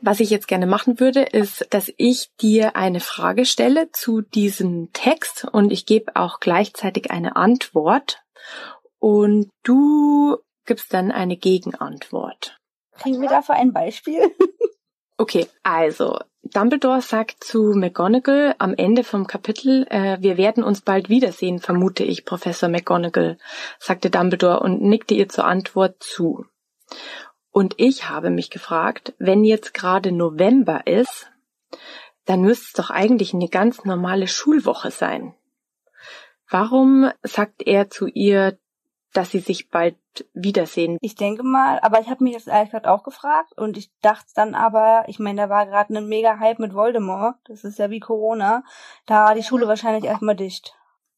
Was 0.02 0.20
ich 0.20 0.30
jetzt 0.30 0.48
gerne 0.48 0.68
machen 0.68 1.00
würde, 1.00 1.24
ist, 1.24 1.66
dass 1.72 1.92
ich 1.98 2.30
dir 2.40 2.76
eine 2.76 3.00
Frage 3.00 3.44
stelle 3.44 3.92
zu 3.92 4.22
diesem 4.22 4.92
Text 4.94 5.48
und 5.52 5.72
ich 5.72 5.88
gebe 5.88 6.16
auch 6.16 6.40
gleichzeitig 6.40 7.10
eine 7.10 7.36
Antwort 7.36 8.22
und 9.00 9.50
du 9.64 10.38
gibst 10.66 10.94
dann 10.94 11.12
eine 11.12 11.38
Gegenantwort. 11.38 12.60
Kriegen 12.92 13.20
wir 13.20 13.30
dafür 13.30 13.56
ein 13.56 13.74
Beispiel? 13.74 14.32
okay, 15.18 15.48
also 15.64 16.20
Dumbledore 16.44 17.02
sagt 17.02 17.44
zu 17.44 17.74
McGonagall 17.76 18.56
am 18.60 18.76
Ende 18.76 19.04
vom 19.04 19.26
Kapitel, 19.26 19.88
äh, 19.90 20.18
wir 20.22 20.38
werden 20.38 20.64
uns 20.64 20.82
bald 20.82 21.10
wiedersehen, 21.10 21.60
vermute 21.60 22.04
ich, 22.04 22.26
Professor 22.26 22.70
McGonagall, 22.70 23.38
sagte 23.80 24.10
Dumbledore 24.10 24.60
und 24.60 24.82
nickte 24.82 25.16
ihr 25.16 25.28
zur 25.28 25.46
Antwort 25.46 26.02
zu. 26.04 26.46
Und 27.52 27.76
ich 27.78 28.10
habe 28.10 28.30
mich 28.30 28.50
gefragt, 28.50 29.14
wenn 29.18 29.44
jetzt 29.44 29.74
gerade 29.74 30.12
November 30.12 30.86
ist, 30.86 31.32
dann 32.26 32.42
müsste 32.42 32.66
es 32.66 32.74
doch 32.74 32.90
eigentlich 32.90 33.34
eine 33.34 33.50
ganz 33.50 33.86
normale 33.86 34.28
Schulwoche 34.28 34.92
sein. 34.92 35.34
Warum 36.50 37.10
sagt 37.24 37.66
er 37.66 37.90
zu 37.90 38.08
ihr, 38.08 38.58
dass 39.14 39.32
sie 39.32 39.40
sich 39.40 39.70
bald 39.70 39.96
wiedersehen? 40.34 40.98
Ich 41.02 41.16
denke 41.16 41.44
mal, 41.44 41.80
aber 41.82 42.00
ich 42.00 42.10
habe 42.10 42.24
mich 42.24 42.36
das 42.36 42.48
ehrlich 42.48 42.70
gesagt 42.70 42.88
auch 42.88 43.04
gefragt 43.04 43.54
und 43.58 43.78
ich 43.78 43.92
dachte 44.02 44.32
dann 44.36 44.56
aber, 44.56 45.06
ich 45.08 45.20
meine, 45.20 45.44
da 45.44 45.50
war 45.50 45.66
gerade 45.66 45.96
ein 45.96 46.08
mega 46.08 46.40
Hype 46.40 46.60
mit 46.60 46.74
Voldemort, 46.74 47.36
das 47.46 47.64
ist 47.64 47.80
ja 47.80 47.90
wie 47.90 48.00
Corona, 48.00 48.64
da 49.06 49.26
war 49.26 49.36
die 49.36 49.44
Schule 49.44 49.68
wahrscheinlich 49.68 50.06
erstmal 50.06 50.36
dicht. 50.36 50.76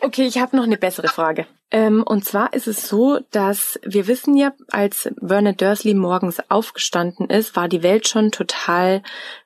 Okay, 0.05 0.27
ich 0.27 0.37
habe 0.37 0.57
noch 0.57 0.65
eine 0.65 0.77
bessere 0.77 1.07
Frage. 1.07 1.47
Ähm, 1.71 2.03
und 2.05 2.25
zwar 2.25 2.53
ist 2.53 2.67
es 2.67 2.89
so, 2.89 3.21
dass 3.31 3.79
wir 3.83 4.05
wissen 4.05 4.35
ja, 4.35 4.51
als 4.69 5.09
Vernon 5.25 5.55
Dursley 5.55 5.93
morgens 5.93 6.41
aufgestanden 6.51 7.29
ist, 7.29 7.55
war 7.55 7.69
die 7.69 7.83
Welt 7.83 8.07
schon 8.07 8.29
total 8.29 9.01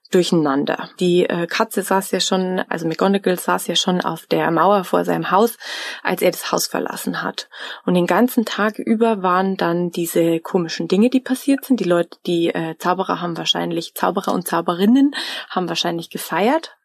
durcheinander. 0.09 0.89
Die 0.99 1.25
äh, 1.25 1.47
Katze 1.47 1.83
saß 1.83 2.11
ja 2.11 2.19
schon, 2.19 2.59
also 2.69 2.87
McGonagall 2.87 3.37
saß 3.37 3.67
ja 3.67 3.75
schon 3.75 4.01
auf 4.01 4.25
der 4.25 4.49
Mauer 4.51 4.83
vor 4.83 5.05
seinem 5.05 5.31
Haus, 5.31 5.57
als 6.03 6.21
er 6.21 6.31
das 6.31 6.51
Haus 6.51 6.67
verlassen 6.67 7.21
hat. 7.21 7.49
Und 7.85 7.93
den 7.93 8.07
ganzen 8.07 8.45
Tag 8.45 8.79
über 8.79 9.21
waren 9.21 9.57
dann 9.57 9.91
diese 9.91 10.39
komischen 10.39 10.87
Dinge, 10.87 11.09
die 11.09 11.19
passiert 11.19 11.65
sind. 11.65 11.79
Die 11.79 11.85
Leute, 11.85 12.17
die 12.25 12.49
äh, 12.53 12.77
Zauberer 12.77 13.21
haben 13.21 13.37
wahrscheinlich, 13.37 13.93
Zauberer 13.95 14.33
und 14.33 14.47
Zauberinnen 14.47 15.15
haben 15.49 15.69
wahrscheinlich 15.69 16.09
gefeiert, 16.09 16.76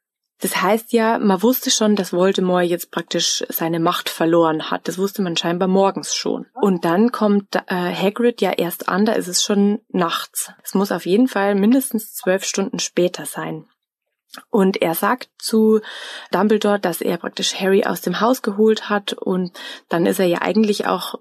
das 0.43 0.61
heißt 0.61 0.93
ja, 0.93 1.21
man 1.21 1.41
wusste 1.41 1.71
schon, 1.71 1.95
dass 1.95 2.13
Voldemort 2.13 2.65
jetzt 2.65 2.91
praktisch 2.91 3.45
seine 3.49 3.79
Macht 3.79 4.09
verloren 4.09 4.73
hat. 4.73 4.89
Das 4.89 4.99
wusste 4.99 5.23
man 5.23 5.37
scheinbar 5.37 5.69
morgens 5.69 6.17
schon. 6.17 6.47
Und 6.61 6.85
dann 6.85 7.13
kommt 7.13 7.55
äh, 7.55 7.61
Hagrid 7.69 8.41
ja 8.41 8.51
erst 8.51 8.89
an, 8.89 9.05
da 9.05 9.13
ist 9.13 9.29
es 9.29 9.45
schon 9.45 9.83
nachts. 9.89 10.51
Es 10.65 10.75
muss 10.75 10.91
auf 10.91 11.07
jeden 11.07 11.29
Fall 11.29 11.55
mindestens 11.55 12.13
zwölf 12.13 12.45
Stunden 12.45 12.81
später 12.81 13.25
sein. 13.25 13.67
Und 14.51 14.83
er 14.83 14.97
sagt 14.97 15.31
zu 15.39 15.81
Dumbledore, 16.33 16.81
dass 16.81 17.03
er 17.03 17.19
praktisch 17.19 17.55
Harry 17.61 17.85
aus 17.85 18.01
dem 18.01 18.21
Haus 18.21 18.43
geholt 18.43 18.89
hat 18.89 19.13
und 19.13 19.57
dann 19.89 20.07
ist 20.07 20.19
er 20.19 20.27
ja 20.27 20.43
eigentlich 20.43 20.87
auch 20.89 21.21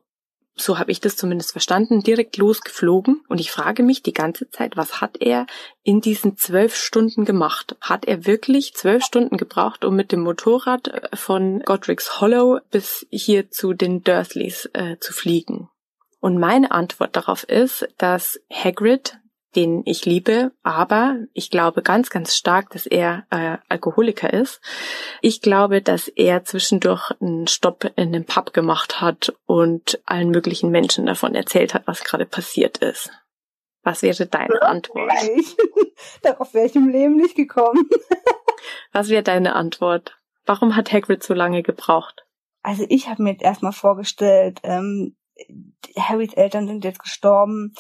so 0.62 0.80
habe 0.80 0.92
ich 0.92 1.02
das 1.02 1.16
zumindest 1.16 1.52
verstanden, 1.52 2.02
direkt 2.02 2.38
losgeflogen. 2.38 3.22
Und 3.28 3.40
ich 3.40 3.52
frage 3.52 3.84
mich 3.84 4.04
die 4.04 4.14
ganze 4.14 4.50
Zeit, 4.50 4.78
was 4.78 5.02
hat 5.02 5.18
er 5.20 5.46
in 5.84 6.02
diesen 6.02 6.38
zwölf 6.38 6.76
Stunden 6.76 7.26
gemacht? 7.26 7.76
Hat 7.82 8.06
er 8.06 8.26
wirklich 8.26 8.74
zwölf 8.74 9.04
Stunden 9.04 9.38
gebraucht, 9.38 9.86
um 9.86 9.96
mit 9.96 10.12
dem 10.12 10.22
Motorrad 10.22 10.88
äh, 10.88 11.16
von 11.16 11.62
Godric's 11.62 12.22
Hollow 12.22 12.60
bis 12.72 13.06
hier 13.10 13.50
zu 13.50 13.74
den 13.74 14.04
Dursleys 14.04 14.70
äh, 14.74 14.98
zu 15.00 15.14
fliegen? 15.14 15.70
Und 16.20 16.38
meine 16.38 16.72
Antwort 16.72 17.16
darauf 17.16 17.44
ist, 17.44 17.88
dass 17.98 18.40
Hagrid 18.52 19.18
den 19.56 19.84
ich 19.86 20.06
liebe, 20.06 20.52
aber 20.64 21.18
ich 21.34 21.50
glaube 21.50 21.82
ganz, 21.82 22.10
ganz 22.10 22.36
stark, 22.36 22.70
dass 22.72 22.86
er 22.86 23.26
äh, 23.30 23.58
Alkoholiker 23.70 24.32
ist. 24.32 24.62
Ich 25.22 25.42
glaube, 25.42 25.82
dass 25.82 26.08
er 26.08 26.44
zwischendurch 26.44 27.12
einen 27.20 27.48
Stopp 27.48 27.86
in 27.96 28.10
einem 28.16 28.26
Pub 28.26 28.54
gemacht 28.54 29.02
hat 29.02 29.34
und 29.46 30.02
allen 30.06 30.30
möglichen 30.30 30.72
Menschen 30.72 31.06
davon 31.06 31.36
erzählt 31.36 31.74
hat, 31.74 31.84
was 31.86 32.04
gerade 32.04 32.26
passiert 32.26 32.78
ist. 32.78 33.12
Was 33.84 34.04
wäre 34.04 34.26
deine 34.28 34.62
Antwort? 34.62 35.12
Darauf 36.22 36.54
wäre 36.54 36.68
ich 36.68 36.76
im 36.76 36.88
Leben 36.88 37.18
nicht 37.18 37.36
gekommen. 37.36 37.90
was 38.92 39.10
wäre 39.10 39.24
deine 39.24 39.56
Antwort? 39.56 40.18
Warum 40.46 40.76
hat 40.76 40.92
Hagrid 40.92 41.24
so 41.24 41.34
lange 41.34 41.64
gebraucht? 41.64 42.26
Also 42.64 42.86
ich 42.90 43.10
habe 43.10 43.24
mir 43.24 43.32
jetzt 43.32 43.44
erstmal 43.44 43.72
vorgestellt, 43.72 44.60
ähm, 44.64 45.16
Harrys 45.98 46.34
Eltern 46.34 46.68
sind 46.68 46.84
jetzt 46.84 47.02
gestorben 47.02 47.74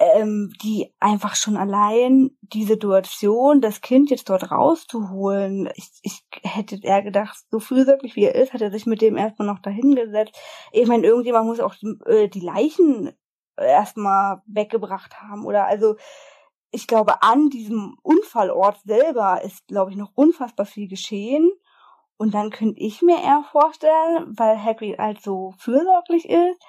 ähm, 0.00 0.50
die 0.62 0.92
einfach 0.98 1.36
schon 1.36 1.58
allein 1.58 2.30
die 2.40 2.64
Situation, 2.64 3.60
das 3.60 3.82
Kind 3.82 4.08
jetzt 4.08 4.30
dort 4.30 4.50
rauszuholen, 4.50 5.68
ich, 5.74 5.90
ich 6.02 6.22
hätte 6.42 6.80
eher 6.82 7.02
gedacht, 7.02 7.36
so 7.50 7.60
fürsorglich 7.60 8.16
wie 8.16 8.24
er 8.24 8.34
ist, 8.34 8.54
hat 8.54 8.62
er 8.62 8.70
sich 8.70 8.86
mit 8.86 9.02
dem 9.02 9.18
erstmal 9.18 9.46
noch 9.46 9.60
dahingesetzt. 9.60 10.34
Ich 10.72 10.88
meine, 10.88 11.06
irgendjemand 11.06 11.46
muss 11.46 11.60
auch 11.60 11.74
äh, 12.06 12.28
die 12.28 12.40
Leichen 12.40 13.12
erstmal 13.58 14.40
weggebracht 14.46 15.20
haben 15.20 15.44
oder 15.44 15.66
also 15.66 15.96
ich 16.72 16.86
glaube, 16.86 17.22
an 17.22 17.50
diesem 17.50 17.98
Unfallort 18.02 18.80
selber 18.84 19.42
ist, 19.44 19.66
glaube 19.66 19.90
ich, 19.90 19.96
noch 19.96 20.12
unfassbar 20.14 20.66
viel 20.66 20.88
geschehen. 20.88 21.50
Und 22.16 22.32
dann 22.32 22.50
könnte 22.50 22.78
ich 22.78 23.02
mir 23.02 23.20
eher 23.20 23.44
vorstellen, 23.50 24.34
weil 24.38 24.62
Hagrid 24.62 24.98
halt 24.98 25.20
so 25.20 25.52
fürsorglich 25.58 26.28
ist, 26.28 26.62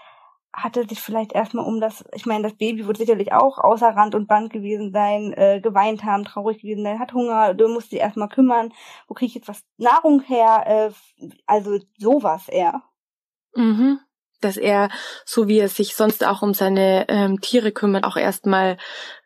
hat 0.53 0.75
er 0.75 0.87
sich 0.87 0.99
vielleicht 0.99 1.33
erstmal 1.33 1.65
um 1.65 1.79
das, 1.79 2.03
ich 2.13 2.25
meine, 2.25 2.43
das 2.43 2.57
Baby 2.57 2.85
wird 2.85 2.97
sicherlich 2.97 3.31
auch 3.31 3.57
außer 3.57 3.89
Rand 3.89 4.15
und 4.15 4.27
Band 4.27 4.51
gewesen 4.51 4.91
sein, 4.91 5.33
äh, 5.33 5.61
geweint 5.61 6.03
haben, 6.03 6.25
traurig 6.25 6.61
gewesen 6.61 6.83
sein, 6.83 6.99
hat 6.99 7.13
Hunger, 7.13 7.53
du 7.53 7.67
musst 7.69 7.91
dich 7.91 7.99
erstmal 7.99 8.29
kümmern, 8.29 8.73
wo 9.07 9.13
kriege 9.13 9.29
ich 9.29 9.35
jetzt 9.35 9.47
was 9.47 9.63
Nahrung 9.77 10.21
her, 10.21 10.63
äh, 10.67 11.25
also 11.45 11.79
sowas 11.97 12.49
eher. 12.49 12.81
Mhm. 13.55 13.99
Dass 14.41 14.57
er, 14.57 14.89
so 15.23 15.47
wie 15.47 15.59
er 15.59 15.69
sich 15.69 15.95
sonst 15.95 16.25
auch 16.25 16.41
um 16.41 16.53
seine 16.53 17.05
ähm, 17.09 17.39
Tiere 17.41 17.71
kümmert, 17.71 18.05
auch 18.05 18.17
erstmal 18.17 18.77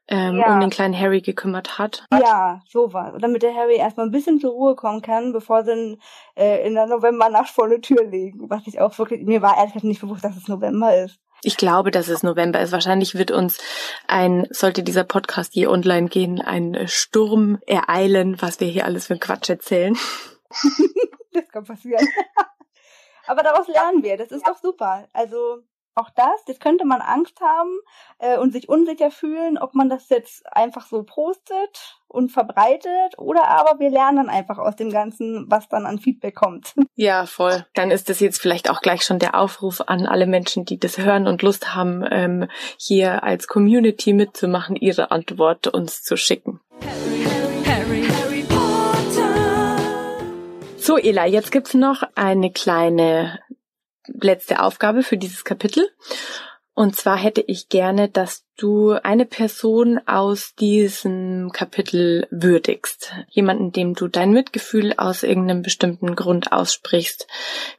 ähm, 0.08 0.38
ja. 0.38 0.54
um 0.54 0.60
den 0.60 0.70
kleinen 0.70 0.98
Harry 0.98 1.22
gekümmert 1.22 1.78
hat. 1.78 2.06
Ja, 2.12 2.62
sowas. 2.68 3.14
Damit 3.20 3.44
der 3.44 3.56
Harry 3.56 3.78
erstmal 3.78 4.06
ein 4.06 4.12
bisschen 4.12 4.40
zur 4.40 4.52
Ruhe 4.52 4.76
kommen 4.76 5.02
kann, 5.02 5.34
bevor 5.34 5.64
sie 5.64 5.72
ihn 5.72 6.02
äh, 6.36 6.66
in 6.66 6.76
der 6.76 6.88
Novembernacht 6.88 7.50
vor 7.50 7.68
der 7.68 7.82
Tür 7.82 8.04
legen. 8.04 8.50
Was 8.50 8.68
ich 8.68 8.80
auch 8.80 8.98
wirklich, 8.98 9.26
mir 9.26 9.42
war 9.42 9.58
ehrlich 9.58 9.74
gesagt 9.74 9.86
nicht 9.86 10.02
bewusst, 10.02 10.24
dass 10.24 10.38
es 10.38 10.48
November 10.48 10.96
ist. 10.96 11.20
Ich 11.44 11.58
glaube, 11.58 11.92
dass 11.92 12.08
es 12.08 12.24
November 12.24 12.60
ist. 12.62 12.72
Wahrscheinlich 12.72 13.16
wird 13.16 13.32
uns 13.32 13.60
ein, 14.08 14.48
sollte 14.50 14.84
dieser 14.84 15.04
Podcast 15.04 15.56
je 15.56 15.68
online 15.68 16.08
gehen, 16.08 16.42
ein 16.42 16.88
Sturm 16.88 17.60
ereilen, 17.68 18.42
was 18.42 18.60
wir 18.60 18.68
hier 18.68 18.86
alles 18.86 19.08
für 19.08 19.14
einen 19.14 19.20
Quatsch 19.20 19.50
erzählen. 19.50 19.96
das 21.34 21.48
kann 21.50 21.66
passieren. 21.66 22.08
Aber 23.28 23.44
daraus 23.44 23.68
lernen 23.68 24.04
wir. 24.04 24.18
Das 24.18 24.30
ist 24.32 24.46
ja. 24.46 24.54
doch 24.54 24.60
super. 24.60 25.08
Also 25.14 25.62
auch 25.96 26.10
das, 26.10 26.44
das 26.46 26.60
könnte 26.60 26.86
man 26.86 27.02
Angst 27.02 27.40
haben 27.42 27.80
äh, 28.20 28.38
und 28.38 28.52
sich 28.52 28.70
unsicher 28.70 29.12
fühlen, 29.12 29.58
ob 29.58 29.74
man 29.74 29.90
das 29.90 30.10
jetzt 30.10 30.46
einfach 30.54 30.88
so 30.88 31.04
postet 31.04 32.00
und 32.08 32.32
verbreitet 32.32 33.18
oder 33.18 33.48
aber 33.48 33.80
wir 33.80 33.90
lernen 33.90 34.18
dann 34.18 34.30
einfach 34.30 34.58
aus 34.58 34.76
dem 34.76 34.92
Ganzen, 34.92 35.46
was 35.50 35.70
dann 35.70 35.86
an 35.86 36.00
Feedback 36.00 36.36
kommt. 36.36 36.74
Ja, 36.98 37.26
voll. 37.26 37.66
Dann 37.74 37.92
ist 37.92 38.08
das 38.08 38.22
jetzt 38.22 38.40
vielleicht 38.40 38.70
auch 38.70 38.80
gleich 38.80 39.04
schon 39.04 39.20
der 39.20 39.36
Aufruf 39.36 39.82
an 39.82 40.06
alle 40.06 40.28
Menschen, 40.28 40.64
die 40.64 40.80
das 40.80 40.98
hören 40.98 41.28
und 41.28 41.42
Lust 41.42 41.76
haben, 41.76 42.06
ähm, 42.10 42.48
hier 42.78 43.24
als 43.24 43.48
Community 43.48 44.14
mitzumachen, 44.14 44.78
ihre 44.78 45.12
Antwort 45.12 45.68
uns 45.68 46.04
zu 46.04 46.16
schicken. 46.16 46.62
So, 50.86 50.98
Ela, 50.98 51.26
jetzt 51.26 51.52
gibt's 51.52 51.74
noch 51.74 52.04
eine 52.14 52.52
kleine 52.52 53.40
letzte 54.08 54.62
Aufgabe 54.62 55.04
für 55.04 55.18
dieses 55.18 55.44
Kapitel. 55.44 55.90
Und 56.74 56.98
zwar 56.98 57.18
hätte 57.18 57.42
ich 57.42 57.70
gerne, 57.70 58.10
dass 58.10 58.46
du 58.58 58.92
eine 58.92 59.26
Person 59.26 60.00
aus 60.06 60.56
diesem 60.56 61.52
Kapitel 61.54 62.28
würdigst. 62.32 63.14
Jemanden, 63.30 63.72
dem 63.72 63.94
du 63.94 64.10
dein 64.10 64.34
Mitgefühl 64.34 64.94
aus 64.98 65.24
irgendeinem 65.24 65.62
bestimmten 65.62 66.16
Grund 66.18 66.52
aussprichst. 66.52 67.28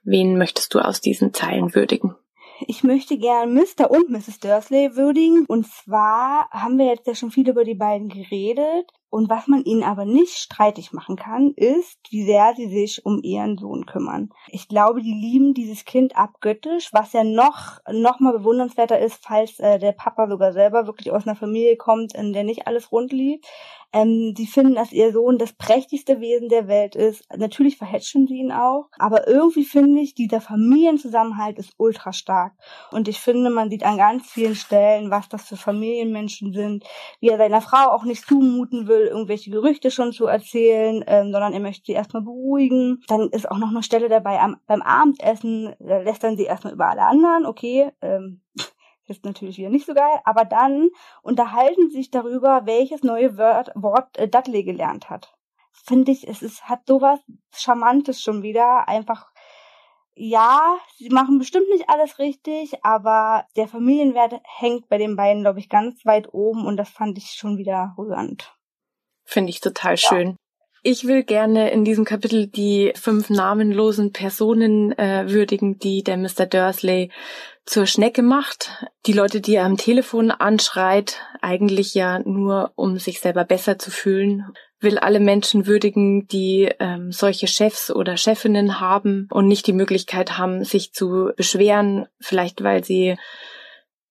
Wen 0.03 0.39
möchtest 0.39 0.73
du 0.73 0.81
aus 0.81 1.03
diesen 1.03 1.35
Zeilen 1.35 1.75
würdigen? 1.75 2.15
Ich 2.61 2.83
möchte 2.83 3.19
gern 3.19 3.53
Mr. 3.53 3.91
und 3.91 4.09
Mrs. 4.09 4.41
Dursley 4.41 4.97
würdigen. 4.97 5.45
Und 5.47 5.67
zwar 5.67 6.49
haben 6.51 6.79
wir 6.79 6.87
jetzt 6.87 7.07
ja 7.07 7.15
schon 7.15 7.31
viel 7.31 7.49
über 7.49 7.65
die 7.65 7.75
beiden 7.75 8.09
geredet. 8.09 8.91
Und 9.09 9.31
was 9.31 9.47
man 9.47 9.65
ihnen 9.65 9.83
aber 9.83 10.05
nicht 10.05 10.37
streitig 10.37 10.93
machen 10.93 11.17
kann, 11.17 11.53
ist, 11.55 11.99
wie 12.11 12.25
sehr 12.25 12.55
sie 12.57 12.69
sich 12.69 13.07
um 13.07 13.23
ihren 13.23 13.57
Sohn 13.57 13.87
kümmern. 13.87 14.31
Ich 14.49 14.69
glaube, 14.69 15.01
die 15.01 15.15
lieben 15.15 15.55
dieses 15.55 15.85
Kind 15.85 16.17
abgöttisch, 16.17 16.91
was 16.93 17.13
ja 17.13 17.25
noch, 17.25 17.79
noch 17.91 18.21
mal 18.21 18.33
bewundernswerter 18.33 18.99
ist, 18.99 19.25
falls 19.25 19.59
äh, 19.61 19.79
der 19.79 19.93
Papa 19.93 20.29
sogar 20.29 20.53
selber 20.53 20.87
wirklich 20.87 21.13
aus 21.13 21.27
einer 21.27 21.37
Familie 21.37 21.77
kommt, 21.77 22.15
in 22.15 22.33
der 22.33 22.45
nicht 22.45 22.67
alles 22.67 22.91
rund 22.91 23.13
lief. 23.13 23.41
Ähm, 23.97 24.35
sie 24.37 24.47
finden, 24.47 24.75
dass 24.75 24.93
ihr 24.93 25.11
Sohn 25.11 25.39
das 25.39 25.55
prächtigste 25.55 26.21
Wesen 26.21 26.51
der 26.51 26.69
Welt 26.69 26.95
ist. 26.95 27.25
Natürlich 27.35 27.79
verhätschen 27.79 28.27
sie 28.27 28.37
ihn 28.37 28.53
auch. 28.53 28.91
Aber 28.99 29.27
irgendwie 29.27 29.65
finde 29.65 30.01
ich, 30.03 30.15
dieser 30.15 30.43
Familienzusammenhalt 30.43 31.59
ist 31.59 31.73
ultra 31.79 32.13
stark. 32.13 32.53
Und 32.91 33.09
ich 33.09 33.19
finde, 33.21 33.49
man 33.49 33.71
sieht 33.71 33.85
an 33.85 33.97
ganz 33.97 34.31
vielen 34.31 34.55
Stellen, 34.55 35.11
was 35.11 35.31
das 35.31 35.49
für 35.49 35.57
Familienmenschen 35.57 36.53
sind, 36.53 36.85
wie 37.21 37.29
er 37.29 37.39
seiner 37.39 37.63
Frau 37.63 37.91
auch 37.91 38.05
nicht 38.05 38.27
zumuten 38.27 38.87
will, 38.87 39.07
irgendwelche 39.07 39.51
Gerüchte 39.51 39.91
schon 39.91 40.13
zu 40.13 40.27
erzählen, 40.27 41.03
ähm, 41.07 41.33
sondern 41.33 41.55
er 41.55 41.61
möchte 41.61 41.87
sie 41.87 41.93
erstmal 41.93 42.23
beruhigen. 42.23 43.03
Dann 43.09 43.31
ist 43.31 43.51
auch 43.51 43.59
noch 43.59 43.71
eine 43.71 43.83
Stelle 43.83 44.11
dabei 44.11 44.41
am, 44.41 44.57
beim 44.67 44.83
Abendessen, 44.83 45.75
da 45.79 45.99
lässt 46.03 46.23
dann 46.23 46.37
sie 46.37 46.45
erstmal 46.45 46.75
über 46.75 46.91
alle 46.91 47.03
anderen, 47.03 47.47
okay, 47.47 47.91
ähm, 48.03 48.43
ist 49.07 49.25
natürlich 49.25 49.59
wieder 49.59 49.71
nicht 49.71 49.87
so 49.87 49.95
geil, 49.95 50.21
aber 50.25 50.45
dann 50.45 50.91
unterhalten 51.23 51.89
sie 51.89 51.97
sich 51.97 52.11
darüber, 52.11 52.67
welches 52.67 53.03
neue 53.03 53.37
Wort, 53.39 53.71
Wort 53.75 54.17
äh, 54.19 54.29
Dudley 54.29 54.65
gelernt 54.65 55.11
hat. 55.11 55.35
Finde 55.73 56.13
ich, 56.13 56.27
es 56.27 56.43
ist, 56.43 56.69
hat 56.69 56.87
sowas 56.87 57.21
Charmantes 57.53 58.23
schon 58.23 58.43
wieder, 58.43 58.89
einfach 58.89 59.31
ja, 60.19 60.79
sie 60.97 61.11
machen 61.11 61.39
bestimmt 61.39 61.69
nicht 61.69 61.91
alles 61.91 62.19
richtig, 62.19 62.83
aber 62.83 63.47
der 63.55 63.69
Familienwert 63.69 64.41
hängt 64.45 64.89
bei 64.89 64.97
den 64.97 65.15
beiden, 65.15 65.43
glaube 65.43 65.59
ich, 65.59 65.69
ganz 65.69 66.07
weit 66.07 66.33
oben 66.33 66.65
und 66.65 66.79
das 66.79 66.89
fand 66.89 67.19
ich 67.19 67.33
schon 67.33 67.59
wieder 67.59 67.95
rührend. 67.99 68.57
Finde 69.25 69.51
ich 69.51 69.61
total 69.61 69.99
schön. 69.99 70.37
Ich 70.89 71.05
will 71.05 71.25
gerne 71.25 71.73
in 71.73 71.85
diesem 71.85 72.05
Kapitel 72.05 72.47
die 72.47 72.93
fünf 72.95 73.29
namenlosen 73.29 74.13
Personen 74.13 74.97
äh, 74.97 75.25
würdigen, 75.29 75.81
die 75.81 76.05
der 76.05 76.17
Mr. 76.17 76.47
Dursley 76.47 77.11
zur 77.65 77.87
Schnecke 77.87 78.23
macht. 78.23 78.87
Die 79.05 79.13
Leute, 79.13 79.41
die 79.41 79.57
er 79.57 79.65
am 79.65 79.79
Telefon 79.79 80.31
anschreit, 80.31 81.23
eigentlich 81.43 81.95
ja 81.95 82.21
nur, 82.21 82.71
um 82.77 82.99
sich 82.99 83.19
selber 83.19 83.43
besser 83.43 83.81
zu 83.81 83.91
fühlen. 83.91 84.45
Will 84.79 84.97
alle 84.97 85.19
Menschen 85.19 85.67
würdigen, 85.67 86.29
die 86.29 86.71
ähm, 86.79 87.11
solche 87.11 87.49
Chefs 87.49 87.91
oder 87.91 88.17
Chefinnen 88.17 88.79
haben 88.79 89.27
und 89.33 89.49
nicht 89.49 89.67
die 89.67 89.73
Möglichkeit 89.73 90.39
haben, 90.39 90.63
sich 90.63 90.93
zu 90.93 91.33
beschweren, 91.37 92.07
vielleicht 92.21 92.63
weil 92.63 92.85
sie 92.85 93.17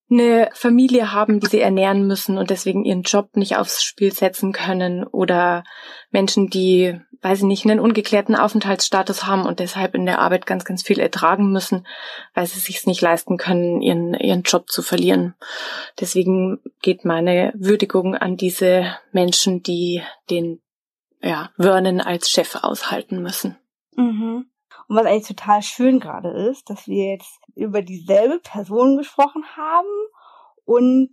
eine 0.10 0.50
Familie 0.54 1.12
haben, 1.12 1.40
die 1.40 1.48
sie 1.48 1.62
ernähren 1.62 2.06
müssen 2.06 2.38
und 2.38 2.50
deswegen 2.50 2.86
ihren 2.86 3.02
Job 3.02 3.36
nicht 3.36 3.58
aufs 3.58 3.84
Spiel 3.84 4.12
setzen 4.14 4.52
können 4.54 5.04
oder 5.04 5.64
Menschen, 6.12 6.50
die, 6.50 7.00
weiß 7.22 7.40
ich 7.40 7.46
nicht, 7.46 7.66
einen 7.66 7.80
ungeklärten 7.80 8.36
Aufenthaltsstatus 8.36 9.26
haben 9.26 9.46
und 9.46 9.60
deshalb 9.60 9.96
in 9.96 10.06
der 10.06 10.20
Arbeit 10.20 10.46
ganz, 10.46 10.64
ganz 10.64 10.84
viel 10.84 11.00
ertragen 11.00 11.52
müssen, 11.52 11.88
weil 12.36 12.46
sie 12.46 12.60
sich 12.60 12.86
nicht 12.86 13.02
leisten 13.02 13.38
können, 13.38 13.82
ihren, 13.82 14.14
ihren 14.14 14.44
Job 14.44 14.70
zu 14.70 14.84
verlieren. 14.84 15.34
Deswegen 16.00 16.60
geht 16.82 17.04
meine 17.04 17.52
Würdigung 17.56 18.16
an 18.16 18.38
diese 18.38 18.96
Menschen, 19.12 19.64
die 19.64 20.04
den, 20.30 20.62
ja, 21.22 21.50
Vernon 21.58 22.00
als 22.00 22.30
Chef 22.30 22.56
aushalten 22.62 23.24
müssen. 23.24 23.58
Mhm. 23.96 24.46
Und 24.88 24.98
was 24.98 25.06
eigentlich 25.06 25.28
total 25.28 25.62
schön 25.62 26.00
gerade 26.00 26.30
ist, 26.30 26.70
dass 26.70 26.88
wir 26.88 27.12
jetzt 27.12 27.40
über 27.56 27.82
dieselbe 27.82 28.40
Person 28.40 28.98
gesprochen 28.98 29.44
haben 29.56 29.88
und 30.66 31.10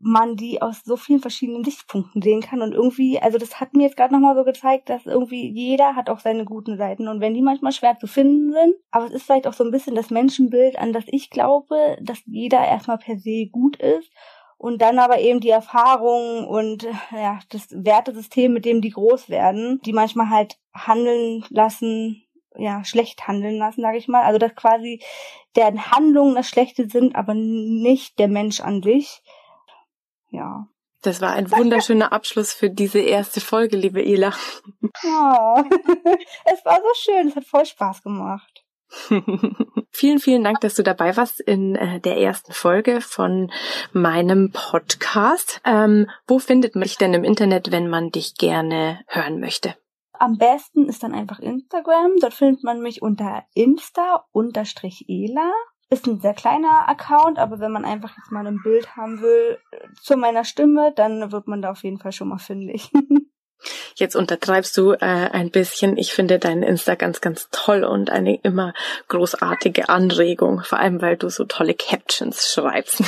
man 0.00 0.36
die 0.36 0.60
aus 0.60 0.82
so 0.84 0.96
vielen 0.96 1.20
verschiedenen 1.20 1.64
Sichtpunkten 1.64 2.20
sehen 2.20 2.42
kann. 2.42 2.60
Und 2.60 2.72
irgendwie, 2.72 3.18
also 3.20 3.38
das 3.38 3.60
hat 3.60 3.74
mir 3.74 3.84
jetzt 3.84 3.96
gerade 3.96 4.12
nochmal 4.12 4.36
so 4.36 4.44
gezeigt, 4.44 4.90
dass 4.90 5.06
irgendwie 5.06 5.48
jeder 5.50 5.96
hat 5.96 6.10
auch 6.10 6.20
seine 6.20 6.44
guten 6.44 6.76
Seiten. 6.76 7.08
Und 7.08 7.20
wenn 7.20 7.34
die 7.34 7.42
manchmal 7.42 7.72
schwer 7.72 7.98
zu 7.98 8.06
finden 8.06 8.52
sind, 8.52 8.74
aber 8.90 9.06
es 9.06 9.12
ist 9.12 9.24
vielleicht 9.24 9.46
auch 9.46 9.54
so 9.54 9.64
ein 9.64 9.70
bisschen 9.70 9.94
das 9.94 10.10
Menschenbild, 10.10 10.78
an 10.78 10.92
das 10.92 11.04
ich 11.06 11.30
glaube, 11.30 11.96
dass 12.02 12.18
jeder 12.26 12.58
erstmal 12.66 12.98
per 12.98 13.18
se 13.18 13.46
gut 13.50 13.76
ist 13.76 14.12
und 14.58 14.82
dann 14.82 14.98
aber 14.98 15.20
eben 15.20 15.40
die 15.40 15.50
Erfahrungen 15.50 16.44
und 16.44 16.86
ja, 17.12 17.38
das 17.50 17.68
Wertesystem, 17.70 18.52
mit 18.52 18.64
dem 18.64 18.82
die 18.82 18.90
groß 18.90 19.30
werden, 19.30 19.80
die 19.84 19.92
manchmal 19.92 20.30
halt 20.30 20.58
handeln 20.74 21.44
lassen, 21.48 22.24
ja, 22.58 22.84
schlecht 22.84 23.26
handeln 23.26 23.56
lassen, 23.56 23.82
sage 23.82 23.96
ich 23.96 24.08
mal. 24.08 24.22
Also 24.22 24.38
dass 24.38 24.54
quasi 24.54 25.00
deren 25.56 25.90
Handlungen 25.90 26.34
das 26.34 26.48
Schlechte 26.48 26.88
sind, 26.88 27.14
aber 27.14 27.34
nicht 27.34 28.18
der 28.18 28.28
Mensch 28.28 28.60
an 28.60 28.82
sich. 28.82 29.22
Ja. 30.30 30.68
Das 31.02 31.20
war 31.20 31.32
ein 31.32 31.50
wunderschöner 31.50 32.12
Abschluss 32.12 32.52
für 32.52 32.70
diese 32.70 32.98
erste 32.98 33.40
Folge, 33.40 33.76
liebe 33.76 34.04
Ela. 34.04 34.32
Oh, 34.82 35.62
es 36.44 36.64
war 36.64 36.80
so 36.80 36.94
schön, 36.94 37.28
es 37.28 37.36
hat 37.36 37.44
voll 37.44 37.64
Spaß 37.64 38.02
gemacht. 38.02 38.64
vielen, 39.90 40.18
vielen 40.18 40.42
Dank, 40.42 40.60
dass 40.60 40.74
du 40.74 40.82
dabei 40.82 41.16
warst 41.16 41.40
in 41.40 41.76
äh, 41.76 42.00
der 42.00 42.16
ersten 42.16 42.52
Folge 42.52 43.00
von 43.00 43.52
meinem 43.92 44.50
Podcast. 44.50 45.60
Ähm, 45.64 46.08
wo 46.26 46.38
findet 46.38 46.74
man 46.74 46.84
dich 46.84 46.96
denn 46.96 47.14
im 47.14 47.22
Internet, 47.22 47.70
wenn 47.70 47.88
man 47.88 48.10
dich 48.10 48.34
gerne 48.34 49.00
hören 49.06 49.40
möchte? 49.40 49.76
Am 50.18 50.36
besten 50.36 50.86
ist 50.86 51.02
dann 51.02 51.14
einfach 51.14 51.38
Instagram. 51.38 52.12
Dort 52.20 52.34
findet 52.34 52.64
man 52.64 52.80
mich 52.80 53.02
unter 53.02 53.44
insta-ela. 53.54 54.22
Ist 55.90 56.06
ein 56.06 56.20
sehr 56.20 56.34
kleiner 56.34 56.88
Account, 56.88 57.38
aber 57.38 57.60
wenn 57.60 57.72
man 57.72 57.86
einfach 57.86 58.14
jetzt 58.16 58.30
mal 58.30 58.46
ein 58.46 58.60
Bild 58.62 58.94
haben 58.96 59.22
will 59.22 59.58
äh, 59.70 59.88
zu 60.02 60.16
meiner 60.18 60.44
Stimme, 60.44 60.92
dann 60.94 61.32
wird 61.32 61.48
man 61.48 61.62
da 61.62 61.70
auf 61.70 61.82
jeden 61.82 61.98
Fall 61.98 62.12
schon 62.12 62.28
mal 62.28 62.38
fündig. 62.38 62.90
Jetzt 63.96 64.16
untertreibst 64.16 64.76
du 64.76 64.92
äh, 64.92 64.98
ein 64.98 65.50
bisschen. 65.50 65.96
Ich 65.96 66.12
finde 66.12 66.38
deinen 66.38 66.62
Insta 66.62 66.94
ganz, 66.94 67.20
ganz 67.20 67.48
toll 67.50 67.84
und 67.84 68.10
eine 68.10 68.36
immer 68.42 68.74
großartige 69.08 69.88
Anregung, 69.88 70.62
vor 70.62 70.78
allem 70.78 71.02
weil 71.02 71.16
du 71.16 71.28
so 71.28 71.44
tolle 71.44 71.74
Captions 71.74 72.52
schreibst. 72.52 73.02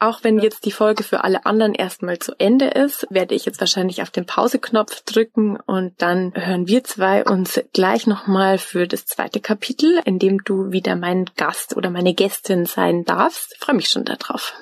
Auch 0.00 0.22
wenn 0.22 0.38
jetzt 0.38 0.66
die 0.66 0.72
Folge 0.72 1.02
für 1.02 1.24
alle 1.24 1.46
anderen 1.46 1.72
erstmal 1.72 2.18
zu 2.18 2.34
Ende 2.38 2.66
ist, 2.66 3.06
werde 3.08 3.34
ich 3.34 3.46
jetzt 3.46 3.60
wahrscheinlich 3.60 4.02
auf 4.02 4.10
den 4.10 4.26
Pauseknopf 4.26 5.02
drücken 5.02 5.58
und 5.58 5.94
dann 6.02 6.32
hören 6.34 6.66
wir 6.66 6.84
zwei 6.84 7.24
uns 7.24 7.60
gleich 7.72 8.06
nochmal 8.06 8.58
für 8.58 8.86
das 8.86 9.06
zweite 9.06 9.40
Kapitel, 9.40 10.02
in 10.04 10.18
dem 10.18 10.44
du 10.44 10.72
wieder 10.72 10.96
mein 10.96 11.24
Gast 11.36 11.76
oder 11.76 11.88
meine 11.90 12.12
Gästin 12.12 12.66
sein 12.66 13.04
darfst. 13.04 13.54
Ich 13.54 13.60
freue 13.60 13.76
mich 13.76 13.88
schon 13.88 14.04
darauf. 14.04 14.52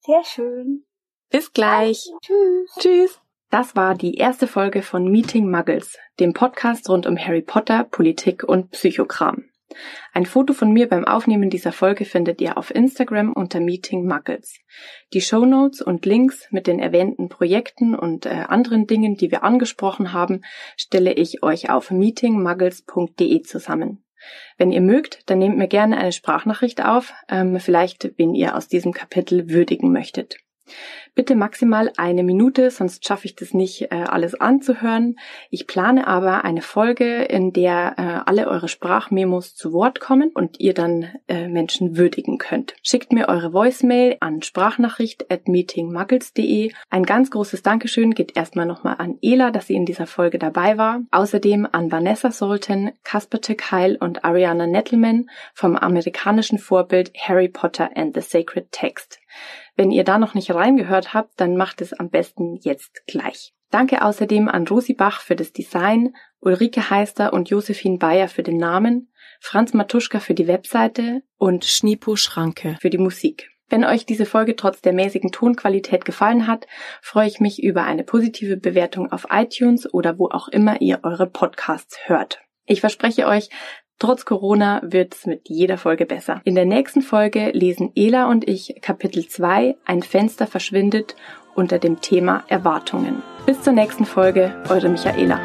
Sehr 0.00 0.24
schön. 0.24 0.84
Bis 1.30 1.52
gleich. 1.52 2.10
Tschüss. 2.20 2.70
Tschüss. 2.78 3.20
Das 3.58 3.74
war 3.74 3.94
die 3.94 4.16
erste 4.16 4.46
Folge 4.46 4.82
von 4.82 5.10
Meeting 5.10 5.50
Muggles, 5.50 5.96
dem 6.20 6.34
Podcast 6.34 6.90
rund 6.90 7.06
um 7.06 7.16
Harry 7.16 7.40
Potter, 7.40 7.84
Politik 7.84 8.44
und 8.44 8.72
Psychokram. 8.72 9.44
Ein 10.12 10.26
Foto 10.26 10.52
von 10.52 10.74
mir 10.74 10.90
beim 10.90 11.06
Aufnehmen 11.06 11.48
dieser 11.48 11.72
Folge 11.72 12.04
findet 12.04 12.42
ihr 12.42 12.58
auf 12.58 12.70
Instagram 12.70 13.32
unter 13.32 13.60
Meeting 13.60 14.06
Muggles. 14.06 14.58
Die 15.14 15.22
Show 15.22 15.46
Notes 15.46 15.80
und 15.80 16.04
Links 16.04 16.46
mit 16.50 16.66
den 16.66 16.78
erwähnten 16.78 17.30
Projekten 17.30 17.94
und 17.94 18.26
äh, 18.26 18.44
anderen 18.46 18.86
Dingen, 18.86 19.16
die 19.16 19.30
wir 19.30 19.42
angesprochen 19.42 20.12
haben, 20.12 20.42
stelle 20.76 21.14
ich 21.14 21.42
euch 21.42 21.70
auf 21.70 21.90
meetingmuggles.de 21.90 23.40
zusammen. 23.40 24.04
Wenn 24.58 24.70
ihr 24.70 24.82
mögt, 24.82 25.30
dann 25.30 25.38
nehmt 25.38 25.56
mir 25.56 25.68
gerne 25.68 25.96
eine 25.96 26.12
Sprachnachricht 26.12 26.84
auf, 26.84 27.14
ähm, 27.30 27.58
vielleicht 27.58 28.18
wen 28.18 28.34
ihr 28.34 28.54
aus 28.54 28.68
diesem 28.68 28.92
Kapitel 28.92 29.48
würdigen 29.48 29.92
möchtet. 29.92 30.36
Bitte 31.14 31.34
maximal 31.34 31.92
eine 31.96 32.22
Minute, 32.22 32.70
sonst 32.70 33.06
schaffe 33.06 33.26
ich 33.26 33.36
das 33.36 33.54
nicht, 33.54 33.90
äh, 33.90 33.94
alles 33.94 34.34
anzuhören. 34.34 35.16
Ich 35.50 35.66
plane 35.66 36.06
aber 36.06 36.44
eine 36.44 36.62
Folge, 36.62 37.22
in 37.22 37.52
der 37.52 37.94
äh, 37.96 38.02
alle 38.28 38.48
eure 38.48 38.68
Sprachmemos 38.68 39.54
zu 39.54 39.72
Wort 39.72 40.00
kommen 40.00 40.30
und 40.34 40.60
ihr 40.60 40.74
dann 40.74 41.08
äh, 41.28 41.48
Menschen 41.48 41.96
würdigen 41.96 42.38
könnt. 42.38 42.74
Schickt 42.82 43.12
mir 43.12 43.28
eure 43.28 43.52
Voicemail 43.52 44.16
an 44.20 44.42
sprachnachricht 44.42 45.30
at 45.30 45.48
meetingmuggles.de. 45.48 46.72
Ein 46.90 47.04
ganz 47.04 47.30
großes 47.30 47.62
Dankeschön 47.62 48.14
geht 48.14 48.36
erstmal 48.36 48.66
nochmal 48.66 48.96
an 48.98 49.18
Ela, 49.22 49.50
dass 49.50 49.68
sie 49.68 49.74
in 49.74 49.86
dieser 49.86 50.06
Folge 50.06 50.38
dabei 50.38 50.76
war. 50.76 51.00
Außerdem 51.10 51.66
an 51.70 51.90
Vanessa 51.90 52.30
Solten, 52.30 52.92
Kasper 53.04 53.38
Heil 53.70 53.96
und 53.96 54.24
Ariana 54.24 54.66
Nettleman 54.66 55.30
vom 55.54 55.76
amerikanischen 55.76 56.58
Vorbild 56.58 57.12
Harry 57.16 57.48
Potter 57.48 57.90
and 57.94 58.14
the 58.14 58.20
Sacred 58.20 58.72
Text. 58.72 59.20
Wenn 59.76 59.90
ihr 59.90 60.04
da 60.04 60.18
noch 60.18 60.34
nicht 60.34 60.52
reingehört 60.52 61.14
habt, 61.14 61.38
dann 61.40 61.56
macht 61.56 61.80
es 61.80 61.92
am 61.92 62.10
besten 62.10 62.56
jetzt 62.62 63.06
gleich. 63.06 63.52
Danke 63.70 64.02
außerdem 64.02 64.48
an 64.48 64.66
Rosi 64.66 64.94
Bach 64.94 65.20
für 65.20 65.36
das 65.36 65.52
Design, 65.52 66.14
Ulrike 66.40 66.88
Heister 66.88 67.32
und 67.32 67.50
Josephine 67.50 67.98
Bayer 67.98 68.28
für 68.28 68.42
den 68.42 68.56
Namen, 68.56 69.12
Franz 69.40 69.74
Matuschka 69.74 70.20
für 70.20 70.34
die 70.34 70.46
Webseite 70.46 71.22
und 71.36 71.64
Schnipo 71.64 72.16
Schranke 72.16 72.76
für 72.80 72.90
die 72.90 72.98
Musik. 72.98 73.50
Wenn 73.68 73.84
euch 73.84 74.06
diese 74.06 74.26
Folge 74.26 74.54
trotz 74.54 74.80
der 74.80 74.92
mäßigen 74.92 75.32
Tonqualität 75.32 76.04
gefallen 76.04 76.46
hat, 76.46 76.66
freue 77.02 77.26
ich 77.26 77.40
mich 77.40 77.62
über 77.62 77.82
eine 77.82 78.04
positive 78.04 78.56
Bewertung 78.56 79.10
auf 79.10 79.26
iTunes 79.30 79.92
oder 79.92 80.18
wo 80.18 80.28
auch 80.28 80.48
immer 80.48 80.80
ihr 80.80 81.00
eure 81.02 81.26
Podcasts 81.26 81.98
hört. 82.06 82.40
Ich 82.64 82.80
verspreche 82.80 83.26
euch, 83.26 83.50
Trotz 83.98 84.26
Corona 84.26 84.82
wird's 84.84 85.24
mit 85.24 85.48
jeder 85.48 85.78
Folge 85.78 86.04
besser. 86.04 86.42
In 86.44 86.54
der 86.54 86.66
nächsten 86.66 87.00
Folge 87.00 87.50
lesen 87.52 87.92
Ela 87.94 88.28
und 88.28 88.46
ich 88.46 88.76
Kapitel 88.82 89.26
2 89.26 89.76
Ein 89.86 90.02
Fenster 90.02 90.46
verschwindet 90.46 91.16
unter 91.54 91.78
dem 91.78 92.02
Thema 92.02 92.44
Erwartungen. 92.48 93.22
Bis 93.46 93.62
zur 93.62 93.72
nächsten 93.72 94.04
Folge, 94.04 94.54
eure 94.68 94.90
Michaela. 94.90 95.40